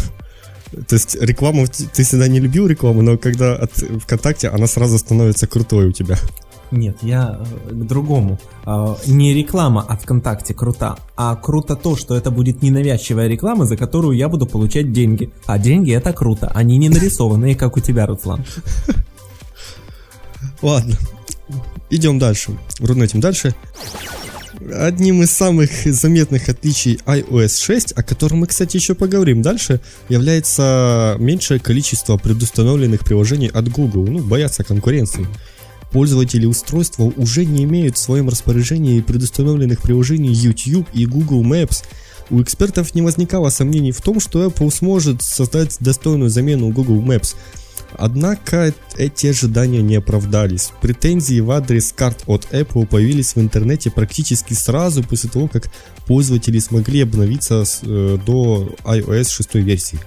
То 0.89 0.95
есть 0.95 1.15
рекламу, 1.21 1.65
ты 1.65 2.03
всегда 2.03 2.27
не 2.27 2.41
любил 2.41 2.67
рекламу, 2.67 3.01
но 3.01 3.17
когда 3.17 3.55
от 3.55 3.71
ВКонтакте, 3.71 4.49
она 4.49 4.67
сразу 4.67 4.97
становится 4.97 5.47
крутой 5.47 5.87
у 5.87 5.91
тебя. 5.93 6.19
Нет, 6.71 6.97
я 7.01 7.39
э, 7.39 7.69
к 7.71 7.87
другому. 7.87 8.39
А, 8.65 8.97
не 9.05 9.33
реклама 9.33 9.81
от 9.81 10.01
ВКонтакте 10.01 10.53
крута, 10.53 10.97
а 11.15 11.35
круто 11.35 11.75
то, 11.75 11.95
что 11.95 12.15
это 12.15 12.29
будет 12.29 12.61
ненавязчивая 12.61 13.27
реклама, 13.27 13.65
за 13.65 13.77
которую 13.77 14.17
я 14.17 14.27
буду 14.27 14.45
получать 14.45 14.91
деньги. 14.91 15.31
А 15.45 15.57
деньги 15.57 15.93
это 15.93 16.11
круто, 16.11 16.51
они 16.53 16.77
не 16.77 16.89
нарисованные, 16.89 17.55
как 17.55 17.77
у 17.77 17.79
тебя, 17.79 18.05
Руслан. 18.05 18.45
Ладно, 20.61 20.95
идем 21.89 22.19
дальше. 22.19 22.57
Рунетим 22.79 23.21
дальше. 23.21 23.55
Одним 24.73 25.21
из 25.21 25.31
самых 25.31 25.69
заметных 25.85 26.49
отличий 26.49 26.99
iOS 27.05 27.63
6, 27.63 27.93
о 27.93 28.03
котором 28.03 28.39
мы, 28.39 28.47
кстати, 28.47 28.75
еще 28.75 28.95
поговорим 28.95 29.41
дальше, 29.41 29.79
является 30.09 31.15
меньшее 31.19 31.59
количество 31.59 32.17
предустановленных 32.17 33.05
приложений 33.05 33.51
от 33.53 33.69
Google. 33.69 34.07
Ну, 34.07 34.19
боятся 34.19 34.63
конкуренции. 34.63 35.27
Пользователи 35.97 36.45
устройства 36.45 37.11
уже 37.17 37.43
не 37.43 37.63
имеют 37.63 37.97
в 37.97 37.99
своем 37.99 38.29
распоряжении 38.29 39.01
предустановленных 39.01 39.81
приложений 39.81 40.31
YouTube 40.31 40.87
и 40.93 41.07
Google 41.07 41.43
Maps. 41.43 41.83
У 42.29 42.39
экспертов 42.39 42.93
не 42.93 43.01
возникало 43.01 43.49
сомнений 43.49 43.91
в 43.91 43.99
том, 44.01 44.19
что 44.19 44.45
Apple 44.45 44.69
сможет 44.71 45.23
создать 45.23 45.77
достойную 45.79 46.29
замену 46.29 46.69
Google 46.69 47.01
Maps– 47.01 47.35
Однако 47.93 48.73
эти 48.97 49.27
ожидания 49.27 49.81
не 49.81 49.95
оправдались. 49.95 50.71
Претензии 50.81 51.39
в 51.39 51.51
адрес 51.51 51.93
карт 51.95 52.23
от 52.27 52.45
Apple 52.51 52.85
появились 52.85 53.35
в 53.35 53.39
интернете 53.39 53.89
практически 53.89 54.53
сразу 54.53 55.03
после 55.03 55.29
того, 55.29 55.47
как 55.47 55.71
пользователи 56.05 56.59
смогли 56.59 57.01
обновиться 57.01 57.63
э, 57.83 58.17
до 58.25 58.75
iOS 58.83 59.29
6 59.29 59.55
версии. 59.55 59.99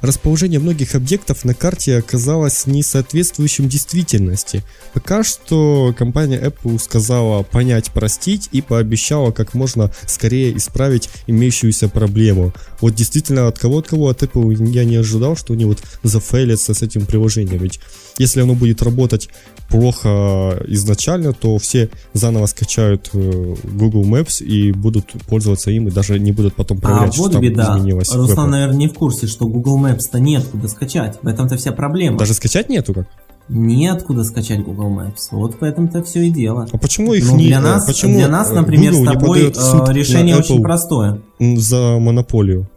Расположение 0.00 0.60
многих 0.60 0.94
объектов 0.94 1.44
на 1.44 1.54
карте 1.54 1.98
оказалось 1.98 2.66
не 2.66 2.82
соответствующим 2.82 3.68
действительности. 3.68 4.62
Пока 4.94 5.22
что 5.22 5.94
компания 5.96 6.40
Apple 6.40 6.78
сказала 6.78 7.42
понять, 7.42 7.90
простить 7.90 8.48
и 8.52 8.62
пообещала 8.62 9.30
как 9.30 9.54
можно 9.54 9.90
скорее 10.06 10.56
исправить 10.56 11.10
имеющуюся 11.26 11.88
проблему. 11.88 12.52
Вот 12.80 12.94
действительно 12.94 13.46
от 13.46 13.58
кого 13.58 13.78
от 13.78 13.88
кого 13.88 14.08
от 14.08 14.22
Apple 14.22 14.70
я 14.70 14.84
не 14.84 14.96
ожидал, 14.96 15.36
что 15.36 15.52
они 15.52 15.64
вот 15.64 15.78
зафейлятся 16.02 16.74
с 16.74 16.82
этим 16.82 17.04
приложением. 17.06 17.62
Ведь 17.62 17.80
если 18.18 18.40
оно 18.40 18.54
будет 18.54 18.82
работать 18.82 19.28
плохо 19.70 20.62
изначально, 20.68 21.32
то 21.32 21.56
все 21.58 21.90
заново 22.12 22.46
скачают 22.46 23.10
э, 23.12 23.54
Google 23.64 24.04
Maps 24.04 24.44
и 24.44 24.72
будут 24.72 25.12
пользоваться 25.26 25.70
им 25.70 25.88
и 25.88 25.90
даже 25.90 26.18
не 26.18 26.32
будут 26.32 26.54
потом 26.54 26.78
проверять, 26.78 27.10
а 27.10 27.12
что 27.12 27.22
вот 27.22 27.32
там 27.32 27.42
беда. 27.42 27.76
изменилось. 27.76 28.12
Руслан, 28.12 28.50
наверное, 28.50 28.76
не 28.76 28.88
в 28.88 28.94
курсе, 28.94 29.26
что 29.26 29.46
Google 29.46 29.78
Maps-то 29.90 30.18
нет 30.18 30.44
куда 30.44 30.68
скачать. 30.68 31.18
В 31.22 31.26
этом-то 31.26 31.56
вся 31.56 31.72
проблема. 31.72 32.18
Даже 32.18 32.34
скачать 32.34 32.68
нету 32.68 32.94
как? 32.94 33.08
Неоткуда 33.48 34.22
скачать 34.22 34.62
Google 34.62 34.90
Maps. 34.90 35.28
Вот 35.32 35.60
в 35.60 35.64
этом-то 35.64 36.04
все 36.04 36.20
и 36.22 36.30
дело. 36.30 36.68
А 36.70 36.78
почему 36.78 37.14
их 37.14 37.26
ну, 37.26 37.36
не... 37.36 37.46
Для 37.46 37.60
нас, 37.60 37.84
почему 37.84 38.14
для 38.14 38.28
нас 38.28 38.52
например, 38.52 38.92
Google 38.92 39.06
с 39.06 39.12
тобой 39.12 39.40
э, 39.42 39.92
решение 39.92 40.36
очень 40.36 40.62
простое. 40.62 41.20
За 41.38 41.98
монополию. 41.98 42.70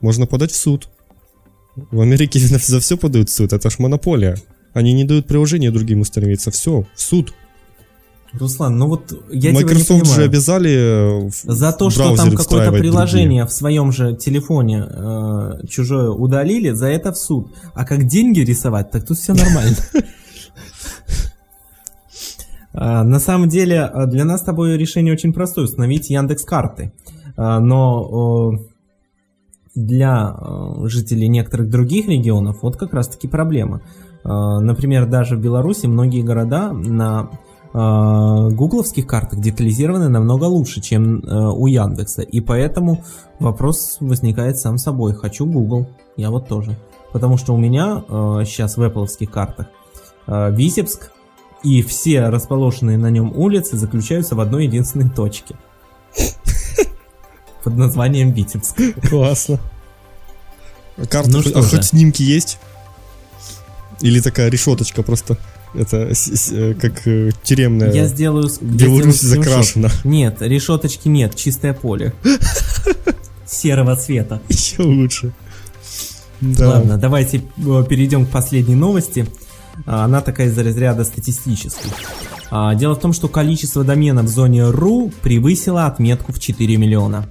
Можно 0.00 0.26
подать 0.26 0.52
в 0.52 0.56
суд. 0.56 0.88
В 1.74 2.00
Америке 2.00 2.38
за 2.40 2.80
все 2.80 2.96
подают 2.96 3.30
в 3.30 3.34
суд, 3.34 3.52
это 3.52 3.68
ж 3.68 3.78
монополия. 3.78 4.36
Они 4.74 4.92
не 4.92 5.04
дают 5.04 5.26
приложения 5.26 5.70
другим 5.70 6.02
устремиться. 6.02 6.50
Все, 6.50 6.84
в 6.94 7.00
суд. 7.00 7.34
Руслан, 8.38 8.78
ну 8.78 8.88
вот 8.88 9.12
я 9.30 9.52
Microsoft 9.52 9.86
тебя 9.86 10.10
не 10.10 10.14
же 10.14 10.22
обязали 10.22 11.30
За 11.42 11.72
то, 11.72 11.90
что 11.90 12.16
там 12.16 12.32
какое-то 12.32 12.72
приложение 12.72 13.42
другие. 13.42 13.46
в 13.46 13.52
своем 13.52 13.92
же 13.92 14.14
телефоне 14.14 14.84
э, 14.88 15.66
чужое 15.68 16.10
удалили, 16.10 16.70
за 16.70 16.86
это 16.88 17.12
в 17.12 17.18
суд. 17.18 17.52
А 17.74 17.84
как 17.84 18.06
деньги 18.06 18.40
рисовать, 18.40 18.90
так 18.90 19.06
тут 19.06 19.18
все 19.18 19.34
нормально. 19.34 19.76
А, 22.72 23.04
на 23.04 23.18
самом 23.18 23.48
деле, 23.48 23.90
э, 23.92 24.06
для 24.06 24.24
нас 24.24 24.42
с 24.42 24.44
тобой 24.44 24.76
решение 24.76 25.14
очень 25.14 25.32
простое, 25.32 25.64
установить 25.64 26.10
Яндекс 26.10 26.44
карты. 26.44 26.92
А, 27.36 27.58
но 27.58 28.58
для 29.76 30.34
э, 30.34 30.88
жителей 30.88 31.28
некоторых 31.28 31.70
других 31.70 32.08
регионов 32.08 32.58
вот 32.62 32.76
как 32.76 32.94
раз 32.94 33.08
таки 33.08 33.28
проблема. 33.28 33.82
А, 34.24 34.58
например, 34.60 35.06
даже 35.06 35.36
в 35.36 35.40
Беларуси 35.40 35.86
многие 35.86 36.22
города 36.22 36.72
на 36.72 37.30
гугловских 37.76 39.06
картах 39.06 39.40
детализированы 39.40 40.08
намного 40.08 40.44
лучше, 40.44 40.80
чем 40.80 41.18
э, 41.18 41.50
у 41.50 41.66
Яндекса. 41.66 42.22
И 42.22 42.40
поэтому 42.40 43.04
вопрос 43.38 43.98
возникает 44.00 44.58
сам 44.58 44.78
собой. 44.78 45.14
Хочу 45.14 45.44
Google. 45.44 45.86
Я 46.16 46.30
вот 46.30 46.48
тоже. 46.48 46.78
Потому 47.12 47.36
что 47.36 47.54
у 47.54 47.58
меня 47.58 48.02
сейчас 48.44 48.78
э, 48.78 48.80
в 48.80 48.84
Apple 48.84 49.26
картах 49.26 49.66
э, 50.26 50.52
Витебск 50.52 51.12
и 51.62 51.82
все 51.82 52.28
расположенные 52.28 52.96
на 52.96 53.10
нем 53.10 53.32
улицы 53.36 53.76
заключаются 53.76 54.36
в 54.36 54.40
одной 54.40 54.64
единственной 54.66 55.10
точке. 55.10 55.56
Под 57.62 57.76
названием 57.76 58.32
Витебск. 58.32 58.80
Классно. 59.08 59.58
Карта, 61.10 61.30
ну, 61.30 61.42
а 61.54 61.62
хоть 61.62 61.84
снимки 61.84 62.22
есть? 62.22 62.58
Или 64.00 64.20
такая 64.20 64.48
решеточка 64.48 65.02
просто. 65.02 65.36
Это 65.76 66.12
э, 66.52 66.74
как 66.74 67.06
э, 67.06 67.30
тюремная. 67.42 67.92
Я 67.92 68.06
сделаю. 68.06 68.50
Беларусь 68.60 69.20
закрашена. 69.20 69.90
Нет, 70.04 70.38
решеточки 70.40 71.08
нет, 71.08 71.36
чистое 71.36 71.74
поле. 71.74 72.14
серого 73.46 73.96
цвета. 73.96 74.40
Еще 74.48 74.82
лучше. 74.82 75.32
Да. 76.40 76.68
Ладно, 76.68 76.98
давайте 76.98 77.38
э, 77.38 77.84
перейдем 77.88 78.26
к 78.26 78.30
последней 78.30 78.74
новости. 78.74 79.26
А, 79.86 80.04
она 80.04 80.20
такая 80.20 80.48
из 80.48 80.58
разряда 80.58 81.04
статистической. 81.04 81.90
А, 82.50 82.74
дело 82.74 82.94
в 82.94 83.00
том, 83.00 83.12
что 83.12 83.28
количество 83.28 83.84
доменов 83.84 84.26
в 84.26 84.28
зоне 84.28 84.60
RU 84.60 85.12
превысило 85.22 85.86
отметку 85.86 86.32
в 86.32 86.38
4 86.38 86.76
миллиона. 86.76 87.28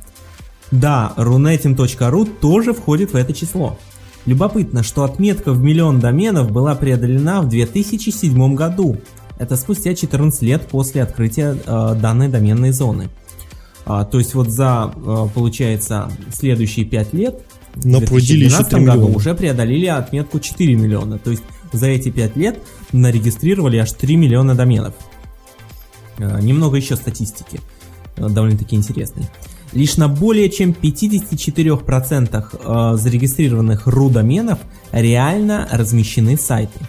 Да, 0.71 1.13
runetim.ru 1.17 2.25
тоже 2.39 2.73
входит 2.73 3.13
в 3.13 3.15
это 3.15 3.33
число. 3.33 3.77
Любопытно, 4.26 4.84
что 4.84 5.03
отметка 5.03 5.51
в 5.51 5.61
миллион 5.61 5.99
доменов 5.99 6.51
была 6.51 6.76
преодолена 6.76 7.41
в 7.41 7.49
2007 7.49 8.55
году. 8.55 8.97
Это 9.38 9.55
спустя 9.55 9.93
14 9.93 10.41
лет 10.41 10.67
после 10.67 11.03
открытия 11.03 11.57
э, 11.65 11.95
данной 12.01 12.30
доменной 12.30 12.71
зоны. 12.71 13.09
А, 13.86 14.03
то 14.03 14.17
есть 14.17 14.34
вот 14.34 14.49
за, 14.49 14.91
э, 14.95 15.28
получается, 15.34 16.09
следующие 16.34 16.86
5 16.86 17.13
лет 17.13 17.45
но 17.84 17.99
в 17.99 18.05
2012 18.05 18.73
году 18.73 18.82
миллиона. 18.82 19.15
уже 19.15 19.36
преодолели 19.36 19.88
отметку 19.88 20.39
4 20.39 20.76
миллиона. 20.76 21.19
То 21.19 21.32
есть 21.32 21.43
за 21.73 21.88
эти 21.88 22.09
5 22.09 22.38
лет 22.38 22.59
нарегистрировали 22.91 23.78
аж 23.78 23.91
3 23.91 24.15
миллиона 24.15 24.55
доменов. 24.55 24.93
Э, 26.17 26.39
немного 26.41 26.78
еще 26.78 26.95
статистики, 26.95 27.59
э, 28.17 28.28
довольно-таки 28.30 28.76
интересной. 28.76 29.28
Лишь 29.76 29.97
на 29.97 30.07
более 30.07 30.49
чем 30.49 30.71
54% 30.71 32.93
э, 32.93 32.97
зарегистрированных 32.97 33.88
RU 33.88 34.09
доменов 34.09 34.57
реально 34.91 35.67
размещены 35.71 36.38
сайты. 36.38 36.80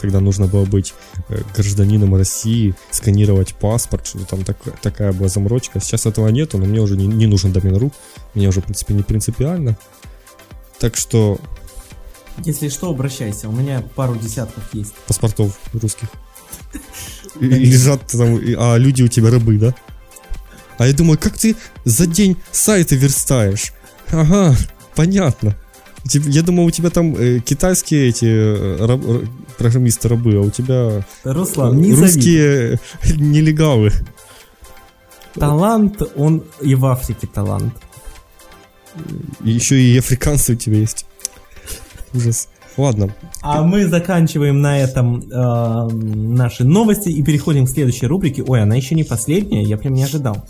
Тогда 0.00 0.20
нужно 0.20 0.46
было 0.46 0.64
быть 0.64 0.94
э, 1.28 1.42
гражданином 1.54 2.14
России, 2.16 2.74
сканировать 2.90 3.54
паспорт, 3.54 4.06
что 4.06 4.24
там 4.24 4.44
так, 4.44 4.56
такая 4.80 5.12
была 5.12 5.28
заморочка. 5.28 5.78
Сейчас 5.78 6.06
этого 6.06 6.28
нету, 6.28 6.58
но 6.58 6.64
мне 6.64 6.80
уже 6.80 6.96
не, 6.96 7.06
не 7.06 7.26
нужен 7.26 7.52
домен 7.52 7.76
РУ. 7.76 7.92
Мне 8.34 8.48
уже, 8.48 8.60
в 8.60 8.64
принципе, 8.64 8.94
не 8.94 9.02
принципиально. 9.02 9.76
Так 10.78 10.96
что... 10.96 11.38
Если 12.38 12.68
что, 12.68 12.90
обращайся. 12.90 13.48
У 13.48 13.52
меня 13.52 13.84
пару 13.94 14.16
десятков 14.16 14.64
есть. 14.72 14.94
Паспортов 15.06 15.58
русских. 15.72 16.08
лежат 17.40 18.06
там, 18.06 18.38
а 18.58 18.76
люди 18.76 19.02
у 19.02 19.08
тебя 19.08 19.30
рабы, 19.30 19.58
да? 19.58 19.74
А 20.78 20.86
я 20.86 20.92
думаю, 20.92 21.18
как 21.18 21.38
ты 21.38 21.56
за 21.84 22.06
день 22.06 22.36
сайты 22.50 22.96
верстаешь? 22.96 23.72
Ага, 24.10 24.56
понятно. 24.94 25.56
Я 26.04 26.42
думал, 26.42 26.64
у 26.64 26.70
тебя 26.70 26.90
там 26.90 27.14
э, 27.16 27.38
китайские 27.38 28.08
эти 28.08 28.24
э, 28.24 28.84
раб, 28.84 29.00
программисты 29.56 30.08
рабы, 30.08 30.34
а 30.34 30.40
у 30.40 30.50
тебя 30.50 31.06
Руслан, 31.22 31.80
не 31.80 31.94
русские 31.94 32.80
зови. 33.04 33.20
нелегалы. 33.22 33.92
Талант, 35.34 36.02
он 36.16 36.44
и 36.60 36.74
в 36.74 36.84
Африке 36.86 37.28
талант. 37.32 37.74
Еще 39.40 39.80
и 39.80 39.96
африканцы 39.98 40.54
у 40.54 40.56
тебя 40.56 40.78
есть. 40.78 41.06
Ужас. 42.12 42.48
Ладно. 42.76 43.14
А 43.42 43.62
мы 43.62 43.86
заканчиваем 43.86 44.60
на 44.60 44.78
этом 44.78 45.20
э, 45.20 45.88
наши 45.92 46.64
новости 46.64 47.10
и 47.10 47.22
переходим 47.22 47.66
к 47.66 47.70
следующей 47.70 48.06
рубрике. 48.06 48.42
Ой, 48.46 48.62
она 48.62 48.76
еще 48.76 48.94
не 48.94 49.04
последняя, 49.04 49.62
я 49.62 49.76
прям 49.76 49.94
не 49.94 50.04
ожидал. 50.04 50.46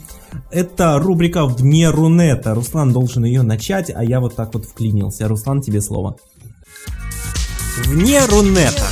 Это 0.50 0.98
рубрика 0.98 1.46
в 1.46 1.56
дне 1.56 1.90
Рунета. 1.90 2.54
Руслан 2.54 2.92
должен 2.92 3.24
ее 3.24 3.42
начать, 3.42 3.90
а 3.94 4.04
я 4.04 4.20
вот 4.20 4.36
так 4.36 4.54
вот 4.54 4.66
вклинился. 4.66 5.26
Руслан, 5.26 5.62
тебе 5.62 5.80
слово. 5.80 6.16
Вне 7.86 8.24
Рунета. 8.26 8.86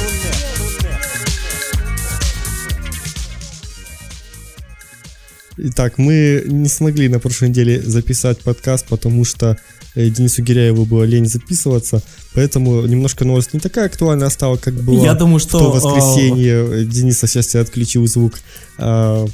Итак, 5.62 5.98
мы 5.98 6.42
не 6.46 6.68
смогли 6.68 7.08
на 7.08 7.20
прошлой 7.20 7.50
неделе 7.50 7.80
записать 7.80 8.40
подкаст, 8.40 8.86
потому 8.88 9.24
что 9.24 9.58
Э, 9.94 10.08
Денису 10.08 10.42
Гиряеву 10.42 10.84
было 10.84 11.04
лень 11.04 11.26
записываться, 11.26 12.02
поэтому 12.34 12.86
немножко 12.86 13.24
новость 13.24 13.54
не 13.54 13.60
такая 13.60 13.86
актуальная 13.86 14.30
стала, 14.30 14.56
как 14.56 14.74
была 14.74 15.02
Я 15.04 15.14
думаю, 15.14 15.40
что... 15.40 15.58
в 15.58 15.60
то 15.60 15.70
воскресенье. 15.70 16.84
Дениса 16.84 17.26
счастье 17.26 17.60
отключил 17.60 18.06
звук. 18.06 18.34
А, 18.82 19.26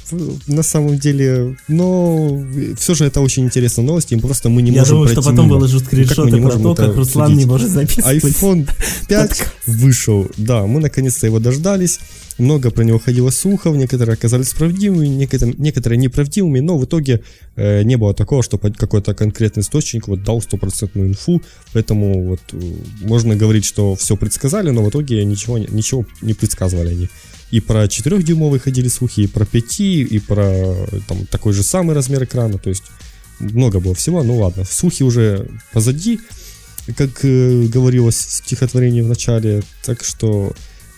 на 0.47 0.63
самом 0.63 0.97
деле, 0.97 1.57
но 1.67 2.43
все 2.77 2.95
же 2.95 3.05
это 3.05 3.21
очень 3.21 3.45
интересная 3.45 3.85
новость, 3.85 4.11
и 4.11 4.17
просто 4.17 4.49
мы 4.49 4.61
не 4.61 4.71
Я 4.71 4.79
можем 4.81 4.95
думаю, 4.97 5.09
что 5.09 5.21
потом 5.21 5.45
мимо. 5.45 5.55
выложу 5.55 5.79
скриншоты 5.79 6.41
про 6.41 6.51
то, 6.51 6.75
как 6.75 6.95
Руслан 6.95 7.27
судить. 7.27 7.45
не 7.45 7.49
может 7.49 7.69
записывать. 7.69 8.23
iPhone 8.23 8.69
5 9.07 9.43
вышел, 9.67 10.27
да, 10.37 10.65
мы 10.65 10.81
наконец-то 10.81 11.25
его 11.27 11.39
дождались. 11.39 11.99
Много 12.37 12.69
про 12.69 12.83
него 12.83 12.99
ходило 12.99 13.31
слухов, 13.31 13.75
некоторые 13.75 14.13
оказались 14.13 14.49
правдивыми, 14.53 15.07
некоторые, 15.07 15.55
некоторые 15.57 15.97
неправдивыми, 15.97 16.59
но 16.59 16.77
в 16.77 16.85
итоге 16.85 17.23
э, 17.55 17.81
не 17.83 17.95
было 17.95 18.13
такого, 18.13 18.43
что 18.43 18.59
какой-то 18.59 19.15
конкретный 19.15 19.61
источник 19.61 20.07
вот 20.07 20.23
дал 20.23 20.39
стопроцентную 20.41 21.09
инфу, 21.09 21.41
поэтому 21.73 22.23
вот 22.27 22.41
э, 22.51 22.57
можно 23.01 23.35
говорить, 23.35 23.65
что 23.65 23.95
все 23.95 24.15
предсказали, 24.17 24.69
но 24.69 24.83
в 24.83 24.89
итоге 24.89 25.25
ничего, 25.25 25.57
ничего 25.57 26.05
не 26.21 26.33
предсказывали 26.35 26.89
они. 26.89 27.09
И 27.51 27.61
про 27.61 27.85
4-дюймовый 27.85 28.59
ходили 28.59 28.89
слухи, 28.89 29.21
и 29.21 29.27
про 29.27 29.45
5, 29.45 29.79
и 29.79 30.19
про 30.19 30.87
там, 31.07 31.25
такой 31.27 31.53
же 31.53 31.63
самый 31.63 31.95
размер 31.95 32.23
экрана, 32.23 32.57
то 32.57 32.69
есть 32.69 32.83
много 33.39 33.79
было 33.79 33.95
всего, 33.95 34.23
ну 34.23 34.37
ладно, 34.37 34.65
слухи 34.65 35.03
уже 35.03 35.47
позади, 35.71 36.19
как 36.97 37.23
э, 37.23 37.63
говорилось 37.63 38.15
в 38.15 38.31
стихотворении 38.31 39.01
в 39.01 39.07
начале, 39.07 39.63
так 39.83 40.03
что 40.03 40.53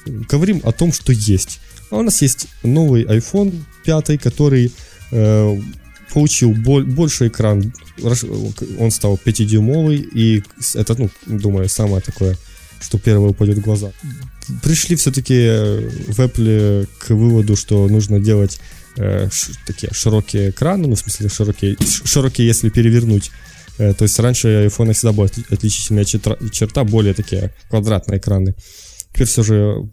говорим 0.06 0.62
о 0.64 0.72
том, 0.72 0.94
что 0.94 1.12
есть. 1.12 1.60
А 1.92 1.98
у 1.98 2.02
нас 2.02 2.22
есть 2.22 2.48
новый 2.64 3.04
iPhone 3.04 3.54
5, 3.86 4.22
который 4.22 4.72
э, 5.12 5.62
получил 6.14 6.54
бо- 6.54 6.84
больше 6.84 7.28
экран, 7.28 7.74
он 8.80 8.92
стал 8.92 9.20
5-дюймовый, 9.24 9.98
и 9.98 10.44
это, 10.76 10.96
ну, 10.98 11.10
думаю, 11.26 11.70
самое 11.70 12.02
такое, 12.02 12.38
что 12.82 12.98
первое 12.98 13.30
упадет 13.30 13.58
в 13.58 13.62
глаза. 13.62 13.92
Пришли 14.64 14.96
все-таки 14.96 15.36
э, 15.36 15.90
в 16.08 16.20
Apple 16.20 16.88
к 17.00 17.10
выводу, 17.10 17.56
что 17.56 17.88
нужно 17.88 18.20
делать 18.20 18.60
э, 18.98 19.30
ш- 19.32 19.54
такие 19.68 19.92
широкие 19.94 20.50
экраны, 20.50 20.88
ну, 20.88 20.96
в 20.96 21.00
смысле, 21.00 21.30
широкие, 21.30 21.78
широкие, 22.06 22.48
если 22.48 22.70
перевернуть. 22.70 23.32
Э, 23.78 23.94
то 23.94 24.04
есть 24.04 24.20
раньше 24.20 24.48
iPhone 24.68 24.94
всегда 24.94 25.12
была 25.12 25.28
отличительная 25.50 26.06
черта, 26.06 26.38
черта 26.52 26.84
более 26.84 27.14
такие 27.14 27.54
квадратные 27.70 28.18
экраны. 28.20 28.56
Теперь 29.14 29.28
все 29.28 29.44
же 29.44 29.90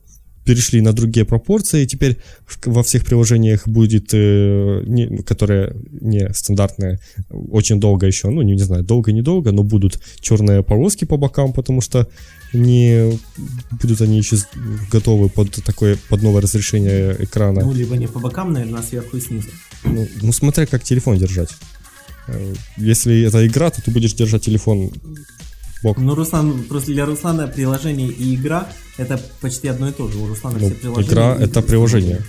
перешли 0.46 0.80
на 0.80 0.92
другие 0.92 1.26
пропорции, 1.26 1.82
и 1.82 1.86
теперь 1.86 2.16
во 2.64 2.82
всех 2.82 3.04
приложениях 3.04 3.68
будет, 3.68 4.14
э, 4.14 4.82
не, 4.86 5.22
которые 5.22 5.74
не 6.00 6.32
стандартные, 6.32 6.98
очень 7.30 7.80
долго 7.80 8.06
еще, 8.06 8.30
ну, 8.30 8.42
не, 8.42 8.52
не 8.54 8.62
знаю, 8.62 8.84
долго-недолго, 8.84 9.52
но 9.52 9.62
будут 9.62 10.00
черные 10.20 10.62
полоски 10.62 11.04
по 11.04 11.16
бокам, 11.16 11.52
потому 11.52 11.80
что 11.80 12.08
не 12.52 13.18
будут 13.82 14.00
они 14.00 14.18
еще 14.18 14.36
готовы 14.92 15.28
под 15.28 15.50
такое, 15.64 15.98
под 16.08 16.22
новое 16.22 16.42
разрешение 16.42 17.16
экрана. 17.18 17.62
Ну, 17.62 17.72
либо 17.72 17.96
не 17.96 18.06
по 18.06 18.20
бокам, 18.20 18.52
наверное, 18.52 18.80
а 18.80 18.82
сверху 18.82 19.16
и 19.16 19.20
снизу. 19.20 19.48
Ну, 19.84 20.06
ну 20.22 20.32
смотря 20.32 20.66
как 20.66 20.84
телефон 20.84 21.18
держать. 21.18 21.50
Э, 22.28 22.54
если 22.76 23.22
это 23.22 23.46
игра, 23.46 23.70
то 23.70 23.82
ты 23.82 23.90
будешь 23.90 24.14
держать 24.14 24.44
телефон 24.44 24.90
бок. 25.86 25.98
Ну, 25.98 26.14
Руслан, 26.14 26.64
просто 26.64 26.92
для 26.92 27.06
Руслана 27.06 27.46
приложение 27.46 28.08
и 28.08 28.34
игра 28.34 28.68
это 28.98 29.20
почти 29.40 29.68
одно 29.68 29.88
и 29.88 29.92
то 29.92 30.08
же. 30.08 30.18
У 30.18 30.26
Руслана 30.26 30.58
ну, 30.58 30.66
все 30.66 30.74
приложения. 30.74 31.08
Игра 31.08 31.36
это 31.36 31.62
приложение. 31.62 32.22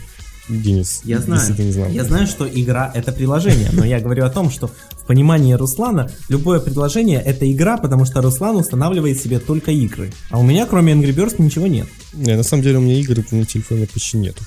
Денис, 0.50 1.02
я 1.04 1.20
знаю, 1.20 1.42
если 1.42 1.54
ты 1.54 1.64
не 1.64 1.72
знал. 1.74 1.90
Я 1.90 2.06
знаю, 2.06 2.26
что 2.26 2.48
игра 2.48 2.90
это 2.96 3.12
приложение, 3.12 3.70
но 3.74 3.84
я 3.84 4.00
говорю 4.00 4.24
о 4.24 4.30
том, 4.30 4.50
что 4.50 4.68
в 4.68 5.06
понимании 5.06 5.54
Руслана 5.54 6.10
любое 6.30 6.62
предложение 6.62 7.22
это 7.22 7.52
игра, 7.52 7.78
потому 7.78 8.06
что 8.06 8.22
Руслан 8.22 8.56
устанавливает 8.56 9.20
себе 9.20 9.40
только 9.40 9.72
игры. 9.72 10.10
А 10.30 10.40
у 10.40 10.44
меня 10.44 10.66
кроме 10.66 10.94
Angry 10.94 11.14
Birds 11.14 11.42
ничего 11.42 11.68
нет. 11.68 11.88
Не, 12.14 12.38
на 12.38 12.44
самом 12.44 12.64
деле 12.64 12.78
у 12.78 12.82
меня 12.82 12.96
игры 12.96 13.26
на 13.32 13.46
телефоне 13.46 13.88
почти 13.88 14.18
нету. 14.18 14.44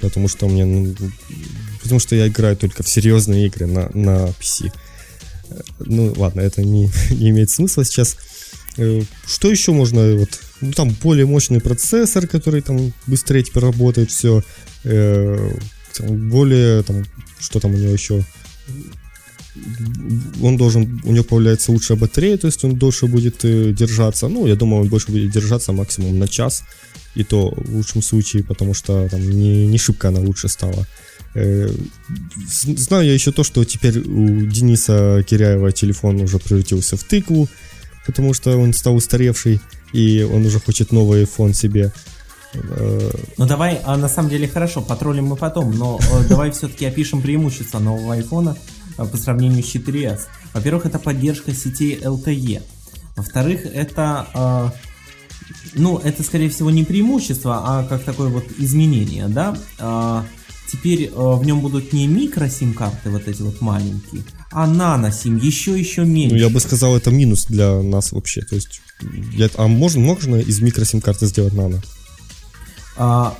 Потому 0.00 0.28
что 0.28 0.46
у 0.46 0.50
меня, 0.50 0.64
ну, 0.64 0.94
потому 1.82 1.98
что 1.98 2.14
я 2.14 2.28
играю 2.28 2.56
только 2.56 2.84
в 2.84 2.88
серьезные 2.88 3.46
игры 3.46 3.66
на, 3.66 3.90
на 3.94 4.28
PC. 4.28 4.70
Ну, 5.80 6.12
ладно, 6.16 6.40
это 6.40 6.62
не, 6.62 6.90
не 7.10 7.30
имеет 7.30 7.50
смысла 7.50 7.84
сейчас. 7.84 8.16
Э, 8.76 9.02
что 9.26 9.50
еще 9.50 9.72
можно, 9.72 10.14
вот, 10.16 10.40
ну, 10.60 10.72
там 10.72 10.90
более 11.02 11.26
мощный 11.26 11.60
процессор, 11.60 12.26
который 12.26 12.62
там 12.62 12.92
быстрее 13.06 13.42
теперь 13.42 13.64
работает, 13.64 14.10
все. 14.10 14.42
Э, 14.84 15.52
более, 16.00 16.82
там, 16.82 17.04
что 17.40 17.60
там 17.60 17.74
у 17.74 17.76
него 17.76 17.92
еще, 17.92 18.24
он 20.42 20.56
должен, 20.56 21.00
у 21.04 21.12
него 21.12 21.24
появляется 21.24 21.72
лучшая 21.72 21.98
батарея, 21.98 22.36
то 22.36 22.46
есть 22.46 22.64
он 22.64 22.76
дольше 22.76 23.06
будет 23.06 23.44
э, 23.44 23.72
держаться. 23.72 24.28
Ну, 24.28 24.46
я 24.46 24.54
думаю, 24.54 24.82
он 24.82 24.88
больше 24.88 25.10
будет 25.10 25.30
держаться 25.30 25.72
максимум 25.72 26.18
на 26.18 26.28
час. 26.28 26.64
И 27.14 27.24
то 27.24 27.50
в 27.56 27.76
лучшем 27.76 28.02
случае, 28.02 28.44
потому 28.44 28.74
что 28.74 29.08
там 29.08 29.20
не, 29.20 29.66
не 29.66 29.78
шибко 29.78 30.08
она 30.08 30.20
лучше 30.20 30.48
стала. 30.48 30.86
Э, 31.34 31.68
знаю 32.46 33.06
я 33.06 33.14
еще 33.14 33.32
то, 33.32 33.44
что 33.44 33.64
теперь 33.64 33.98
у 33.98 34.46
Дениса 34.46 35.22
Киряева 35.26 35.72
телефон 35.72 36.20
уже 36.20 36.38
превратился 36.38 36.96
в 36.96 37.04
тыкву, 37.04 37.48
потому 38.06 38.34
что 38.34 38.56
он 38.56 38.72
стал 38.72 38.96
устаревший, 38.96 39.60
и 39.92 40.22
он 40.22 40.46
уже 40.46 40.60
хочет 40.60 40.92
новый 40.92 41.24
iPhone 41.24 41.54
себе. 41.54 41.92
Э, 42.54 43.10
ну 43.36 43.46
давай, 43.46 43.80
а 43.84 43.96
на 43.96 44.08
самом 44.08 44.30
деле 44.30 44.48
хорошо, 44.48 44.80
потроллим 44.80 45.26
мы 45.26 45.36
потом, 45.36 45.76
но 45.76 45.98
давай 46.28 46.50
все-таки 46.50 46.86
опишем 46.86 47.20
преимущества 47.20 47.78
нового 47.78 48.14
айфона 48.14 48.56
по 49.04 49.16
сравнению 49.16 49.62
с 49.62 49.74
4S. 49.74 50.20
Во-первых, 50.54 50.86
это 50.86 50.98
поддержка 50.98 51.54
сетей 51.54 51.98
LTE. 52.00 52.62
Во-вторых, 53.16 53.62
это 53.64 54.72
ну, 55.74 55.98
это, 55.98 56.22
скорее 56.22 56.50
всего, 56.50 56.70
не 56.70 56.84
преимущество, 56.84 57.62
а 57.64 57.84
как 57.84 58.04
такое 58.04 58.28
вот 58.28 58.44
изменение, 58.58 59.28
да. 59.28 59.56
Теперь 60.70 61.04
э, 61.04 61.10
в 61.14 61.42
нем 61.46 61.60
будут 61.60 61.94
не 61.94 62.06
микро-сим-карты, 62.06 63.08
вот 63.08 63.26
эти 63.26 63.40
вот 63.40 63.62
маленькие, 63.62 64.22
а 64.50 64.66
нано-сим, 64.66 65.38
еще-еще 65.38 66.04
меньше. 66.04 66.34
Ну, 66.34 66.40
я 66.40 66.50
бы 66.50 66.60
сказал, 66.60 66.94
это 66.94 67.10
минус 67.10 67.46
для 67.46 67.80
нас 67.80 68.12
вообще. 68.12 68.42
То 68.42 68.54
есть, 68.54 68.82
я, 69.32 69.48
а 69.56 69.66
можно, 69.66 70.00
можно 70.00 70.36
из 70.36 70.60
микро-сим-карты 70.60 71.24
сделать 71.24 71.54
нано? 71.54 71.82
А, 72.98 73.34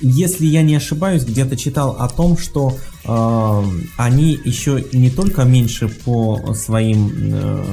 если 0.00 0.46
я 0.46 0.62
не 0.62 0.74
ошибаюсь, 0.74 1.24
где-то 1.24 1.56
читал 1.56 1.96
о 1.98 2.08
том, 2.08 2.36
что 2.36 2.76
э, 3.04 3.64
они 3.96 4.38
еще 4.44 4.84
не 4.92 5.10
только 5.10 5.44
меньше 5.44 5.88
по 5.88 6.54
своим 6.54 7.12
э, 7.14 7.64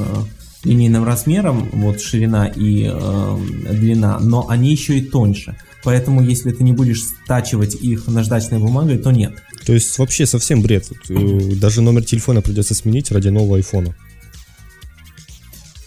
линейным 0.64 1.06
размерам, 1.06 1.70
вот 1.74 2.02
ширина 2.02 2.46
и 2.46 2.88
э, 2.92 3.38
длина, 3.72 4.20
но 4.20 4.48
они 4.48 4.72
еще 4.72 5.00
и 5.00 5.02
тоньше. 5.02 5.58
Поэтому, 5.84 6.22
если 6.22 6.52
ты 6.52 6.64
не 6.64 6.74
будешь 6.74 7.02
стачивать 7.04 7.74
их 7.76 8.08
наждачной 8.08 8.60
бумагой, 8.60 8.98
то 8.98 9.12
нет. 9.12 9.34
То 9.66 9.74
есть 9.74 9.98
вообще 9.98 10.26
совсем 10.26 10.62
бред. 10.62 10.88
Э, 11.10 11.56
даже 11.56 11.82
номер 11.82 12.04
телефона 12.04 12.42
придется 12.42 12.76
сменить 12.76 13.12
ради 13.12 13.30
нового 13.30 13.56
айфона. 13.56 13.96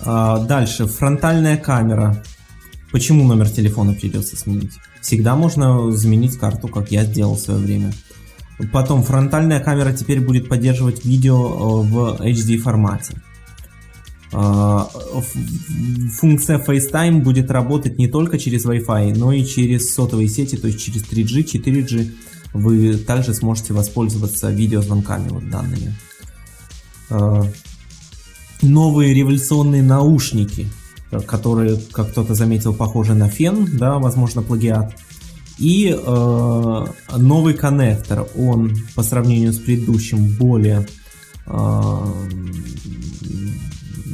А, 0.01 0.39
дальше. 0.41 0.87
Фронтальная 0.87 1.57
камера. 1.57 2.25
Почему 2.91 3.25
номер 3.25 3.49
телефона 3.49 3.95
придется 3.95 4.37
сменить? 4.37 4.73
Всегда 5.03 5.35
можно 5.35 5.91
заменить 5.91 6.39
карту, 6.39 6.69
как 6.69 6.93
я 6.93 7.05
сделал 7.05 7.35
в 7.35 7.41
свое 7.41 7.59
время. 7.61 7.93
Потом 8.73 9.03
фронтальная 9.03 9.61
камера 9.61 9.93
теперь 9.93 10.21
будет 10.21 10.49
поддерживать 10.49 11.05
видео 11.05 11.83
э, 11.83 11.89
в 11.89 12.21
HD 12.21 12.59
формате. 12.59 13.21
А, 14.35 14.89
функция 16.19 16.59
FaceTime 16.59 17.21
будет 17.21 17.51
работать 17.51 17.99
не 17.99 18.09
только 18.09 18.39
через 18.39 18.65
Wi-Fi, 18.65 19.15
но 19.19 19.33
и 19.33 19.45
через 19.45 19.93
сотовые 19.93 20.29
сети, 20.29 20.57
то 20.57 20.69
есть 20.69 20.81
через 20.81 21.03
3G, 21.03 21.45
4G. 21.45 22.11
Вы 22.55 22.97
также 22.97 23.35
сможете 23.35 23.75
воспользоваться 23.75 24.51
видеозвонками 24.51 25.29
вот 25.29 25.51
данными. 25.51 25.95
А, 27.11 27.45
новые 28.63 29.15
революционные 29.15 29.83
наушники, 29.83 30.69
которые, 31.27 31.79
как 31.93 32.11
кто-то 32.11 32.35
заметил, 32.35 32.75
похожи 32.75 33.15
на 33.15 33.29
фен, 33.29 33.69
да, 33.77 33.99
возможно, 33.99 34.43
плагиат. 34.43 34.95
И 35.59 35.95
э, 35.95 36.87
новый 37.17 37.55
коннектор, 37.55 38.27
он 38.37 38.75
по 38.95 39.03
сравнению 39.03 39.53
с 39.53 39.59
предыдущим 39.59 40.37
более 40.37 40.87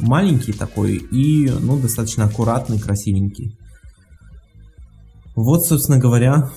маленький 0.01 0.53
такой 0.53 0.95
и, 0.95 1.49
ну, 1.49 1.77
достаточно 1.79 2.25
аккуратный, 2.25 2.79
красивенький. 2.79 3.57
Вот, 5.35 5.65
собственно 5.65 5.99
говоря, 5.99 6.49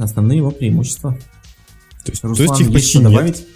основные 0.00 0.38
его 0.38 0.50
преимущества. 0.50 1.16
То 2.04 2.12
есть, 2.12 2.24
Руслан, 2.24 2.46
то 2.48 2.54
есть 2.54 2.60
их 2.62 2.72
почти 2.72 2.98
есть 2.98 3.10
добавить? 3.10 3.38
Нет. 3.38 3.46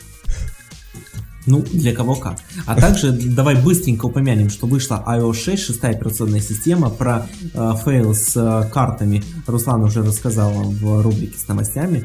Ну, 1.46 1.62
для 1.72 1.94
кого 1.94 2.14
как. 2.14 2.38
А 2.66 2.74
также 2.74 3.12
давай 3.12 3.54
быстренько 3.56 4.06
упомянем, 4.06 4.48
что 4.48 4.66
вышла 4.66 5.04
iOS 5.06 5.34
6, 5.34 5.62
шестая 5.62 5.94
операционная 5.94 6.40
система. 6.40 6.88
Про 6.88 7.26
э, 7.52 7.72
фейл 7.84 8.14
с 8.14 8.34
э, 8.34 8.70
картами 8.70 9.22
Руслан 9.46 9.82
уже 9.82 10.02
рассказал 10.02 10.52
в 10.52 11.02
рубрике 11.02 11.38
с 11.38 11.46
новостями. 11.46 12.04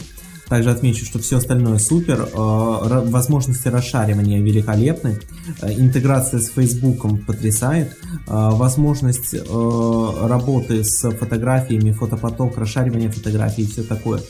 Также 0.50 0.72
отмечу, 0.72 1.06
что 1.06 1.20
все 1.20 1.38
остальное 1.38 1.78
супер, 1.78 2.20
э, 2.22 3.10
возможности 3.10 3.70
расшаривания 3.70 4.42
великолепны, 4.42 5.20
э, 5.62 5.74
интеграция 5.74 6.42
с 6.42 6.50
Фейсбуком 6.50 7.20
потрясает, 7.20 7.96
возможность 8.28 9.34
работы 9.34 10.84
с 10.84 11.10
фотографиями, 11.12 11.92
фотопоток, 11.92 12.58
расшаривание 12.58 13.10
фотографий 13.10 13.64
и 13.64 13.68
все 13.68 13.84
такое 13.84 14.22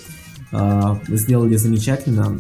сделали 1.09 1.55
замечательно. 1.57 2.39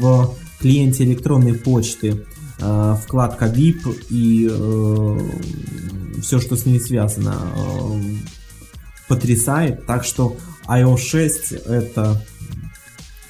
В 0.00 0.34
клиенте 0.64 1.04
электронной 1.04 1.52
почты 1.52 2.24
вкладка 2.56 3.46
VIP 3.46 3.94
и 4.08 4.48
все, 6.22 6.40
что 6.40 6.56
с 6.56 6.64
ней 6.64 6.80
связано, 6.80 7.34
потрясает. 9.08 9.84
Так 9.84 10.04
что 10.04 10.36
iOS 10.66 10.98
6 10.98 11.52
это 11.66 12.24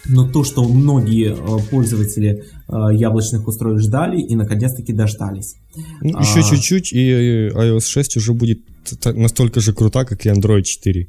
но 0.06 0.28
то, 0.28 0.44
что 0.44 0.64
многие 0.64 1.32
э, 1.32 1.68
пользователи 1.70 2.44
э, 2.68 2.74
яблочных 2.94 3.48
устройств 3.48 3.88
ждали 3.88 4.20
и 4.20 4.34
наконец-таки 4.36 4.92
дождались. 4.92 5.56
Ну, 6.02 6.20
еще 6.20 6.40
а... 6.40 6.42
чуть-чуть, 6.42 6.92
и 6.92 7.48
iOS 7.48 7.86
6 7.88 8.18
уже 8.18 8.34
будет 8.34 8.60
настолько 9.04 9.60
же 9.60 9.72
крута, 9.72 10.04
как 10.04 10.26
и 10.26 10.28
Android 10.28 10.62
4. 10.62 11.08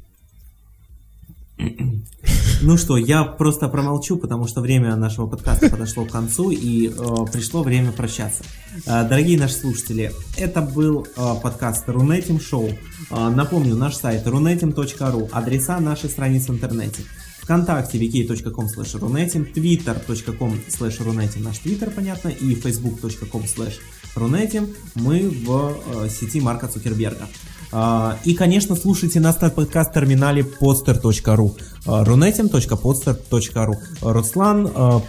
Ну 2.62 2.78
что, 2.78 2.96
я 2.96 3.24
просто 3.24 3.68
промолчу, 3.68 4.16
потому 4.16 4.46
что 4.46 4.60
время 4.60 4.96
нашего 4.96 5.26
подкаста 5.26 5.68
подошло 5.68 6.04
к 6.04 6.10
концу 6.10 6.50
и 6.50 6.88
э, 6.88 6.92
пришло 7.32 7.62
время 7.62 7.92
прощаться. 7.92 8.44
Э, 8.86 9.06
дорогие 9.08 9.38
наши 9.38 9.54
слушатели, 9.54 10.12
это 10.38 10.62
был 10.62 11.06
э, 11.16 11.34
подкаст 11.42 11.84
Рунетим 11.86 12.40
Шоу. 12.40 12.70
Э, 13.10 13.28
напомню, 13.28 13.76
наш 13.76 13.96
сайт 13.96 14.26
runetim.ru, 14.26 15.28
адреса 15.32 15.80
нашей 15.80 16.08
страницы 16.08 16.52
в 16.52 16.54
интернете. 16.56 17.02
ВКонтакте 17.46 17.98
vk.com 17.98 18.66
slash 18.66 18.98
runetim, 18.98 19.52
twitter.com 19.52 20.60
slash 20.68 20.98
runetim, 20.98 21.42
наш 21.44 21.58
твиттер, 21.58 21.90
понятно, 21.90 22.28
и 22.28 22.54
facebook.com 22.54 23.44
slash 23.44 23.74
runetim, 24.16 24.74
мы 24.94 25.28
в 25.28 25.76
э, 26.04 26.08
сети 26.08 26.40
Марка 26.40 26.68
Цукерберга. 26.68 27.28
Uh, 27.76 28.16
и, 28.24 28.32
конечно, 28.32 28.74
слушайте 28.74 29.20
нас 29.20 29.38
на 29.42 29.50
подкаст-терминале 29.50 30.40
podster.ru 30.40 31.58
runetim.podster.ru 31.84 33.74
Руслан, 34.00 34.66
uh, 34.66 35.02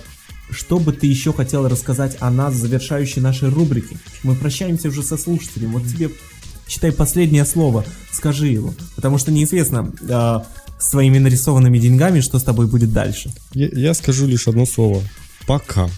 что 0.50 0.78
бы 0.78 0.92
ты 0.92 1.08
еще 1.08 1.32
хотел 1.32 1.66
рассказать 1.70 2.18
о 2.20 2.30
нас, 2.30 2.56
завершающей 2.56 3.22
нашей 3.22 3.48
рубрике? 3.48 3.98
Мы 4.24 4.36
прощаемся 4.36 4.90
уже 4.90 5.02
со 5.02 5.16
слушателем, 5.16 5.72
вот 5.72 5.84
тебе 5.84 6.10
читай 6.68 6.92
последнее 6.92 7.46
слово, 7.46 7.86
скажи 8.12 8.48
его, 8.48 8.74
потому 8.98 9.18
что 9.18 9.32
неизвестно 9.32 9.90
э, 10.02 10.40
своими 10.78 11.20
нарисованными 11.20 11.78
деньгами, 11.80 12.20
что 12.20 12.38
с 12.38 12.44
тобой 12.44 12.68
будет 12.68 12.92
дальше. 12.92 13.32
Я, 13.54 13.70
я 13.72 13.94
скажу 13.94 14.28
лишь 14.28 14.46
одно 14.50 14.66
слово. 14.66 15.02
Пока. 15.48 15.90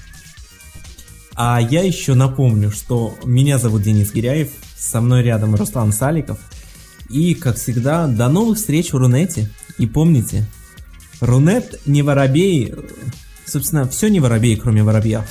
А 1.34 1.60
я 1.60 1.82
еще 1.82 2.14
напомню, 2.14 2.70
что 2.70 3.16
меня 3.24 3.58
зовут 3.58 3.82
Денис 3.82 4.14
Гиряев, 4.14 4.52
со 4.78 5.02
мной 5.02 5.24
рядом 5.24 5.56
Руслан 5.56 5.92
Саликов. 5.94 6.38
И, 7.10 7.34
как 7.34 7.57
всегда, 7.57 8.07
до 8.07 8.30
новых 8.30 8.57
встреч 8.57 8.93
в 8.93 8.97
Рунете. 8.97 9.49
И 9.78 9.88
помните, 9.88 10.45
Рунет 11.22 11.80
не 11.86 12.01
воробей, 12.01 12.74
собственно, 13.45 13.88
все 13.88 14.10
не 14.10 14.20
воробей, 14.20 14.55
кроме 14.55 14.84
воробьев. 14.84 15.26